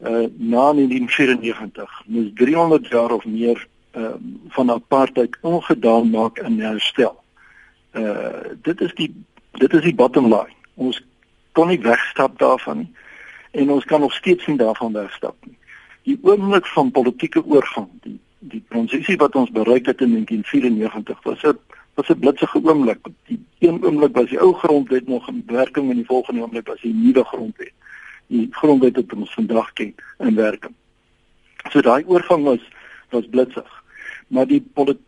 uh 0.00 0.26
na 0.38 0.72
1994 0.72 2.02
moes 2.06 2.30
300 2.34 2.86
jaar 2.88 3.10
of 3.10 3.24
meer 3.24 3.66
ehm 3.92 4.04
uh, 4.04 4.14
van 4.48 4.70
apartheid 4.70 5.36
ongedaan 5.40 6.10
maak 6.10 6.38
in 6.38 6.60
herstel. 6.60 7.16
Uh 7.92 8.54
dit 8.62 8.80
is 8.80 8.94
die 8.94 9.10
dit 9.52 9.72
is 9.72 9.82
die 9.82 9.94
bottom 9.94 10.24
line. 10.24 10.54
Ons 10.74 11.02
kon 11.52 11.68
nie 11.68 11.80
wegstap 11.80 12.38
daarvan 12.38 12.78
nie. 12.78 12.92
en 13.50 13.70
ons 13.70 13.84
kan 13.84 14.00
nog 14.00 14.14
steeds 14.14 14.46
nie 14.46 14.56
daarvan 14.56 14.92
wegstap 14.92 15.36
nie. 15.46 15.56
Die 16.02 16.18
oomblik 16.22 16.66
van 16.66 16.90
politieke 16.90 17.44
oorgang, 17.44 17.88
die 18.02 18.18
die 18.40 18.62
transisie 18.68 19.18
wat 19.20 19.34
ons 19.36 19.50
bereik 19.52 19.86
het 19.86 20.00
in 20.00 20.14
1994 20.14 21.18
was 21.22 21.42
'n 21.42 21.58
was 22.00 22.16
'n 22.16 22.18
blitsige 22.18 22.60
oomblik. 22.62 22.98
Die 23.26 23.44
een 23.58 23.84
oomblik 23.84 24.14
was 24.14 24.28
die 24.28 24.40
ou 24.40 24.52
grondwet 24.54 25.06
nog 25.06 25.28
in 25.28 25.42
werking 25.46 25.90
en 25.90 25.96
die 25.96 26.04
volgende 26.04 26.40
oomblik 26.40 26.66
was 26.66 26.80
die 26.80 26.94
nuwe 26.94 27.24
grondwet. 27.24 27.72
Die 28.26 28.48
grondwet 28.50 28.94
wat 28.94 29.12
ons 29.14 29.34
vandag 29.34 29.72
ken 29.72 29.94
in 30.18 30.34
werking. 30.34 30.74
So 31.70 31.80
daai 31.80 32.04
oorgang 32.06 32.44
was 32.44 32.68
was 33.08 33.28
blitsig. 33.30 33.82
Maar 34.26 34.46
die 34.46 34.62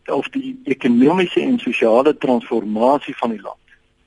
of 0.05 0.28
die 0.28 0.61
ekonomiese 0.64 1.40
en 1.40 1.59
sosiale 1.59 2.16
transformasie 2.16 3.16
van 3.16 3.30
die 3.30 3.40
land 3.40 3.61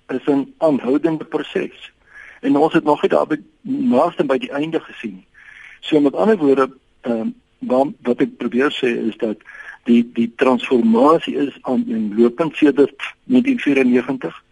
is 0.08 0.26
'n 0.26 0.54
aanhoudende 0.58 1.26
proses. 1.26 1.92
En 2.42 2.58
ons 2.58 2.74
het 2.74 2.84
nog 2.84 3.02
nie 3.02 3.10
daar 3.10 3.28
by 3.28 3.42
naaste 3.62 4.26
by 4.26 4.38
die 4.38 4.52
einde 4.52 4.80
gesien. 4.80 5.26
So 5.80 6.00
met 6.00 6.16
ander 6.16 6.38
woorde, 6.38 6.70
ehm 7.02 7.34
um, 7.60 7.96
wat 8.02 8.22
ek 8.22 8.38
probeer 8.38 8.72
sê 8.72 9.08
is 9.08 9.18
dat 9.18 9.38
die 9.86 10.02
die 10.14 10.32
transformasie 10.36 11.36
is 11.36 11.58
aan 11.62 11.86
in 11.88 12.14
lopend 12.18 12.56
sedert 12.56 13.14
1994 13.24 14.44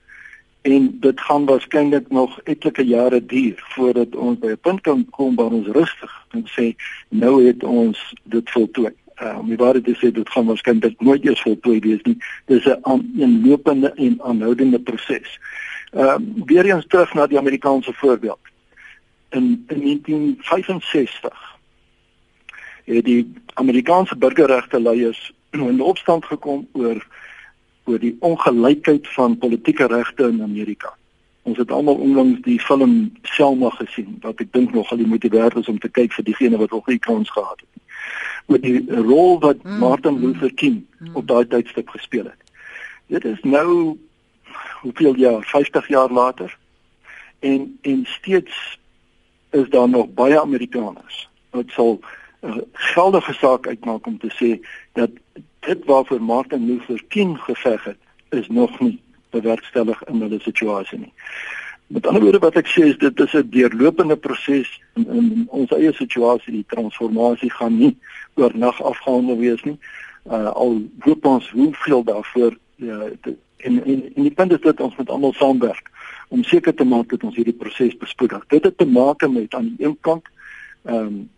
en 0.62 1.00
dit 1.00 1.22
gaan 1.22 1.46
waarskynlik 1.46 2.10
nog 2.10 2.40
etlike 2.44 2.86
jare 2.86 3.26
duur 3.26 3.64
voordat 3.76 4.16
ons 4.16 4.40
by 4.40 4.48
'n 4.48 4.60
punt 4.62 4.82
kan 4.82 5.06
kom 5.10 5.36
waar 5.36 5.52
ons 5.52 5.68
rustig 5.68 6.14
kan 6.28 6.46
sê 6.58 6.76
nou 7.10 7.46
het 7.46 7.64
ons 7.64 8.14
dit 8.24 8.50
voltooi. 8.50 8.94
Uh, 9.22 9.38
om 9.40 9.48
die 9.48 9.58
waarheid 9.58 9.84
te 9.84 9.96
sê 9.96 10.12
dit 10.12 10.30
gaan 10.30 10.46
waarskynlik 10.46 11.02
nooit 11.02 11.26
eers 11.26 11.42
voltooi 11.42 11.80
wees 11.80 12.02
nie. 12.02 12.18
Dis 12.46 12.66
'n 12.66 12.80
aan 12.82 13.12
'n 13.16 13.48
lopende 13.48 13.94
en 13.94 14.22
aanhoudende 14.22 14.80
proses. 14.80 15.40
Ehm 15.92 16.22
uh, 16.38 16.46
weer 16.46 16.66
eens 16.66 16.88
terug 16.88 17.14
na 17.14 17.28
die 17.28 17.38
Amerikaanse 17.38 17.94
voorbeeld. 17.94 18.40
In, 19.30 19.66
in 19.68 19.80
1965 19.80 21.53
het 22.84 23.06
die 23.06 23.34
Amerikaanse 23.54 24.16
burgerregte 24.16 24.82
leiers 24.82 25.32
in 25.52 25.82
opstand 25.82 26.26
gekom 26.26 26.68
oor 26.72 27.08
oor 27.84 28.00
die 28.00 28.16
ongelykheid 28.20 29.08
van 29.12 29.38
politieke 29.38 29.88
regte 29.88 30.24
in 30.24 30.42
Amerika. 30.42 30.94
Ons 31.44 31.58
het 31.58 31.72
almal 31.72 31.96
onlangs 31.96 32.40
die 32.42 32.60
film 32.60 33.12
Selma 33.22 33.70
gesien 33.76 34.18
wat 34.24 34.40
ek 34.40 34.54
dink 34.56 34.72
nog 34.74 34.92
al 34.92 35.02
die 35.02 35.08
moeite 35.08 35.28
werd 35.34 35.58
is 35.60 35.68
om 35.68 35.80
te 35.80 35.92
kyk 35.92 36.14
vir 36.16 36.24
diegene 36.24 36.60
wat 36.62 36.72
nog 36.72 36.88
nie 36.88 37.00
kans 37.04 37.32
gehad 37.32 37.60
het 37.60 37.68
nie. 37.74 37.84
Met 38.56 38.64
die 38.64 39.02
rol 39.04 39.40
wat 39.44 39.60
mm, 39.64 39.78
Martin 39.84 40.16
mm, 40.16 40.24
Luther 40.24 40.54
King 40.54 40.86
mm. 41.00 41.16
op 41.20 41.28
daai 41.28 41.44
tydstip 41.48 41.92
gespeel 41.92 42.32
het. 42.32 42.40
Dit 43.12 43.26
is 43.26 43.44
nou 43.44 43.98
hoeveel 44.82 45.16
jaar, 45.16 45.44
50 45.44 45.88
jaar 45.88 46.12
later 46.12 46.58
en 47.40 47.78
en 47.82 48.06
steeds 48.08 48.80
is 49.52 49.70
daar 49.70 49.90
nog 49.90 50.14
baie 50.16 50.40
Amerikaners 50.40 51.30
wat 51.52 51.70
sal 51.76 52.00
geldige 52.74 53.34
saak 53.34 53.68
uitmaak 53.68 54.08
om 54.08 54.18
te 54.18 54.32
sê 54.36 54.60
dat 54.94 55.10
dit 55.60 55.86
waarvoor 55.86 56.22
Martin 56.22 56.66
Luther 56.66 57.04
King 57.08 57.38
geveg 57.40 57.84
het, 57.84 57.98
is 58.30 58.48
nog 58.48 58.80
nie 58.80 59.02
bewerkstellig 59.30 60.04
in 60.04 60.22
hulle 60.22 60.40
situasie 60.40 61.00
nie. 61.00 61.14
Met 61.88 62.08
ander 62.08 62.22
woorde 62.22 62.40
wat 62.40 62.58
ek 62.60 62.68
sê 62.68 62.88
is 62.92 62.98
dit 62.98 63.20
is 63.20 63.34
'n 63.34 63.50
deurlopende 63.50 64.18
proses 64.18 64.70
in, 64.96 65.08
in 65.08 65.46
ons 65.48 65.72
eie 65.72 65.94
situasie, 65.94 66.54
die 66.54 66.66
transformasie 66.68 67.52
gaan 67.52 67.78
nie 67.78 67.98
oornag 68.34 68.82
afgehandel 68.82 69.38
wees 69.38 69.64
nie. 69.64 69.78
Uh 70.26 70.52
al 70.52 70.82
hoop 71.00 71.26
ons 71.26 71.50
hoeveel 71.50 72.04
daarvoor 72.04 72.58
ja 72.76 73.00
en 73.58 73.84
en 73.84 74.00
en 74.16 74.24
die 74.24 74.34
punt 74.34 74.52
is 74.52 74.62
dat 74.62 74.80
ons 74.80 74.96
met 74.96 75.10
almal 75.10 75.34
saamwerk 75.34 75.92
om 76.28 76.44
seker 76.44 76.74
te 76.74 76.84
maak 76.84 77.10
dat 77.10 77.24
ons 77.24 77.36
hierdie 77.36 77.60
proses 77.60 77.98
bespoedig. 77.98 78.46
Dit 78.48 78.64
het 78.64 78.78
te 78.78 78.86
maak 78.86 79.28
met 79.28 79.54
aan 79.54 79.76
die 79.76 79.86
een 79.86 79.98
kant 80.02 80.28
ehm 80.84 80.96
um, 80.96 81.30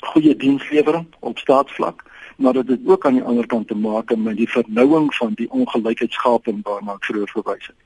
goeie 0.00 0.36
dienslewering 0.36 1.06
op 1.20 1.38
staatsvlak, 1.38 2.04
maar 2.36 2.52
dit 2.52 2.68
het 2.68 2.80
ook 2.84 3.06
aan 3.06 3.18
die 3.18 3.22
ander 3.22 3.46
kant 3.46 3.68
te 3.68 3.74
maak 3.74 4.16
met 4.16 4.36
die 4.36 4.48
vernouing 4.50 5.14
van 5.14 5.34
die 5.34 5.50
ongelykheidsskaping 5.50 6.62
waarna 6.62 6.94
ek 6.94 7.04
vroeër 7.04 7.32
verwys 7.34 7.66
het. 7.66 7.76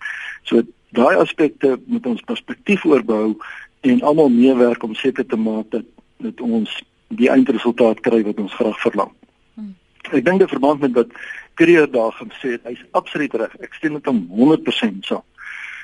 So 0.43 0.63
daai 0.93 1.17
aspekte 1.17 1.79
moet 1.87 2.07
ons 2.07 2.21
perspektief 2.21 2.85
oorbou 2.85 3.37
en 3.81 4.03
almal 4.03 4.29
meewerk 4.29 4.83
om 4.83 4.95
seker 4.95 5.27
te 5.27 5.37
maak 5.37 5.71
dat 5.71 5.89
dat 6.23 6.41
ons 6.41 6.71
die 7.09 7.29
eindresultaat 7.29 8.01
kry 8.01 8.23
wat 8.23 8.39
ons 8.39 8.55
graag 8.55 8.79
verlang. 8.81 9.11
Hmm. 9.55 9.75
Ek 10.13 10.25
dink 10.25 10.39
die 10.39 10.49
verband 10.49 10.81
met 10.81 10.95
wat 10.95 11.17
Kreer 11.55 11.91
daar 11.91 12.15
gesê 12.17 12.55
het, 12.55 12.63
hy's 12.65 12.81
absoluut 12.97 13.35
reg. 13.35 13.57
Ek 13.61 13.75
stem 13.77 13.99
met 13.99 14.07
hom 14.09 14.23
100% 14.33 15.05
saam. 15.05 15.25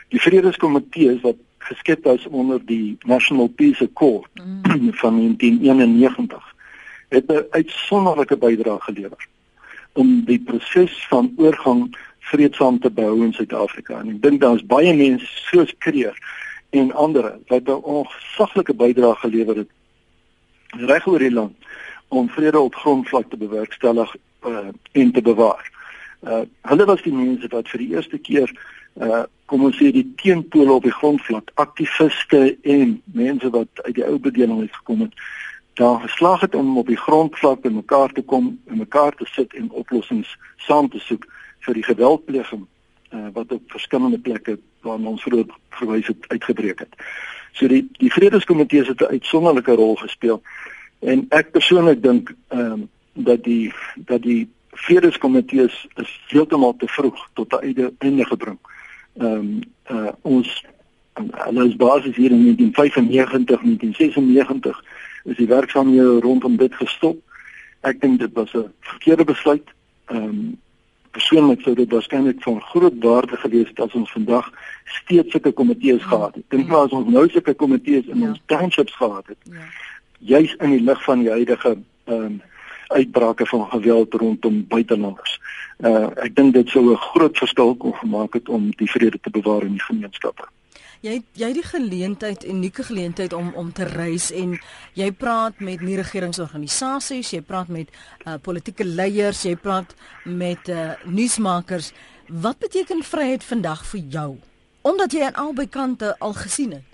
Die 0.08 0.20
Vredeskomitee 0.22 1.18
wat 1.20 1.36
geskep 1.58 2.06
is 2.06 2.26
onder 2.26 2.60
die 2.64 2.96
National 3.06 3.48
Peace 3.48 3.84
Accord 3.84 4.28
mm. 4.34 4.92
van 5.02 5.16
1991 5.16 6.54
het 7.08 7.26
'n 7.26 7.46
uitsonderlike 7.50 8.36
bydrae 8.36 8.80
gelewer 8.80 9.26
om 9.92 10.24
die 10.24 10.40
proses 10.40 11.06
van 11.08 11.32
oorgang 11.36 11.96
vreedsaam 12.18 12.78
te 12.80 12.90
behou 12.90 13.24
in 13.24 13.32
Suid-Afrika. 13.32 14.00
En 14.00 14.08
ek 14.08 14.22
dink 14.22 14.40
daar's 14.40 14.66
baie 14.66 14.94
mense 14.94 15.26
soos 15.26 15.74
Kreer 15.78 16.18
en 16.70 16.92
ander 16.92 17.38
wat 17.46 17.68
'n 17.68 17.82
ongesaglike 17.82 18.74
bydrae 18.74 19.14
gelewer 19.14 19.56
het 19.56 19.70
reg 20.76 21.06
oor 21.06 21.18
die 21.18 21.32
land 21.32 21.56
om 22.08 22.28
vrede 22.28 22.60
op 22.60 22.74
grondvlak 22.74 23.30
te 23.30 23.36
bewerkstellig 23.36 24.16
uh, 24.46 24.68
en 24.92 25.12
te 25.12 25.22
bewaar. 25.22 25.70
Uh, 26.22 26.40
hulle 26.62 26.84
was 26.84 27.02
die 27.02 27.12
mense 27.12 27.48
wat 27.48 27.68
vir 27.68 27.78
die 27.78 27.90
eerste 27.94 28.18
keer 28.18 28.52
uh 29.00 29.24
kom 29.48 29.62
ons 29.64 29.78
sê 29.80 29.88
die 29.88 30.04
teenpole 30.20 30.72
op 30.74 30.82
die 30.84 30.92
grondvlak, 30.92 31.50
aktiviste 31.56 32.58
en 32.68 32.90
mense 33.16 33.48
wat 33.50 33.80
uit 33.86 33.94
die 33.96 34.04
ou 34.04 34.18
bedeling 34.20 34.58
het 34.60 34.74
gekom 34.76 35.06
het, 35.06 35.14
daar 35.80 36.02
geslaag 36.02 36.40
het 36.40 36.54
om 36.54 36.76
op 36.78 36.86
die 36.86 36.98
grondvlak 37.00 37.62
by 37.64 37.72
mekaar 37.72 38.12
te 38.12 38.22
kom 38.22 38.50
en 38.68 38.82
mekaar 38.82 39.16
te 39.16 39.24
sit 39.32 39.54
en 39.56 39.70
oplossings 39.70 40.34
saam 40.66 40.90
te 40.92 41.00
soek 41.00 41.24
vir 41.64 41.80
die 41.80 41.86
geweldpleging 41.86 42.66
uh 43.16 43.30
wat 43.32 43.52
op 43.56 43.72
verskillende 43.72 44.18
plekke 44.20 44.58
waar 44.84 45.00
ons 45.00 45.22
vroeër 45.22 45.56
verwys 45.80 46.12
het 46.12 46.28
uitgebreek 46.28 46.84
het. 46.84 47.00
So 47.56 47.68
die 47.72 47.86
die 48.02 48.12
vredeskomitee 48.12 48.84
het 48.84 49.00
'n 49.00 49.16
uitsonderlike 49.16 49.72
rol 49.80 49.96
gespeel 49.96 50.42
en 51.00 51.26
ek 51.30 51.50
persoonlik 51.56 52.02
dink 52.02 52.34
ehm 52.48 52.72
um, 52.72 52.88
dat 53.12 53.44
die 53.44 53.72
dat 53.96 54.22
die 54.22 54.48
vredeskomitee 54.78 55.64
is, 55.64 55.86
heeltemal 56.28 56.76
te 56.76 56.88
vroeg 56.88 57.28
tot 57.34 57.52
'n 57.52 57.90
einde, 57.98 58.24
gebring. 58.24 58.58
Ehm 59.18 59.32
um, 59.32 59.60
uh, 59.90 60.12
ons 60.22 60.64
hulle 61.44 61.66
is 61.66 61.76
basies 61.76 62.16
hier 62.16 62.30
in 62.30 62.44
1995, 62.44 63.60
1996 63.62 64.84
is 65.24 65.36
die 65.36 65.46
werksaamhede 65.46 66.20
rondom 66.20 66.56
dit 66.56 66.74
gestop. 66.74 67.18
Ek 67.80 68.00
dink 68.00 68.18
dit 68.18 68.32
was 68.32 68.52
'n 68.54 68.72
verkeerde 68.80 69.24
besluit. 69.24 69.68
Ehm 70.06 70.22
um, 70.22 70.58
persoonlik 71.10 71.60
sou 71.60 71.74
dit 71.74 71.90
waarskynlik 71.90 72.42
van 72.42 72.60
groot 72.60 72.94
waarde 73.00 73.36
gewees 73.36 73.68
het 73.68 73.80
as 73.80 73.92
ons 73.92 74.12
vandag 74.12 74.52
steeds 74.84 75.30
sulke 75.30 75.52
komitees 75.52 76.02
ja. 76.02 76.08
gehad 76.08 76.34
het. 76.34 76.44
Dink 76.48 76.68
maar 76.68 76.84
as 76.86 76.94
ons 76.94 77.08
nou 77.08 77.28
sulke 77.28 77.54
komitees 77.54 78.06
in 78.06 78.20
ja. 78.20 78.28
ons 78.28 78.40
townships 78.46 78.94
gehad 78.96 79.26
het. 79.26 79.38
Ja. 79.42 79.66
Juis 80.18 80.54
in 80.58 80.70
die 80.70 80.80
lig 80.80 81.02
van 81.04 81.18
die 81.18 81.30
huidige 81.30 81.76
ehm 82.04 82.24
um, 82.24 82.40
uitbrake 82.88 83.46
van 83.46 83.66
geweld 83.70 84.14
rondom 84.14 84.66
buitelanders. 84.68 85.40
Uh 85.78 86.08
ek 86.16 86.36
dink 86.36 86.54
dit 86.54 86.68
sou 86.68 86.90
'n 86.92 86.96
groot 86.96 87.38
verskil 87.38 87.74
kon 87.76 87.94
gemaak 87.94 88.32
het 88.34 88.48
om 88.48 88.70
die 88.76 88.90
vrede 88.90 89.18
te 89.20 89.30
bewaar 89.30 89.62
in 89.62 89.76
die 89.76 89.86
gemeenskappe. 89.88 90.44
Jy 91.00 91.22
jy 91.32 91.52
die 91.52 91.62
geleentheid, 91.62 92.44
unieke 92.44 92.82
geleentheid 92.82 93.32
om 93.32 93.52
om 93.54 93.72
te 93.72 93.84
reis 93.84 94.32
en 94.32 94.58
jy 94.98 95.12
praat 95.12 95.60
met 95.60 95.80
nie 95.80 95.96
regeringsorganisasies, 95.96 97.30
jy 97.30 97.40
praat 97.40 97.68
met 97.68 97.88
uh 98.26 98.34
politieke 98.42 98.84
leiers, 98.84 99.42
jy 99.42 99.56
praat 99.56 99.94
met 100.24 100.68
uh 100.68 100.90
nuusmakers. 101.04 101.92
Wat 102.26 102.58
beteken 102.58 103.02
vryheid 103.02 103.44
vandag 103.44 103.86
vir 103.86 104.00
jou? 104.00 104.36
Omdat 104.82 105.12
jy 105.12 105.22
aan 105.22 105.34
albei 105.34 105.68
kante 105.68 106.18
al 106.18 106.32
gesien 106.32 106.72
het. 106.72 106.84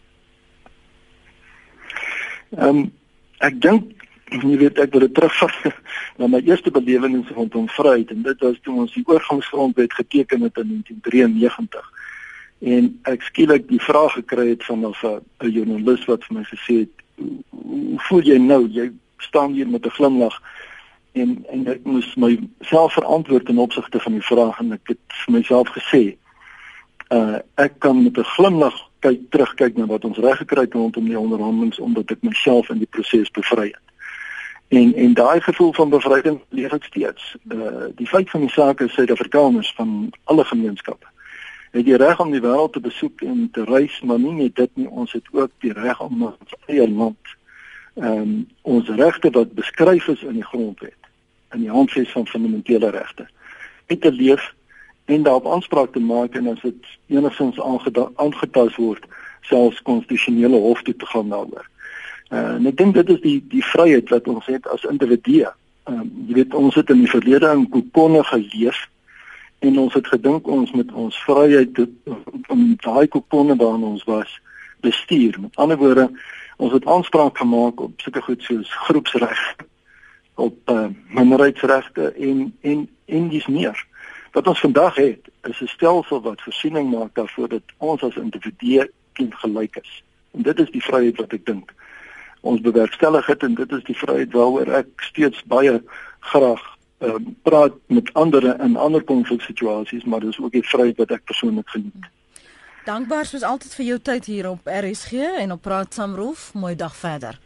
Ehm 2.58 2.68
um, 2.68 2.92
ek 3.38 3.60
dink 3.60 4.03
jy 4.42 4.56
weet 4.58 4.78
ek 4.78 4.92
wil 4.92 5.00
dit 5.06 5.14
terugvat. 5.14 5.74
Na 6.18 6.26
my 6.26 6.40
eerste 6.44 6.70
belewenis 6.70 7.30
rondom 7.34 7.68
vryheid 7.68 8.10
en 8.10 8.22
dit 8.22 8.40
was 8.40 8.58
toe 8.62 8.74
ons 8.80 8.92
die 8.92 9.04
oorgangsgrondwet 9.06 9.92
geteken 9.92 10.42
het 10.48 10.56
in 10.62 10.68
1993 10.68 11.90
en 12.64 12.90
ek 13.10 13.22
skielik 13.22 13.66
die 13.68 13.80
vraag 13.82 14.12
gekry 14.12 14.48
het 14.48 14.64
van 14.64 14.86
'n 14.86 15.24
joernalis 15.38 16.04
wat 16.04 16.24
vir 16.24 16.36
my 16.38 16.44
gesê 16.44 16.74
het 16.86 16.94
hoe 17.50 18.00
voel 18.08 18.22
jy 18.22 18.38
nou? 18.38 18.68
Jy 18.68 18.92
staan 19.18 19.52
hier 19.52 19.68
met 19.68 19.86
'n 19.86 19.90
glimlag 19.90 20.42
en 21.12 21.44
en 21.50 21.66
ek 21.66 21.84
moes 21.84 22.14
myself 22.14 22.92
verantwoord 22.92 23.48
in 23.48 23.58
opsigte 23.58 24.00
van 24.00 24.12
die 24.12 24.26
vraag 24.26 24.58
en 24.58 24.72
ek 24.72 24.94
het 24.94 24.98
vir 25.24 25.34
myself 25.34 25.68
gesê 25.68 26.16
uh 27.10 27.38
ek 27.54 27.78
kan 27.78 28.02
met 28.02 28.18
'n 28.18 28.32
glimlag 28.36 28.76
kyk 28.98 29.20
terugkyk 29.30 29.76
na 29.76 29.86
wat 29.86 30.04
ons 30.04 30.18
reg 30.18 30.38
gekry 30.38 30.60
het 30.60 30.74
rondom 30.74 31.04
die 31.04 31.18
onderhandelinge 31.18 31.82
omdat 31.82 32.10
ek 32.10 32.22
myself 32.22 32.70
in 32.70 32.78
die 32.78 32.90
proses 32.90 33.30
bevry 33.30 33.66
het 33.66 33.93
En 34.68 34.94
en 34.94 35.14
daai 35.14 35.40
gevoel 35.40 35.72
van 35.72 35.88
bevryding 35.88 36.40
leef 36.48 36.72
ek 36.72 36.84
steeds. 36.84 37.36
Uh 37.48 37.90
die 37.94 38.06
feit 38.06 38.30
van 38.30 38.40
die 38.40 38.50
saak 38.50 38.80
is 38.80 38.92
Suid-Afrikaners 38.92 39.72
van 39.76 40.10
alle 40.24 40.44
gemeenskappe 40.44 41.06
het 41.74 41.84
die 41.84 41.96
reg 41.96 42.20
om 42.20 42.30
die 42.30 42.40
wêreld 42.40 42.72
te 42.72 42.80
besoek 42.80 43.22
en 43.26 43.48
te 43.52 43.64
reis, 43.66 44.00
maar 44.06 44.18
nie 44.18 44.32
net 44.32 44.54
dit 44.54 44.70
nie, 44.78 44.86
ons 44.88 45.12
het 45.12 45.26
ook 45.32 45.50
die 45.58 45.72
reg 45.74 46.00
om 46.00 46.22
ons 46.22 46.52
eie 46.66 46.86
land 46.88 47.32
ehm 47.94 48.20
um, 48.20 48.36
ons 48.62 48.88
regte 48.98 49.30
wat 49.30 49.52
beskryf 49.54 50.06
is 50.08 50.22
in 50.22 50.38
die 50.38 50.46
grondwet 50.46 51.10
in 51.54 51.60
die 51.62 51.70
handves 51.70 52.10
van 52.10 52.26
fundamentele 52.26 52.90
regte 52.90 53.26
uit 53.86 54.00
te 54.00 54.12
leef 54.12 54.54
en 55.04 55.22
daarop 55.22 55.46
aanspraak 55.46 55.92
te 55.92 56.00
maak 56.00 56.34
en 56.34 56.48
as 56.50 56.62
dit 56.62 56.88
enigstens 57.06 57.60
aangetast 57.60 58.76
word 58.76 59.06
selfs 59.50 59.82
konstitusionele 59.82 60.56
hof 60.56 60.82
toe 60.82 60.96
te 60.96 61.06
gaan 61.06 61.28
daaroor. 61.28 61.68
Uh, 62.32 62.54
en 62.56 62.66
ek 62.66 62.76
dink 62.76 62.94
dit 62.94 63.10
is 63.12 63.20
die 63.20 63.38
die 63.52 63.64
vryheid 63.64 64.08
wat 64.08 64.28
ons 64.28 64.46
het 64.46 64.66
as 64.72 64.86
individue. 64.88 65.50
Ehm 65.84 66.00
um, 66.00 66.10
jy 66.28 66.38
weet 66.40 66.54
ons 66.54 66.74
het 66.74 66.90
in 66.90 67.02
die 67.04 67.10
verlede 67.10 67.50
in 67.52 67.68
kokonne 67.68 68.22
geleef 68.24 68.78
en 69.64 69.78
ons 69.78 69.94
het 69.94 70.06
gedink 70.08 70.48
ons 70.48 70.72
met 70.72 70.92
ons 70.92 71.18
vryheid 71.26 71.80
om 72.48 72.62
daai 72.80 73.06
kokonne 73.08 73.56
waarin 73.60 73.84
ons 73.90 74.04
was 74.08 74.40
bestuur. 74.80 75.36
Met 75.40 75.56
ander 75.56 75.76
woorde, 75.76 76.08
ons 76.56 76.72
het 76.72 76.86
aanspraak 76.86 77.38
gemaak 77.38 77.80
op 77.80 78.00
sulke 78.00 78.22
goed 78.24 78.42
soos 78.42 78.72
groepsreg, 78.88 79.44
op 80.34 80.56
uh, 80.72 80.88
minderheidsregte 81.08 82.12
en 82.12 82.52
en 82.60 82.88
en 83.04 83.28
dis 83.28 83.46
meer. 83.46 83.86
Wat 84.32 84.48
ons 84.48 84.60
vandag 84.60 84.94
het, 84.94 85.28
is 85.44 85.60
'n 85.60 85.66
stelsel 85.76 86.20
wat 86.20 86.42
voorsiening 86.42 86.90
maak 86.90 87.14
daarvoor 87.14 87.48
dat 87.48 87.76
ons 87.78 88.02
as 88.02 88.16
individue 88.16 88.90
gelyk 89.14 89.76
is. 89.76 90.02
En 90.32 90.42
dit 90.42 90.58
is 90.58 90.70
die 90.70 90.82
vryheid 90.82 91.16
wat 91.16 91.32
ek 91.32 91.46
dink 91.46 91.74
ons 92.44 92.60
bewerkstellig 92.60 93.26
het 93.26 93.42
en 93.42 93.56
dit 93.58 93.72
is 93.72 93.84
die 93.88 93.96
vryheid 93.96 94.32
waaroor 94.36 94.70
ek 94.80 95.06
steeds 95.08 95.40
baie 95.50 95.78
graag 96.32 96.62
um, 97.04 97.32
praat 97.42 97.76
met 97.86 98.12
ander 98.12 98.46
in 98.60 98.76
ander 98.76 99.04
konfliksituasies, 99.04 100.04
maar 100.04 100.20
dis 100.20 100.38
ook 100.40 100.52
die 100.52 100.66
vryheid 100.68 101.00
wat 101.00 101.16
ek 101.16 101.24
persoonlik 101.24 101.68
geniet. 101.72 102.12
Dankbaar 102.84 103.24
soos 103.24 103.44
altyd 103.48 103.74
vir 103.78 103.86
jou 103.86 103.98
tyd 104.10 104.26
hier 104.28 104.50
op 104.50 104.68
RSG 104.68 105.24
en 105.40 105.56
op 105.56 105.62
Praat 105.64 105.94
Samroof. 105.96 106.50
Mooi 106.54 106.74
dag 106.76 106.96
verder. 106.96 107.38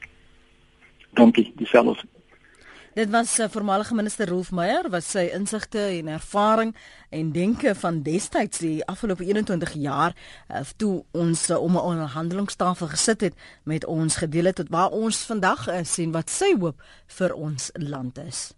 Dankie, 1.15 1.53
dieselfde. 1.57 2.18
Dit 2.99 3.11
was 3.11 3.37
'n 3.37 3.43
uh, 3.43 3.49
voormalige 3.49 3.95
minister 3.95 4.29
Rolf 4.29 4.51
Meyer 4.51 4.91
wat 4.91 5.05
sy 5.05 5.31
insigte 5.33 5.79
en 5.79 6.09
ervaring 6.09 6.77
en 7.11 7.33
denke 7.33 7.75
van 7.75 8.03
destyds 8.03 8.59
die 8.59 8.85
afgelope 8.87 9.25
21 9.25 9.73
jaar 9.73 10.17
uh, 10.51 10.61
toe 10.77 11.05
ons 11.11 11.51
uh, 11.51 11.63
om 11.63 11.73
'n 11.73 11.81
onderhandelingstafel 11.93 12.87
gesit 12.87 13.21
het 13.21 13.35
met 13.63 13.85
ons 13.85 14.17
gedeel 14.17 14.45
het 14.45 14.55
tot 14.55 14.69
waar 14.69 14.91
ons 14.91 15.17
vandag 15.17 15.69
is 15.69 15.99
en 15.99 16.11
wat 16.11 16.31
sy 16.31 16.57
hoop 16.59 16.83
vir 17.07 17.35
ons 17.35 17.71
land 17.73 18.19
is. 18.19 18.58